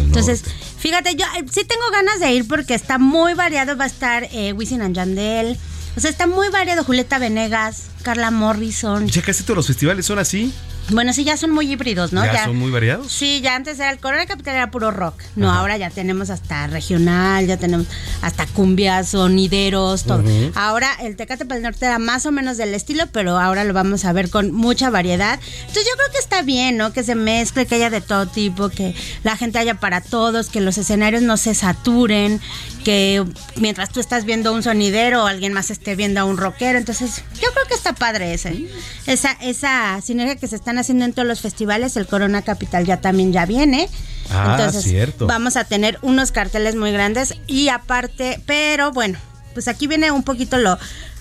Entonces, 0.00 0.42
fíjate, 0.78 1.14
yo 1.14 1.24
eh, 1.38 1.44
sí 1.50 1.64
tengo 1.64 1.90
ganas 1.92 2.20
de 2.20 2.32
ir 2.32 2.46
porque 2.46 2.74
está 2.74 2.98
muy 2.98 3.34
variado. 3.34 3.76
Va 3.76 3.84
a 3.84 3.88
estar 3.88 4.28
eh, 4.32 4.52
Wisin 4.52 4.82
and 4.82 4.94
Yandel. 4.94 5.56
O 5.96 6.00
sea, 6.00 6.10
está 6.10 6.26
muy 6.26 6.48
variado. 6.50 6.84
Julieta 6.84 7.18
Venegas, 7.18 7.84
Carla 8.02 8.30
Morrison. 8.30 9.08
Ya 9.08 9.22
casi 9.22 9.42
todos 9.42 9.56
los 9.56 9.66
festivales 9.66 10.06
son 10.06 10.18
así. 10.18 10.52
Bueno, 10.90 11.12
sí, 11.12 11.24
ya 11.24 11.36
son 11.36 11.50
muy 11.50 11.70
híbridos, 11.70 12.12
¿no? 12.12 12.24
¿Ya, 12.24 12.44
son 12.44 12.56
muy 12.56 12.70
variados? 12.70 13.12
Sí, 13.12 13.40
ya 13.42 13.54
antes 13.54 13.78
era 13.78 13.90
el 13.90 13.98
Corona 13.98 14.26
Capital 14.26 14.54
era 14.54 14.70
puro 14.70 14.90
rock. 14.90 15.20
No, 15.36 15.52
ahora 15.52 15.76
ya 15.76 15.90
tenemos 15.90 16.30
hasta 16.30 16.66
regional, 16.66 17.46
ya 17.46 17.56
tenemos 17.56 17.86
hasta 18.22 18.46
cumbias, 18.46 19.10
sonideros, 19.10 20.04
todo. 20.04 20.22
Ahora 20.54 20.94
el 21.00 21.16
Tecate 21.16 21.44
para 21.44 21.58
el 21.58 21.62
Norte 21.62 21.84
era 21.86 21.98
más 21.98 22.26
o 22.26 22.32
menos 22.32 22.56
del 22.56 22.74
estilo, 22.74 23.04
pero 23.12 23.38
ahora 23.38 23.64
lo 23.64 23.74
vamos 23.74 24.04
a 24.04 24.12
ver 24.12 24.30
con 24.30 24.52
mucha 24.52 24.90
variedad. 24.90 25.38
Entonces 25.60 25.84
yo 25.84 25.96
creo 25.96 26.10
que 26.12 26.18
está 26.18 26.42
bien, 26.42 26.76
¿no? 26.76 26.92
Que 26.92 27.02
se 27.02 27.14
mezcle, 27.14 27.66
que 27.66 27.74
haya 27.74 27.90
de 27.90 28.00
todo 28.00 28.26
tipo, 28.26 28.68
que 28.68 28.94
la 29.24 29.36
gente 29.36 29.58
haya 29.58 29.74
para 29.74 30.00
todos, 30.00 30.48
que 30.48 30.60
los 30.60 30.78
escenarios 30.78 31.22
no 31.22 31.36
se 31.36 31.54
saturen, 31.54 32.40
que 32.88 33.22
mientras 33.56 33.90
tú 33.90 34.00
estás 34.00 34.24
viendo 34.24 34.50
un 34.50 34.62
sonidero, 34.62 35.26
alguien 35.26 35.52
más 35.52 35.70
esté 35.70 35.94
viendo 35.94 36.20
a 36.20 36.24
un 36.24 36.38
rockero. 36.38 36.78
Entonces 36.78 37.22
yo 37.34 37.52
creo 37.52 37.66
que 37.68 37.74
está 37.74 37.92
padre 37.92 38.32
ese. 38.32 38.66
Esa, 39.04 39.32
esa 39.42 40.00
sinergia 40.00 40.36
que 40.36 40.46
se 40.46 40.56
están 40.56 40.78
haciendo 40.78 41.04
en 41.04 41.12
todos 41.12 41.28
los 41.28 41.42
festivales, 41.42 41.98
el 41.98 42.06
Corona 42.06 42.40
Capital 42.40 42.86
ya 42.86 42.98
también 42.98 43.30
ya 43.30 43.44
viene. 43.44 43.90
Ah, 44.30 44.56
Entonces, 44.56 44.84
cierto. 44.84 45.26
vamos 45.26 45.58
a 45.58 45.64
tener 45.64 45.98
unos 46.00 46.32
carteles 46.32 46.76
muy 46.76 46.90
grandes 46.90 47.34
y 47.46 47.68
aparte, 47.68 48.40
pero 48.46 48.90
bueno, 48.90 49.18
pues 49.52 49.68
aquí 49.68 49.86
viene 49.86 50.10
un 50.10 50.22
poquito 50.22 50.56
lo, 50.56 50.78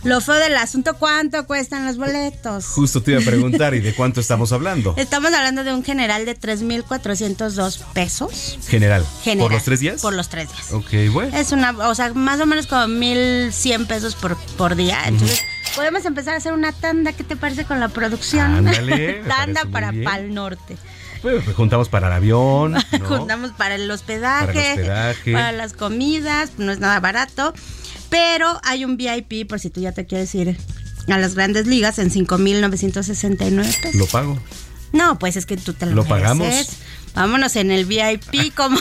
lo 0.08 0.22
feo 0.22 0.36
del 0.36 0.56
asunto, 0.56 0.96
¿cuánto 0.98 1.46
cuestan 1.46 1.86
los 1.86 1.98
boletos? 1.98 2.66
Justo 2.66 3.04
te 3.04 3.12
iba 3.12 3.20
a 3.20 3.24
preguntar, 3.24 3.74
¿y 3.74 3.82
de 3.82 3.94
cuánto 3.94 4.22
estamos 4.22 4.54
hablando? 4.54 4.94
Estamos 4.98 5.34
hablando 5.34 5.66
de 5.66 5.74
un 5.74 5.84
general 5.84 6.26
de 6.26 6.40
3.402 6.40 7.84
pesos. 7.94 8.58
General. 8.68 9.06
general. 9.22 9.46
¿Por 9.46 9.52
los 9.52 9.64
tres 9.64 9.80
días? 9.82 10.02
Por 10.02 10.14
los 10.14 10.30
tres 10.30 10.50
días. 10.50 10.72
Ok, 10.72 11.12
bueno. 11.12 11.36
Es 11.38 11.52
una, 11.52 11.72
o 11.72 11.94
sea, 11.94 12.14
más 12.14 12.40
o 12.40 12.46
menos 12.46 12.68
como 12.68 12.84
1.100 12.84 13.88
pesos 13.88 14.16
por, 14.16 14.38
por 14.58 14.76
día. 14.78 14.98
Entonces, 15.06 15.42
podemos 15.76 16.06
empezar 16.06 16.36
a 16.36 16.38
hacer 16.38 16.54
una 16.54 16.72
tanda, 16.72 17.12
¿qué 17.12 17.26
te 17.26 17.36
parece 17.36 17.66
con 17.66 17.82
la 17.82 17.90
producción? 17.90 18.56
Ándale. 18.56 19.24
tanda 19.28 19.66
para 19.66 19.92
Pal 20.06 20.34
Norte. 20.34 20.78
Pues, 21.22 21.44
juntamos 21.54 21.90
para 21.90 22.08
el 22.08 22.14
avión. 22.14 22.76
juntamos 23.08 23.52
para 23.52 23.76
el, 23.76 23.90
hospedaje, 23.92 24.46
para 24.46 24.62
el 24.62 24.80
hospedaje, 24.80 25.34
para 25.34 25.52
las 25.52 25.74
comidas, 25.74 26.52
no 26.58 26.72
es 26.72 26.80
nada 26.80 27.00
barato. 27.02 27.54
Pero 28.10 28.60
hay 28.64 28.86
un 28.86 28.98
VIP, 28.98 29.48
por 29.48 29.60
si 29.60 29.70
tú 29.70 29.82
ya 29.82 29.92
te 29.92 30.06
quieres 30.06 30.34
ir 30.36 30.58
a 31.08 31.18
las 31.18 31.36
grandes 31.36 31.68
ligas, 31.68 32.00
en 32.00 32.12
5,969 32.12 33.74
pesos. 33.82 33.96
Lo 33.96 34.06
pago. 34.08 34.40
No, 34.94 35.20
pues 35.20 35.36
es 35.36 35.46
que 35.46 35.58
tú 35.58 35.74
te 35.74 35.86
lo, 35.86 35.94
¿Lo 35.94 36.06
pagamos. 36.06 36.48
Vámonos 37.14 37.56
en 37.56 37.72
el 37.72 37.86
VIP, 37.86 38.54
como, 38.56 38.80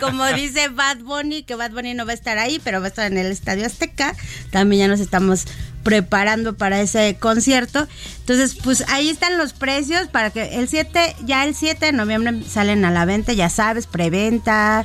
como 0.00 0.26
dice 0.32 0.68
Bad 0.68 0.98
Bunny, 0.98 1.44
que 1.44 1.54
Bad 1.54 1.70
Bunny 1.70 1.94
no 1.94 2.04
va 2.04 2.10
a 2.10 2.14
estar 2.14 2.38
ahí, 2.38 2.60
pero 2.62 2.80
va 2.80 2.86
a 2.86 2.88
estar 2.88 3.10
en 3.10 3.18
el 3.18 3.30
Estadio 3.30 3.64
Azteca. 3.64 4.16
También 4.50 4.80
ya 4.80 4.88
nos 4.88 5.00
estamos 5.00 5.46
preparando 5.84 6.56
para 6.56 6.80
ese 6.80 7.16
concierto. 7.20 7.86
Entonces, 8.20 8.56
pues 8.56 8.84
ahí 8.88 9.10
están 9.10 9.38
los 9.38 9.52
precios 9.52 10.08
para 10.08 10.30
que 10.30 10.58
el 10.58 10.68
7, 10.68 11.16
ya 11.24 11.44
el 11.44 11.54
7 11.54 11.86
de 11.86 11.92
noviembre 11.92 12.42
salen 12.48 12.84
a 12.84 12.90
la 12.90 13.04
venta, 13.04 13.32
ya 13.32 13.48
sabes, 13.48 13.86
preventa, 13.86 14.84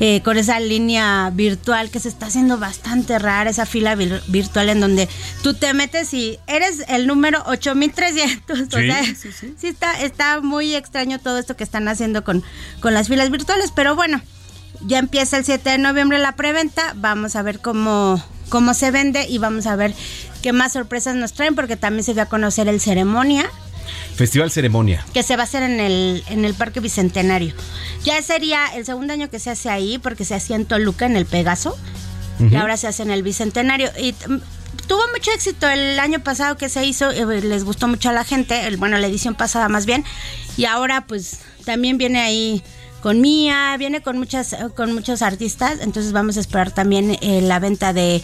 eh, 0.00 0.22
con 0.22 0.36
esa 0.38 0.58
línea 0.60 1.30
virtual 1.32 1.90
que 1.90 2.00
se 2.00 2.08
está 2.08 2.26
haciendo 2.26 2.58
bastante 2.58 3.18
rara, 3.18 3.48
esa 3.48 3.66
fila 3.66 3.94
virtual 3.94 4.68
en 4.68 4.80
donde 4.80 5.08
tú 5.42 5.54
te 5.54 5.72
metes 5.72 6.12
y 6.14 6.38
eres 6.46 6.84
el 6.88 7.06
número 7.06 7.42
8300. 7.46 8.58
Sí, 8.58 8.64
o 8.64 8.68
sea, 8.70 9.04
sí, 9.04 9.14
sí. 9.14 9.54
sí, 9.56 9.66
está, 9.68 10.00
está 10.00 10.40
muy 10.40 10.74
extraño 10.74 11.18
todo 11.18 11.38
esto 11.38 11.56
que 11.56 11.64
están 11.64 11.86
haciendo 11.88 12.24
con, 12.24 12.42
con 12.80 12.92
las 12.94 13.08
filas 13.08 13.30
virtuales, 13.30 13.72
pero 13.74 13.94
bueno, 13.94 14.20
ya 14.86 14.98
empieza 14.98 15.38
el 15.38 15.44
7 15.44 15.70
de 15.70 15.78
noviembre 15.78 16.18
la 16.18 16.32
preventa, 16.32 16.92
vamos 16.96 17.36
a 17.36 17.42
ver 17.42 17.60
cómo, 17.60 18.22
cómo 18.48 18.74
se 18.74 18.90
vende 18.90 19.26
y 19.28 19.38
vamos 19.38 19.66
a 19.66 19.76
ver 19.76 19.94
qué 20.42 20.52
más 20.52 20.72
sorpresas 20.72 21.14
nos 21.14 21.32
traen 21.32 21.54
porque 21.54 21.76
también 21.76 22.04
se 22.04 22.14
va 22.14 22.22
a 22.22 22.28
conocer 22.28 22.68
el 22.68 22.80
ceremonia 22.80 23.48
Festival 24.16 24.50
Ceremonia. 24.50 25.04
Que 25.12 25.22
se 25.22 25.36
va 25.36 25.42
a 25.42 25.44
hacer 25.44 25.62
en 25.62 25.80
el, 25.80 26.24
en 26.28 26.44
el 26.44 26.54
Parque 26.54 26.80
Bicentenario. 26.80 27.54
Ya 28.04 28.20
sería 28.22 28.66
el 28.74 28.84
segundo 28.84 29.12
año 29.12 29.30
que 29.30 29.38
se 29.38 29.50
hace 29.50 29.70
ahí, 29.70 29.98
porque 29.98 30.24
se 30.24 30.34
hacía 30.34 30.56
en 30.56 30.66
Toluca, 30.66 31.06
en 31.06 31.16
el 31.16 31.26
Pegaso. 31.26 31.76
Y 32.50 32.56
ahora 32.56 32.76
se 32.76 32.88
hace 32.88 33.02
en 33.04 33.10
el 33.10 33.22
Bicentenario. 33.22 33.90
Y 33.98 34.12
mm, 34.12 34.40
tuvo 34.88 35.02
mucho 35.12 35.30
éxito 35.32 35.68
el 35.68 35.98
año 35.98 36.20
pasado 36.20 36.56
que 36.56 36.68
se 36.68 36.84
hizo, 36.84 37.10
eh, 37.10 37.40
les 37.40 37.64
gustó 37.64 37.88
mucho 37.88 38.10
a 38.10 38.12
la 38.12 38.24
gente, 38.24 38.66
el, 38.66 38.76
bueno, 38.76 38.98
la 38.98 39.06
edición 39.06 39.34
pasada 39.34 39.68
más 39.68 39.86
bien. 39.86 40.04
Y 40.56 40.64
ahora 40.64 41.06
pues 41.06 41.40
también 41.64 41.98
viene 41.98 42.20
ahí 42.20 42.62
con 43.00 43.20
Mía, 43.20 43.76
viene 43.78 44.02
con 44.02 44.18
muchas 44.18 44.56
con 44.74 44.94
muchos 44.94 45.22
artistas, 45.22 45.78
entonces 45.80 46.12
vamos 46.12 46.36
a 46.36 46.40
esperar 46.40 46.70
también 46.70 47.18
eh, 47.20 47.40
la 47.42 47.58
venta 47.58 47.92
de, 47.92 48.22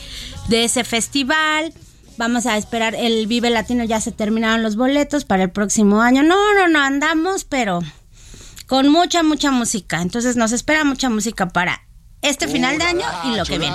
de 0.48 0.64
ese 0.64 0.84
festival. 0.84 1.72
Vamos 2.20 2.44
a 2.44 2.58
esperar 2.58 2.94
el 2.94 3.26
Vive 3.26 3.48
Latino, 3.48 3.82
ya 3.82 3.98
se 3.98 4.12
terminaron 4.12 4.62
los 4.62 4.76
boletos 4.76 5.24
para 5.24 5.44
el 5.44 5.50
próximo 5.50 6.02
año. 6.02 6.22
No, 6.22 6.52
no, 6.52 6.68
no, 6.68 6.78
andamos, 6.78 7.44
pero 7.44 7.80
con 8.66 8.90
mucha, 8.90 9.22
mucha 9.22 9.50
música. 9.50 10.02
Entonces 10.02 10.36
nos 10.36 10.52
espera 10.52 10.84
mucha 10.84 11.08
música 11.08 11.48
para 11.48 11.80
este 12.20 12.46
final 12.46 12.76
de 12.76 12.84
año 12.84 13.06
y 13.24 13.36
lo 13.36 13.46
que 13.46 13.58
viene. 13.58 13.74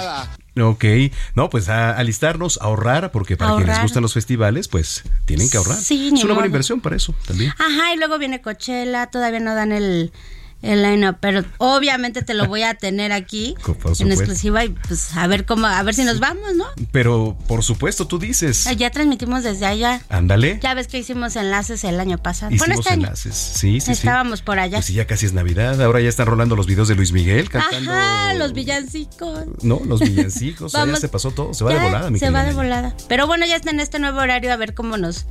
Ok, 0.61 0.85
no, 1.33 1.49
pues 1.49 1.69
a 1.69 1.97
alistarnos, 1.97 2.59
a 2.61 2.65
ahorrar, 2.65 3.11
porque 3.11 3.35
para 3.35 3.55
quienes 3.55 3.81
gustan 3.81 4.03
los 4.03 4.13
festivales, 4.13 4.67
pues 4.67 5.01
tienen 5.25 5.49
que 5.49 5.57
ahorrar. 5.57 5.77
Sí, 5.77 6.11
es 6.13 6.23
una 6.23 6.35
buena 6.35 6.45
inversión 6.45 6.81
para 6.81 6.97
eso 6.97 7.15
también. 7.25 7.51
Ajá, 7.57 7.95
y 7.95 7.97
luego 7.97 8.19
viene 8.19 8.43
Coachella, 8.43 9.07
todavía 9.07 9.39
no 9.39 9.55
dan 9.55 9.71
el, 9.71 10.13
el 10.61 10.81
line 10.81 11.13
pero 11.13 11.43
obviamente 11.57 12.23
te 12.23 12.33
lo 12.33 12.47
voy 12.47 12.63
a 12.63 12.73
tener 12.73 13.11
aquí 13.11 13.55
en 13.99 14.11
exclusiva 14.11 14.65
y 14.65 14.69
pues 14.69 15.15
a 15.15 15.27
ver 15.27 15.45
cómo, 15.45 15.67
a 15.67 15.81
ver 15.83 15.93
si 15.93 16.03
nos 16.03 16.19
vamos, 16.19 16.55
¿no? 16.55 16.65
Pero 16.91 17.37
por 17.47 17.63
supuesto, 17.63 18.07
tú 18.07 18.19
dices. 18.19 18.67
Ya 18.77 18.89
transmitimos 18.89 19.43
desde 19.43 19.65
allá. 19.65 20.01
Ándale. 20.09 20.59
Ya 20.61 20.73
ves 20.73 20.87
que 20.87 20.97
hicimos 20.97 21.35
enlaces 21.35 21.83
el 21.83 21.99
año 21.99 22.17
pasado. 22.17 22.53
Hicimos 22.53 22.79
este 22.79 22.93
enlaces, 22.93 23.35
sí, 23.35 23.79
sí, 23.79 23.91
Estábamos 23.91 24.41
por 24.41 24.59
allá. 24.59 24.77
Pues 24.77 24.85
sí, 24.85 24.93
ya 24.93 25.05
casi 25.05 25.25
es 25.25 25.33
Navidad, 25.33 25.81
ahora 25.81 26.01
ya 26.01 26.09
están 26.09 26.27
rolando 26.27 26.55
los 26.55 26.67
videos 26.67 26.87
de 26.87 26.95
Luis 26.95 27.11
Miguel 27.11 27.49
cantando. 27.49 27.91
Ajá, 27.91 28.33
los 28.33 28.53
villancicos. 28.53 29.45
No, 29.63 29.81
los 29.85 29.99
villancicos, 30.09 30.73
ya 30.73 30.95
se 30.95 31.09
pasó 31.09 31.31
todo, 31.31 31.53
se 31.53 31.63
va 31.63 31.73
de 31.73 31.79
volada, 31.79 32.09
mi 32.09 32.19
Se 32.19 32.29
va 32.29 32.43
de 32.43 32.53
volada. 32.53 32.95
Pero 33.07 33.27
bueno, 33.27 33.45
ya 33.45 33.55
está 33.55 33.69
en 33.69 33.79
este 33.79 33.99
nuevo 33.99 34.19
horario 34.19 34.51
a 34.51 34.57
ver 34.57 34.73
cómo 34.73 34.97
nos 34.97 35.25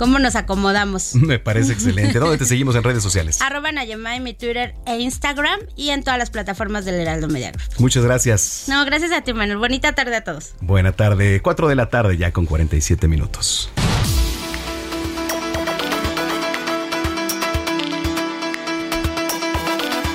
¿Cómo 0.00 0.18
nos 0.18 0.34
acomodamos? 0.34 1.14
Me 1.14 1.38
parece 1.38 1.74
excelente. 1.74 2.18
¿Dónde 2.18 2.38
te 2.38 2.46
seguimos 2.46 2.74
en 2.74 2.82
redes 2.82 3.02
sociales? 3.02 3.42
Arroba 3.42 3.70
Nayemay 3.70 4.16
en 4.16 4.22
mi 4.22 4.32
Twitter 4.32 4.74
e 4.86 4.98
Instagram 4.98 5.60
y 5.76 5.90
en 5.90 6.02
todas 6.02 6.18
las 6.18 6.30
plataformas 6.30 6.86
del 6.86 6.94
Heraldo 6.94 7.28
Media 7.28 7.52
Muchas 7.76 8.02
gracias. 8.02 8.64
No, 8.66 8.82
gracias 8.86 9.12
a 9.12 9.20
ti, 9.20 9.34
Manuel. 9.34 9.58
Bonita 9.58 9.92
tarde 9.92 10.16
a 10.16 10.24
todos. 10.24 10.54
Buena 10.62 10.92
tarde. 10.92 11.42
4 11.42 11.68
de 11.68 11.74
la 11.74 11.90
tarde 11.90 12.16
ya 12.16 12.32
con 12.32 12.46
47 12.46 13.08
minutos. 13.08 13.70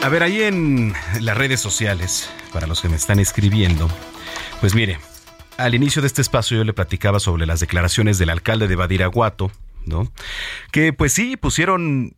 A 0.02 0.10
ver, 0.10 0.24
ahí 0.24 0.42
en 0.42 0.94
las 1.20 1.38
redes 1.38 1.60
sociales, 1.60 2.28
para 2.52 2.66
los 2.66 2.82
que 2.82 2.90
me 2.90 2.96
están 2.96 3.20
escribiendo, 3.20 3.88
pues 4.62 4.74
mire, 4.74 4.98
al 5.58 5.76
inicio 5.76 6.02
de 6.02 6.08
este 6.08 6.24
espacio 6.24 6.58
yo 6.58 6.64
le 6.64 6.74
platicaba 6.74 7.20
sobre 7.20 7.46
las 7.46 7.60
declaraciones 7.60 8.18
del 8.18 8.32
alcalde 8.32 8.68
de 8.68 8.76
Badiraguato, 8.76 9.52
Que 10.72 10.94
pues 10.94 11.14
sí, 11.14 11.38
pusieron 11.38 12.16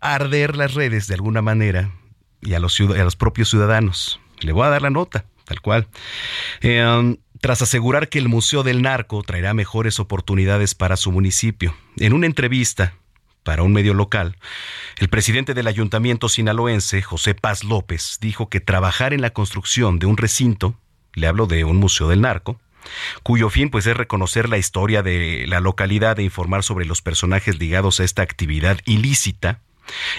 arder 0.00 0.56
las 0.56 0.74
redes 0.74 1.06
de 1.06 1.14
alguna 1.14 1.42
manera 1.42 1.92
y 2.40 2.54
a 2.54 2.58
los, 2.58 2.78
a 2.80 3.04
los 3.04 3.16
propios 3.16 3.48
ciudadanos. 3.48 4.20
Le 4.40 4.52
voy 4.52 4.66
a 4.66 4.70
dar 4.70 4.82
la 4.82 4.90
nota, 4.90 5.24
tal 5.44 5.60
cual. 5.60 5.88
Em, 6.60 7.16
tras 7.40 7.62
asegurar 7.62 8.08
que 8.08 8.18
el 8.18 8.28
Museo 8.28 8.62
del 8.62 8.82
Narco 8.82 9.22
traerá 9.22 9.54
mejores 9.54 10.00
oportunidades 10.00 10.74
para 10.74 10.96
su 10.96 11.12
municipio. 11.12 11.74
En 11.96 12.12
una 12.12 12.26
entrevista 12.26 12.94
para 13.42 13.62
un 13.62 13.72
medio 13.72 13.94
local, 13.94 14.36
el 14.98 15.08
presidente 15.08 15.54
del 15.54 15.66
ayuntamiento 15.66 16.28
sinaloense, 16.28 17.02
José 17.02 17.34
Paz 17.34 17.64
López, 17.64 18.18
dijo 18.20 18.48
que 18.48 18.60
trabajar 18.60 19.12
en 19.12 19.20
la 19.20 19.30
construcción 19.30 19.98
de 19.98 20.06
un 20.06 20.16
recinto, 20.16 20.76
le 21.14 21.26
hablo 21.26 21.46
de 21.46 21.64
un 21.64 21.76
museo 21.76 22.08
del 22.08 22.20
narco, 22.20 22.60
cuyo 23.22 23.50
fin 23.50 23.70
pues 23.70 23.86
es 23.86 23.96
reconocer 23.96 24.48
la 24.48 24.58
historia 24.58 25.02
de 25.02 25.44
la 25.46 25.60
localidad 25.60 26.18
e 26.18 26.24
informar 26.24 26.62
sobre 26.62 26.84
los 26.84 27.02
personajes 27.02 27.58
ligados 27.58 28.00
a 28.00 28.04
esta 28.04 28.22
actividad 28.22 28.78
ilícita, 28.84 29.60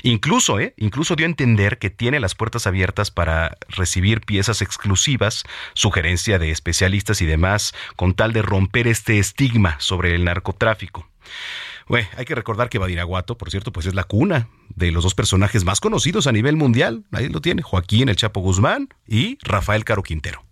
Incluso, 0.04 0.60
¿eh? 0.60 0.74
Incluso 0.78 1.16
dio 1.16 1.26
a 1.26 1.30
entender 1.30 1.78
que 1.78 1.90
tiene 1.90 2.20
las 2.20 2.36
puertas 2.36 2.68
abiertas 2.68 3.12
para 3.12 3.58
recibir 3.70 4.22
piezas 4.22 4.62
exclusivas, 4.62 5.44
sugerencia 5.74 6.40
de 6.40 6.52
especialistas 6.52 7.22
y 7.22 7.26
demás, 7.26 7.74
con 7.96 8.14
tal 8.14 8.34
de 8.34 8.42
romper 8.42 8.88
este 8.88 9.20
estigma 9.20 9.80
sobre 9.80 10.16
el 10.16 10.26
narcotráfico. 10.26 11.08
Bueno, 11.88 12.08
hay 12.18 12.26
que 12.26 12.36
recordar 12.36 12.70
que 12.70 12.78
Badiraguato, 12.78 13.38
por 13.38 13.52
cierto, 13.52 13.74
pues 13.74 13.86
es 13.86 13.94
la 13.94 14.06
cuna 14.06 14.48
de 14.70 14.92
los 14.92 15.04
dos 15.04 15.16
personajes 15.16 15.66
más 15.66 15.80
conocidos 15.82 16.28
a 16.28 16.32
nivel 16.32 16.56
mundial. 16.56 17.04
Ahí 17.12 17.30
lo 17.30 17.42
tiene, 17.42 17.62
Joaquín 17.62 18.10
El 18.10 18.16
Chapo 18.16 18.40
Guzmán 18.40 18.90
y 19.08 19.38
Rafael 19.42 19.84
Caro 19.84 20.04
Quintero. 20.04 20.44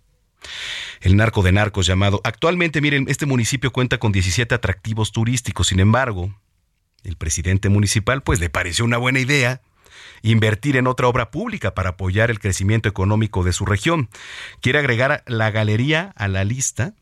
El 1.00 1.16
narco 1.16 1.42
de 1.42 1.52
narcos 1.52 1.86
llamado. 1.86 2.20
Actualmente, 2.24 2.80
miren, 2.80 3.06
este 3.08 3.26
municipio 3.26 3.72
cuenta 3.72 3.98
con 3.98 4.12
17 4.12 4.54
atractivos 4.54 5.12
turísticos. 5.12 5.68
Sin 5.68 5.80
embargo, 5.80 6.34
el 7.04 7.16
presidente 7.16 7.68
municipal 7.68 8.22
pues 8.22 8.40
le 8.40 8.50
pareció 8.50 8.84
una 8.84 8.98
buena 8.98 9.20
idea 9.20 9.62
invertir 10.22 10.76
en 10.76 10.86
otra 10.86 11.08
obra 11.08 11.30
pública 11.30 11.74
para 11.74 11.90
apoyar 11.90 12.30
el 12.30 12.38
crecimiento 12.38 12.88
económico 12.88 13.42
de 13.42 13.52
su 13.52 13.66
región. 13.66 14.08
Quiere 14.60 14.78
agregar 14.78 15.22
la 15.26 15.50
galería 15.50 16.12
a 16.16 16.28
la 16.28 16.44
lista 16.44 16.94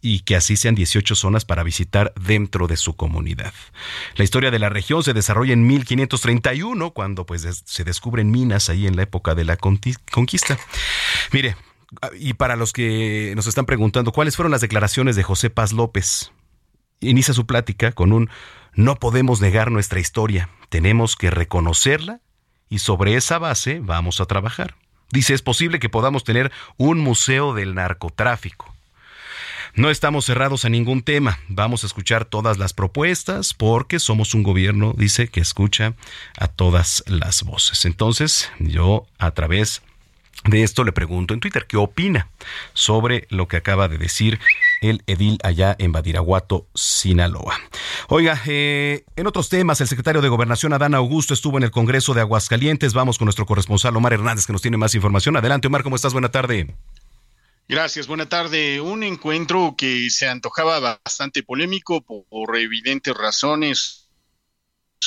y 0.00 0.20
que 0.20 0.34
así 0.34 0.56
sean 0.56 0.74
18 0.74 1.14
zonas 1.14 1.44
para 1.44 1.62
visitar 1.62 2.12
dentro 2.20 2.66
de 2.66 2.76
su 2.76 2.94
comunidad. 2.94 3.54
La 4.16 4.24
historia 4.24 4.50
de 4.50 4.58
la 4.58 4.68
región 4.68 5.04
se 5.04 5.14
desarrolla 5.14 5.52
en 5.52 5.64
1531, 5.66 6.90
cuando 6.90 7.24
pues 7.24 7.46
se 7.64 7.84
descubren 7.84 8.30
minas 8.30 8.68
ahí 8.68 8.86
en 8.88 8.96
la 8.96 9.04
época 9.04 9.36
de 9.36 9.44
la 9.44 9.56
conquista. 9.56 10.58
Mire, 11.30 11.56
y 12.18 12.34
para 12.34 12.56
los 12.56 12.72
que 12.72 13.32
nos 13.36 13.46
están 13.46 13.66
preguntando, 13.66 14.12
¿cuáles 14.12 14.36
fueron 14.36 14.52
las 14.52 14.60
declaraciones 14.60 15.16
de 15.16 15.22
José 15.22 15.50
Paz 15.50 15.72
López? 15.72 16.32
Inicia 17.00 17.34
su 17.34 17.46
plática 17.46 17.92
con 17.92 18.12
un 18.12 18.30
no 18.74 18.96
podemos 18.96 19.40
negar 19.40 19.70
nuestra 19.70 20.00
historia, 20.00 20.48
tenemos 20.68 21.16
que 21.16 21.30
reconocerla 21.30 22.20
y 22.70 22.78
sobre 22.78 23.16
esa 23.16 23.38
base 23.38 23.80
vamos 23.82 24.20
a 24.20 24.26
trabajar. 24.26 24.76
Dice, 25.10 25.34
es 25.34 25.42
posible 25.42 25.78
que 25.78 25.90
podamos 25.90 26.24
tener 26.24 26.50
un 26.78 26.98
museo 26.98 27.52
del 27.52 27.74
narcotráfico. 27.74 28.74
No 29.74 29.90
estamos 29.90 30.24
cerrados 30.24 30.64
a 30.64 30.70
ningún 30.70 31.02
tema. 31.02 31.38
Vamos 31.48 31.82
a 31.82 31.86
escuchar 31.86 32.24
todas 32.24 32.58
las 32.58 32.72
propuestas 32.72 33.52
porque 33.52 33.98
somos 33.98 34.34
un 34.34 34.42
gobierno, 34.42 34.94
dice, 34.96 35.28
que 35.28 35.40
escucha 35.40 35.94
a 36.38 36.48
todas 36.48 37.04
las 37.06 37.42
voces. 37.42 37.84
Entonces, 37.84 38.50
yo 38.58 39.06
a 39.18 39.32
través 39.32 39.80
de 39.80 39.91
esto 40.50 40.84
le 40.84 40.92
pregunto 40.92 41.34
en 41.34 41.40
Twitter 41.40 41.66
qué 41.66 41.76
opina 41.76 42.28
sobre 42.72 43.26
lo 43.30 43.46
que 43.46 43.56
acaba 43.56 43.88
de 43.88 43.98
decir 43.98 44.40
el 44.80 45.02
edil 45.06 45.38
allá 45.44 45.76
en 45.78 45.92
Badiraguato, 45.92 46.66
Sinaloa. 46.74 47.58
Oiga, 48.08 48.40
eh, 48.46 49.04
en 49.14 49.26
otros 49.26 49.48
temas, 49.48 49.80
el 49.80 49.86
secretario 49.86 50.20
de 50.20 50.28
Gobernación, 50.28 50.72
Adán 50.72 50.94
Augusto, 50.94 51.32
estuvo 51.32 51.58
en 51.58 51.64
el 51.64 51.70
Congreso 51.70 52.12
de 52.12 52.22
Aguascalientes. 52.22 52.92
Vamos 52.92 53.18
con 53.18 53.26
nuestro 53.26 53.46
corresponsal 53.46 53.96
Omar 53.96 54.14
Hernández, 54.14 54.46
que 54.46 54.52
nos 54.52 54.62
tiene 54.62 54.76
más 54.76 54.94
información. 54.94 55.36
Adelante, 55.36 55.68
Omar, 55.68 55.84
¿cómo 55.84 55.96
estás? 55.96 56.12
Buena 56.12 56.30
tarde. 56.30 56.74
Gracias, 57.68 58.06
buena 58.08 58.28
tarde. 58.28 58.80
Un 58.80 59.04
encuentro 59.04 59.76
que 59.78 60.10
se 60.10 60.28
antojaba 60.28 60.98
bastante 61.04 61.42
polémico 61.42 62.02
por 62.02 62.56
evidentes 62.56 63.14
razones. 63.14 64.08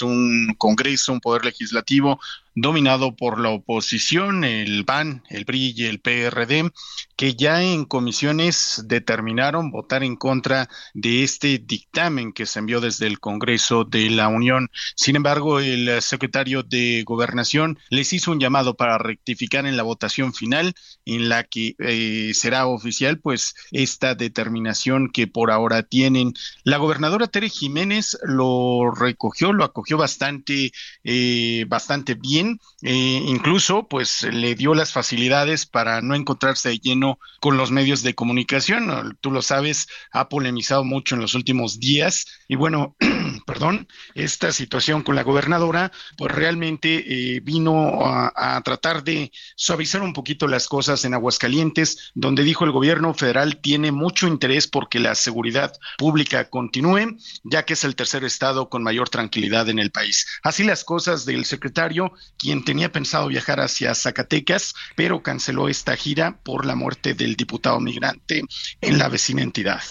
Un 0.01 0.55
Congreso, 0.57 1.11
un 1.11 1.19
poder 1.19 1.45
legislativo 1.45 2.19
dominado 2.55 3.15
por 3.15 3.39
la 3.39 3.49
oposición, 3.49 4.45
el 4.45 4.85
PAN, 4.85 5.23
el 5.29 5.45
PRI 5.45 5.73
y 5.75 5.85
el 5.85 5.99
PRD, 5.99 6.71
que 7.17 7.35
ya 7.35 7.61
en 7.61 7.83
comisiones 7.83 8.83
determinaron 8.87 9.71
votar 9.71 10.03
en 10.03 10.15
contra 10.15 10.69
de 10.93 11.23
este 11.23 11.57
dictamen 11.57 12.31
que 12.31 12.45
se 12.45 12.59
envió 12.59 12.79
desde 12.79 13.07
el 13.07 13.19
Congreso 13.19 13.83
de 13.83 14.09
la 14.09 14.29
Unión. 14.29 14.69
Sin 14.95 15.17
embargo, 15.17 15.59
el 15.59 16.01
secretario 16.01 16.63
de 16.63 17.03
Gobernación 17.05 17.77
les 17.89 18.13
hizo 18.13 18.31
un 18.31 18.39
llamado 18.39 18.75
para 18.75 18.97
rectificar 18.97 19.65
en 19.65 19.75
la 19.75 19.83
votación 19.83 20.33
final, 20.33 20.73
en 21.05 21.27
la 21.27 21.43
que 21.43 21.75
eh, 21.79 22.31
será 22.33 22.67
oficial, 22.67 23.19
pues, 23.19 23.53
esta 23.71 24.15
determinación 24.15 25.09
que 25.11 25.27
por 25.27 25.51
ahora 25.51 25.83
tienen. 25.83 26.33
La 26.63 26.77
gobernadora 26.77 27.27
Tere 27.27 27.49
Jiménez 27.49 28.17
lo 28.23 28.91
recogió, 28.91 29.51
lo 29.51 29.65
acogió 29.65 29.97
bastante, 29.97 30.71
eh, 31.03 31.65
bastante 31.67 32.13
bien 32.13 32.44
eh, 32.81 33.21
incluso 33.27 33.87
pues 33.87 34.23
le 34.23 34.55
dio 34.55 34.73
las 34.73 34.91
facilidades 34.91 35.65
para 35.65 36.01
no 36.01 36.15
encontrarse 36.15 36.69
de 36.69 36.79
lleno 36.79 37.19
con 37.39 37.57
los 37.57 37.71
medios 37.71 38.03
de 38.03 38.15
comunicación. 38.15 39.17
Tú 39.21 39.31
lo 39.31 39.41
sabes, 39.41 39.87
ha 40.11 40.29
polemizado 40.29 40.83
mucho 40.83 41.15
en 41.15 41.21
los 41.21 41.33
últimos 41.33 41.79
días 41.79 42.25
y 42.47 42.55
bueno, 42.55 42.95
perdón, 43.45 43.87
esta 44.13 44.51
situación 44.51 45.03
con 45.03 45.15
la 45.15 45.23
gobernadora 45.23 45.91
pues 46.17 46.31
realmente 46.31 47.35
eh, 47.35 47.39
vino 47.41 48.05
a, 48.05 48.31
a 48.35 48.61
tratar 48.61 49.03
de 49.03 49.31
suavizar 49.55 50.01
un 50.01 50.13
poquito 50.13 50.47
las 50.47 50.67
cosas 50.67 51.05
en 51.05 51.13
Aguascalientes, 51.13 52.11
donde 52.13 52.43
dijo 52.43 52.65
el 52.65 52.71
gobierno 52.71 53.13
federal 53.13 53.57
tiene 53.61 53.91
mucho 53.91 54.27
interés 54.27 54.67
porque 54.67 54.99
la 54.99 55.15
seguridad 55.15 55.73
pública 55.97 56.49
continúe, 56.49 57.17
ya 57.43 57.63
que 57.63 57.73
es 57.73 57.83
el 57.83 57.95
tercer 57.95 58.23
estado 58.23 58.69
con 58.69 58.83
mayor 58.83 59.09
tranquilidad 59.09 59.69
en 59.69 59.79
el 59.79 59.91
país. 59.91 60.25
Así 60.43 60.63
las 60.63 60.83
cosas 60.83 61.25
del 61.25 61.45
secretario 61.45 62.13
quien 62.37 62.63
tenía 62.63 62.91
pensado 62.91 63.27
viajar 63.27 63.59
hacia 63.59 63.95
Zacatecas, 63.95 64.73
pero 64.95 65.23
canceló 65.23 65.69
esta 65.69 65.95
gira 65.95 66.37
por 66.43 66.65
la 66.65 66.75
muerte 66.75 67.13
del 67.13 67.35
diputado 67.35 67.79
migrante 67.79 68.43
en 68.81 68.97
la 68.97 69.09
vecina 69.09 69.41
entidad. 69.41 69.81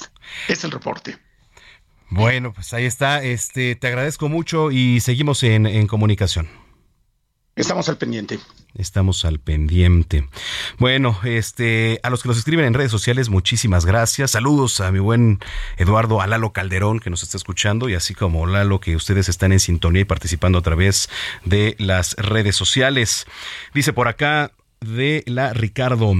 Es 0.49 0.65
el 0.65 0.71
reporte. 0.71 1.19
Bueno, 2.11 2.53
pues 2.53 2.73
ahí 2.73 2.85
está. 2.85 3.23
Este, 3.23 3.75
te 3.77 3.87
agradezco 3.89 4.29
mucho 4.29 4.71
y 4.71 5.01
seguimos 5.01 5.43
en, 5.43 5.67
en 5.67 5.87
comunicación. 5.87 6.64
Estamos 7.57 7.89
al 7.89 7.97
pendiente. 7.99 8.41
Estamos 8.75 9.25
al 9.25 9.39
pendiente. 9.39 10.29
Bueno, 10.79 11.17
este, 11.23 12.01
a 12.03 12.11
los 12.11 12.23
que 12.23 12.29
nos 12.29 12.39
escriben 12.39 12.65
en 12.65 12.75
redes 12.75 12.91
sociales, 12.91 13.29
muchísimas 13.29 13.87
gracias. 13.87 14.33
Saludos 14.33 14.81
a 14.81 14.91
mi 14.91 14.99
buen 14.99 15.39
Eduardo 15.77 16.21
Alalo 16.21 16.53
Calderón, 16.53 16.99
que 16.99 17.11
nos 17.11 17.23
está 17.23 17.37
escuchando, 17.37 17.89
y 17.89 17.95
así 17.95 18.13
como 18.15 18.47
Lalo, 18.47 18.81
que 18.81 18.97
ustedes 18.97 19.29
están 19.29 19.53
en 19.53 19.61
sintonía 19.61 20.03
y 20.03 20.05
participando 20.05 20.59
a 20.59 20.63
través 20.63 21.09
de 21.45 21.77
las 21.79 22.15
redes 22.17 22.57
sociales. 22.57 23.27
Dice 23.73 23.93
por 23.93 24.09
acá, 24.09 24.51
de 24.85 25.25
la 25.27 25.53
Ricardo 25.53 26.13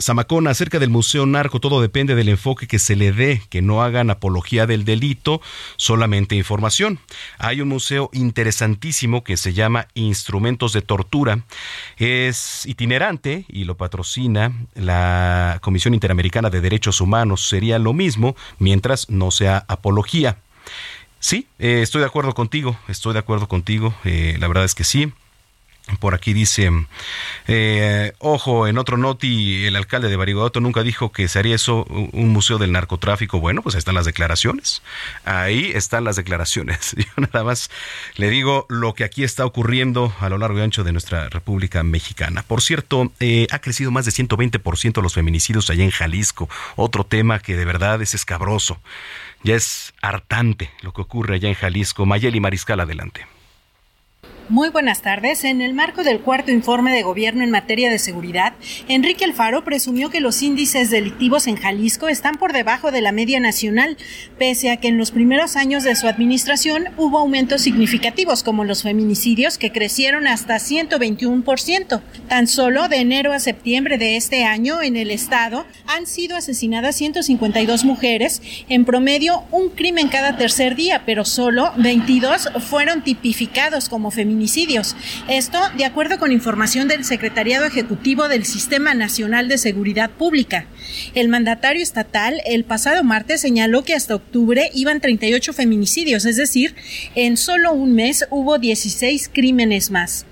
Zamacona 0.00 0.50
acerca 0.50 0.78
del 0.78 0.90
Museo 0.90 1.26
Narco. 1.26 1.60
Todo 1.60 1.80
depende 1.80 2.14
del 2.14 2.28
enfoque 2.28 2.66
que 2.66 2.78
se 2.78 2.96
le 2.96 3.12
dé, 3.12 3.42
que 3.50 3.62
no 3.62 3.82
hagan 3.82 4.10
apología 4.10 4.66
del 4.66 4.84
delito, 4.84 5.40
solamente 5.76 6.36
información. 6.36 6.98
Hay 7.38 7.60
un 7.60 7.68
museo 7.68 8.10
interesantísimo 8.12 9.24
que 9.24 9.36
se 9.36 9.52
llama 9.52 9.88
Instrumentos 9.94 10.72
de 10.72 10.82
Tortura. 10.82 11.44
Es 11.96 12.66
itinerante 12.66 13.44
y 13.48 13.64
lo 13.64 13.76
patrocina 13.76 14.52
la 14.74 15.58
Comisión 15.62 15.94
Interamericana 15.94 16.50
de 16.50 16.60
Derechos 16.60 17.00
Humanos. 17.00 17.48
Sería 17.48 17.78
lo 17.78 17.92
mismo 17.92 18.36
mientras 18.58 19.08
no 19.10 19.30
sea 19.30 19.64
apología. 19.68 20.38
Sí, 21.18 21.46
eh, 21.58 21.80
estoy 21.82 22.00
de 22.00 22.06
acuerdo 22.06 22.34
contigo, 22.34 22.78
estoy 22.88 23.12
de 23.12 23.18
acuerdo 23.18 23.46
contigo, 23.46 23.94
eh, 24.04 24.36
la 24.40 24.48
verdad 24.48 24.64
es 24.64 24.74
que 24.74 24.84
sí. 24.84 25.12
Por 25.98 26.14
aquí 26.14 26.32
dice, 26.32 26.70
eh, 27.46 28.12
ojo, 28.18 28.66
en 28.66 28.78
otro 28.78 28.96
noti, 28.96 29.66
el 29.66 29.76
alcalde 29.76 30.08
de 30.08 30.16
Barigoto 30.16 30.60
nunca 30.60 30.82
dijo 30.82 31.12
que 31.12 31.28
se 31.28 31.38
haría 31.38 31.54
eso 31.54 31.84
un 31.84 32.28
museo 32.28 32.58
del 32.58 32.72
narcotráfico. 32.72 33.40
Bueno, 33.40 33.62
pues 33.62 33.74
ahí 33.74 33.80
están 33.80 33.94
las 33.94 34.06
declaraciones. 34.06 34.82
Ahí 35.24 35.72
están 35.74 36.04
las 36.04 36.16
declaraciones. 36.16 36.94
Yo 36.96 37.04
nada 37.16 37.44
más 37.44 37.70
le 38.16 38.30
digo 38.30 38.66
lo 38.68 38.94
que 38.94 39.04
aquí 39.04 39.24
está 39.24 39.44
ocurriendo 39.44 40.14
a 40.20 40.28
lo 40.28 40.38
largo 40.38 40.58
y 40.58 40.62
ancho 40.62 40.84
de 40.84 40.92
nuestra 40.92 41.28
República 41.28 41.82
Mexicana. 41.82 42.42
Por 42.42 42.62
cierto, 42.62 43.12
eh, 43.20 43.46
ha 43.50 43.58
crecido 43.58 43.90
más 43.90 44.04
de 44.04 44.12
120% 44.12 45.02
los 45.02 45.14
feminicidios 45.14 45.70
allá 45.70 45.84
en 45.84 45.90
Jalisco. 45.90 46.48
Otro 46.76 47.04
tema 47.04 47.40
que 47.40 47.56
de 47.56 47.64
verdad 47.64 48.00
es 48.02 48.14
escabroso. 48.14 48.80
Ya 49.42 49.54
es 49.54 49.94
hartante 50.02 50.70
lo 50.82 50.92
que 50.92 51.00
ocurre 51.00 51.36
allá 51.36 51.48
en 51.48 51.54
Jalisco. 51.54 52.06
Mayeli 52.06 52.40
Mariscal, 52.40 52.80
adelante. 52.80 53.26
Muy 54.50 54.68
buenas 54.70 55.00
tardes. 55.00 55.44
En 55.44 55.60
el 55.60 55.74
marco 55.74 56.02
del 56.02 56.22
cuarto 56.22 56.50
informe 56.50 56.92
de 56.92 57.04
gobierno 57.04 57.44
en 57.44 57.52
materia 57.52 57.88
de 57.88 58.00
seguridad, 58.00 58.54
Enrique 58.88 59.24
Alfaro 59.24 59.62
presumió 59.62 60.10
que 60.10 60.20
los 60.20 60.42
índices 60.42 60.90
delictivos 60.90 61.46
en 61.46 61.54
Jalisco 61.54 62.08
están 62.08 62.34
por 62.34 62.52
debajo 62.52 62.90
de 62.90 63.00
la 63.00 63.12
media 63.12 63.38
nacional, 63.38 63.96
pese 64.38 64.72
a 64.72 64.78
que 64.78 64.88
en 64.88 64.98
los 64.98 65.12
primeros 65.12 65.54
años 65.54 65.84
de 65.84 65.94
su 65.94 66.08
administración 66.08 66.86
hubo 66.96 67.20
aumentos 67.20 67.62
significativos 67.62 68.42
como 68.42 68.64
los 68.64 68.82
feminicidios 68.82 69.56
que 69.56 69.70
crecieron 69.70 70.26
hasta 70.26 70.56
121%. 70.56 72.00
Tan 72.26 72.48
solo 72.48 72.88
de 72.88 72.96
enero 72.96 73.32
a 73.32 73.38
septiembre 73.38 73.98
de 73.98 74.16
este 74.16 74.42
año 74.42 74.82
en 74.82 74.96
el 74.96 75.12
estado 75.12 75.64
han 75.86 76.08
sido 76.08 76.36
asesinadas 76.36 76.96
152 76.96 77.84
mujeres, 77.84 78.42
en 78.68 78.84
promedio 78.84 79.44
un 79.52 79.68
crimen 79.68 80.08
cada 80.08 80.36
tercer 80.36 80.74
día, 80.74 81.04
pero 81.06 81.24
solo 81.24 81.72
22 81.76 82.48
fueron 82.68 83.04
tipificados 83.04 83.88
como 83.88 84.10
feminicidios 84.10 84.39
feminicidios. 84.40 84.96
Esto 85.28 85.58
de 85.76 85.84
acuerdo 85.84 86.18
con 86.18 86.32
información 86.32 86.88
del 86.88 87.04
Secretariado 87.04 87.66
Ejecutivo 87.66 88.26
del 88.26 88.46
Sistema 88.46 88.94
Nacional 88.94 89.48
de 89.48 89.58
Seguridad 89.58 90.08
Pública. 90.08 90.64
El 91.14 91.28
mandatario 91.28 91.82
estatal 91.82 92.40
el 92.46 92.64
pasado 92.64 93.04
martes 93.04 93.42
señaló 93.42 93.84
que 93.84 93.94
hasta 93.94 94.14
octubre 94.14 94.70
iban 94.72 95.02
38 95.02 95.52
feminicidios, 95.52 96.24
es 96.24 96.36
decir, 96.36 96.74
en 97.14 97.36
solo 97.36 97.74
un 97.74 97.94
mes 97.94 98.24
hubo 98.30 98.56
16 98.56 99.30
crímenes 99.30 99.90
más. 99.90 100.24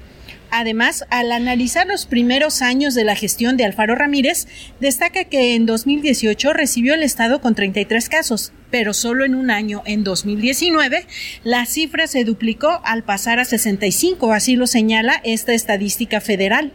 Además, 0.51 1.05
al 1.11 1.33
analizar 1.33 1.87
los 1.87 2.07
primeros 2.07 2.63
años 2.63 2.95
de 2.95 3.05
la 3.05 3.15
gestión 3.15 3.57
de 3.57 3.65
Alfaro 3.65 3.95
Ramírez, 3.95 4.47
destaca 4.81 5.25
que 5.25 5.55
en 5.55 5.67
2018 5.67 6.53
recibió 6.53 6.95
el 6.95 7.03
Estado 7.03 7.41
con 7.41 7.55
33 7.55 8.09
casos, 8.09 8.53
pero 8.71 8.95
solo 8.95 9.25
en 9.25 9.35
un 9.35 9.51
año, 9.51 9.83
en 9.85 10.05
2019, 10.05 11.07
la 11.45 11.67
cifra 11.67 12.07
se 12.07 12.25
duplicó 12.25 12.81
al 12.85 13.03
pasar 13.03 13.39
a 13.39 13.45
65, 13.45 14.33
así 14.33 14.57
lo 14.57 14.67
señala 14.67 15.21
esta 15.25 15.53
estadística 15.53 16.21
federal. 16.21 16.73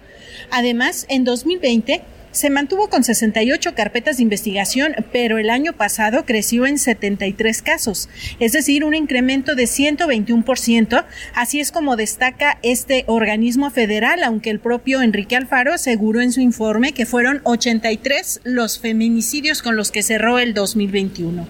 Además, 0.51 1.05
en 1.09 1.23
2020, 1.23 2.03
se 2.33 2.49
mantuvo 2.49 2.89
con 2.89 3.03
68 3.03 3.75
carpetas 3.75 4.17
de 4.17 4.23
investigación, 4.23 4.95
pero 5.11 5.37
el 5.37 5.49
año 5.49 5.73
pasado 5.73 6.25
creció 6.25 6.65
en 6.65 6.77
73 6.77 7.61
casos, 7.61 8.09
es 8.39 8.51
decir, 8.51 8.83
un 8.83 8.95
incremento 8.95 9.55
de 9.55 9.63
121%. 9.63 11.05
Así 11.35 11.59
es 11.59 11.71
como 11.71 11.95
destaca 11.95 12.57
este 12.63 13.05
organismo 13.07 13.69
federal, 13.69 14.23
aunque 14.23 14.49
el 14.49 14.59
propio 14.59 15.01
Enrique 15.01 15.35
Alfaro 15.35 15.73
aseguró 15.73 16.21
en 16.21 16.31
su 16.31 16.41
informe 16.41 16.93
que 16.93 17.05
fueron 17.05 17.41
83 17.43 18.41
los 18.43 18.79
feminicidios 18.79 19.61
con 19.61 19.75
los 19.75 19.91
que 19.91 20.03
cerró 20.03 20.39
el 20.39 20.53
2021. 20.53 21.47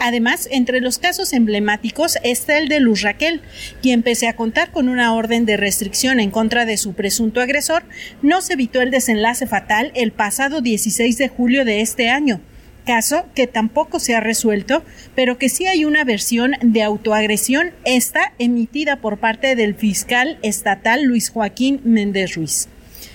Además, 0.00 0.48
entre 0.50 0.80
los 0.80 0.98
casos 0.98 1.32
emblemáticos 1.32 2.18
está 2.22 2.58
el 2.58 2.68
de 2.68 2.80
Luz 2.80 3.02
Raquel, 3.02 3.42
quien 3.82 4.02
pese 4.02 4.26
a 4.26 4.36
contar 4.36 4.70
con 4.70 4.88
una 4.88 5.14
orden 5.14 5.46
de 5.46 5.56
restricción 5.56 6.20
en 6.20 6.30
contra 6.30 6.64
de 6.64 6.76
su 6.76 6.94
presunto 6.94 7.40
agresor, 7.40 7.84
no 8.22 8.40
se 8.40 8.54
evitó 8.54 8.80
el 8.80 8.90
desenlace 8.90 9.46
fatal 9.46 9.92
el 9.94 10.12
pasado 10.14 10.60
16 10.60 11.18
de 11.18 11.28
julio 11.28 11.64
de 11.64 11.80
este 11.80 12.08
año 12.08 12.40
caso 12.84 13.24
que 13.34 13.46
tampoco 13.46 13.98
se 13.98 14.14
ha 14.14 14.20
resuelto, 14.20 14.84
pero 15.14 15.38
que 15.38 15.48
sí 15.48 15.66
hay 15.66 15.84
una 15.84 16.04
versión 16.04 16.52
de 16.62 16.82
autoagresión, 16.82 17.72
esta 17.84 18.32
emitida 18.38 18.96
por 18.96 19.18
parte 19.18 19.56
del 19.56 19.74
fiscal 19.74 20.38
estatal 20.42 21.04
Luis 21.04 21.30
Joaquín 21.30 21.80
Méndez 21.84 22.36
Ruiz. 22.36 22.68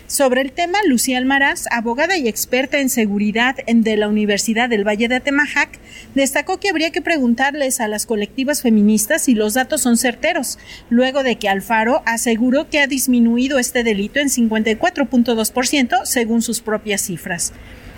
Sobre 0.09 0.41
el 0.41 0.51
tema, 0.51 0.79
Lucía 0.87 1.19
Almaraz, 1.19 1.65
abogada 1.69 2.17
y 2.17 2.27
experta 2.27 2.79
en 2.79 2.89
seguridad 2.89 3.57
de 3.67 3.95
la 3.95 4.07
Universidad 4.07 4.67
del 4.67 4.83
Valle 4.83 5.07
de 5.07 5.17
Atemajac, 5.17 5.79
destacó 6.15 6.59
que 6.59 6.69
habría 6.69 6.89
que 6.89 7.03
preguntarles 7.03 7.79
a 7.79 7.87
las 7.87 8.07
colectivas 8.07 8.63
feministas 8.63 9.21
si 9.21 9.35
los 9.35 9.53
datos 9.53 9.81
son 9.81 9.97
certeros, 9.97 10.57
luego 10.89 11.21
de 11.21 11.35
que 11.35 11.47
Alfaro 11.47 12.01
aseguró 12.07 12.71
que 12.71 12.79
ha 12.79 12.87
disminuido 12.87 13.59
este 13.59 13.83
delito 13.83 14.19
en 14.19 14.29
54.2% 14.29 16.03
según 16.05 16.41
sus 16.41 16.61
propias 16.61 17.01
cifras. 17.01 17.53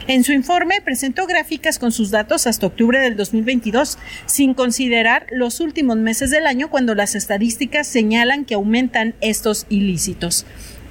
En 0.08 0.26
su 0.26 0.34
informe 0.34 0.82
presentó 0.84 1.26
gráficas 1.28 1.80
con 1.80 1.94
sus 1.94 2.12
datos 2.12 2.46
hasta 2.46 2.68
octubre 2.68 3.00
del 3.00 3.16
2022, 3.16 3.98
sin 4.26 4.54
considerar 4.54 5.28
los 5.32 5.62
últimos 5.62 5.96
meses 5.96 6.30
del 6.30 6.46
año 6.46 6.70
cuando 6.70 6.94
las 6.94 7.16
estadísticas 7.16 7.88
señalan 7.88 8.44
que 8.44 8.56
aumentan 8.56 9.16
estos 9.22 9.66
ilícitos. 9.70 10.46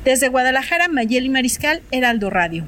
Desde 0.05 0.29
Guadalajara, 0.29 0.89
Mayeli 0.89 1.29
Mariscal, 1.29 1.83
Heraldo 1.91 2.31
Radio. 2.31 2.67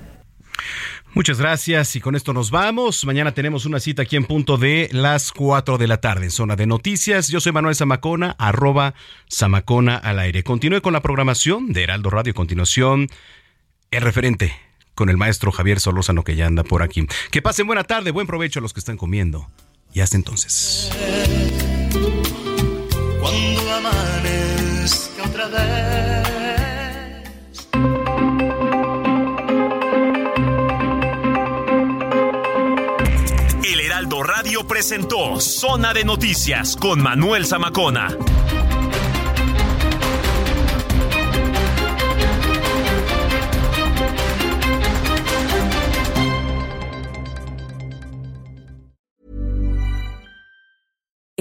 Muchas 1.14 1.38
gracias 1.38 1.94
y 1.94 2.00
con 2.00 2.16
esto 2.16 2.32
nos 2.32 2.50
vamos. 2.50 3.04
Mañana 3.04 3.32
tenemos 3.32 3.66
una 3.66 3.80
cita 3.80 4.02
aquí 4.02 4.16
en 4.16 4.24
punto 4.24 4.56
de 4.56 4.88
las 4.92 5.30
4 5.32 5.76
de 5.76 5.86
la 5.86 5.98
tarde 5.98 6.24
en 6.24 6.30
zona 6.30 6.56
de 6.56 6.66
noticias. 6.66 7.28
Yo 7.28 7.38
soy 7.38 7.52
Manuel 7.52 7.74
Zamacona, 7.74 8.34
arroba 8.38 8.94
Zamacona 9.30 9.96
al 9.96 10.18
aire. 10.18 10.42
Continúe 10.42 10.80
con 10.80 10.94
la 10.94 11.02
programación 11.02 11.74
de 11.74 11.82
Heraldo 11.82 12.08
Radio. 12.08 12.30
A 12.30 12.34
continuación, 12.34 13.08
el 13.90 14.02
referente 14.02 14.54
con 14.94 15.10
el 15.10 15.18
maestro 15.18 15.52
Javier 15.52 15.80
Solózano 15.80 16.24
que 16.24 16.34
ya 16.34 16.46
anda 16.46 16.64
por 16.64 16.82
aquí. 16.82 17.06
Que 17.30 17.42
pasen 17.42 17.66
buena 17.66 17.84
tarde, 17.84 18.10
buen 18.10 18.26
provecho 18.26 18.60
a 18.60 18.62
los 18.62 18.72
que 18.72 18.80
están 18.80 18.96
comiendo. 18.96 19.50
Y 19.92 20.00
hasta 20.00 20.16
entonces. 20.16 20.90
Cuando 23.20 23.70
amanezca 23.70 25.24
otra 25.24 25.48
vez 25.48 25.91
presentó 34.82 35.40
Zona 35.40 35.94
de 35.94 36.02
Noticias 36.02 36.74
con 36.74 37.00
Manuel 37.00 37.46
Zamacona. 37.46 38.08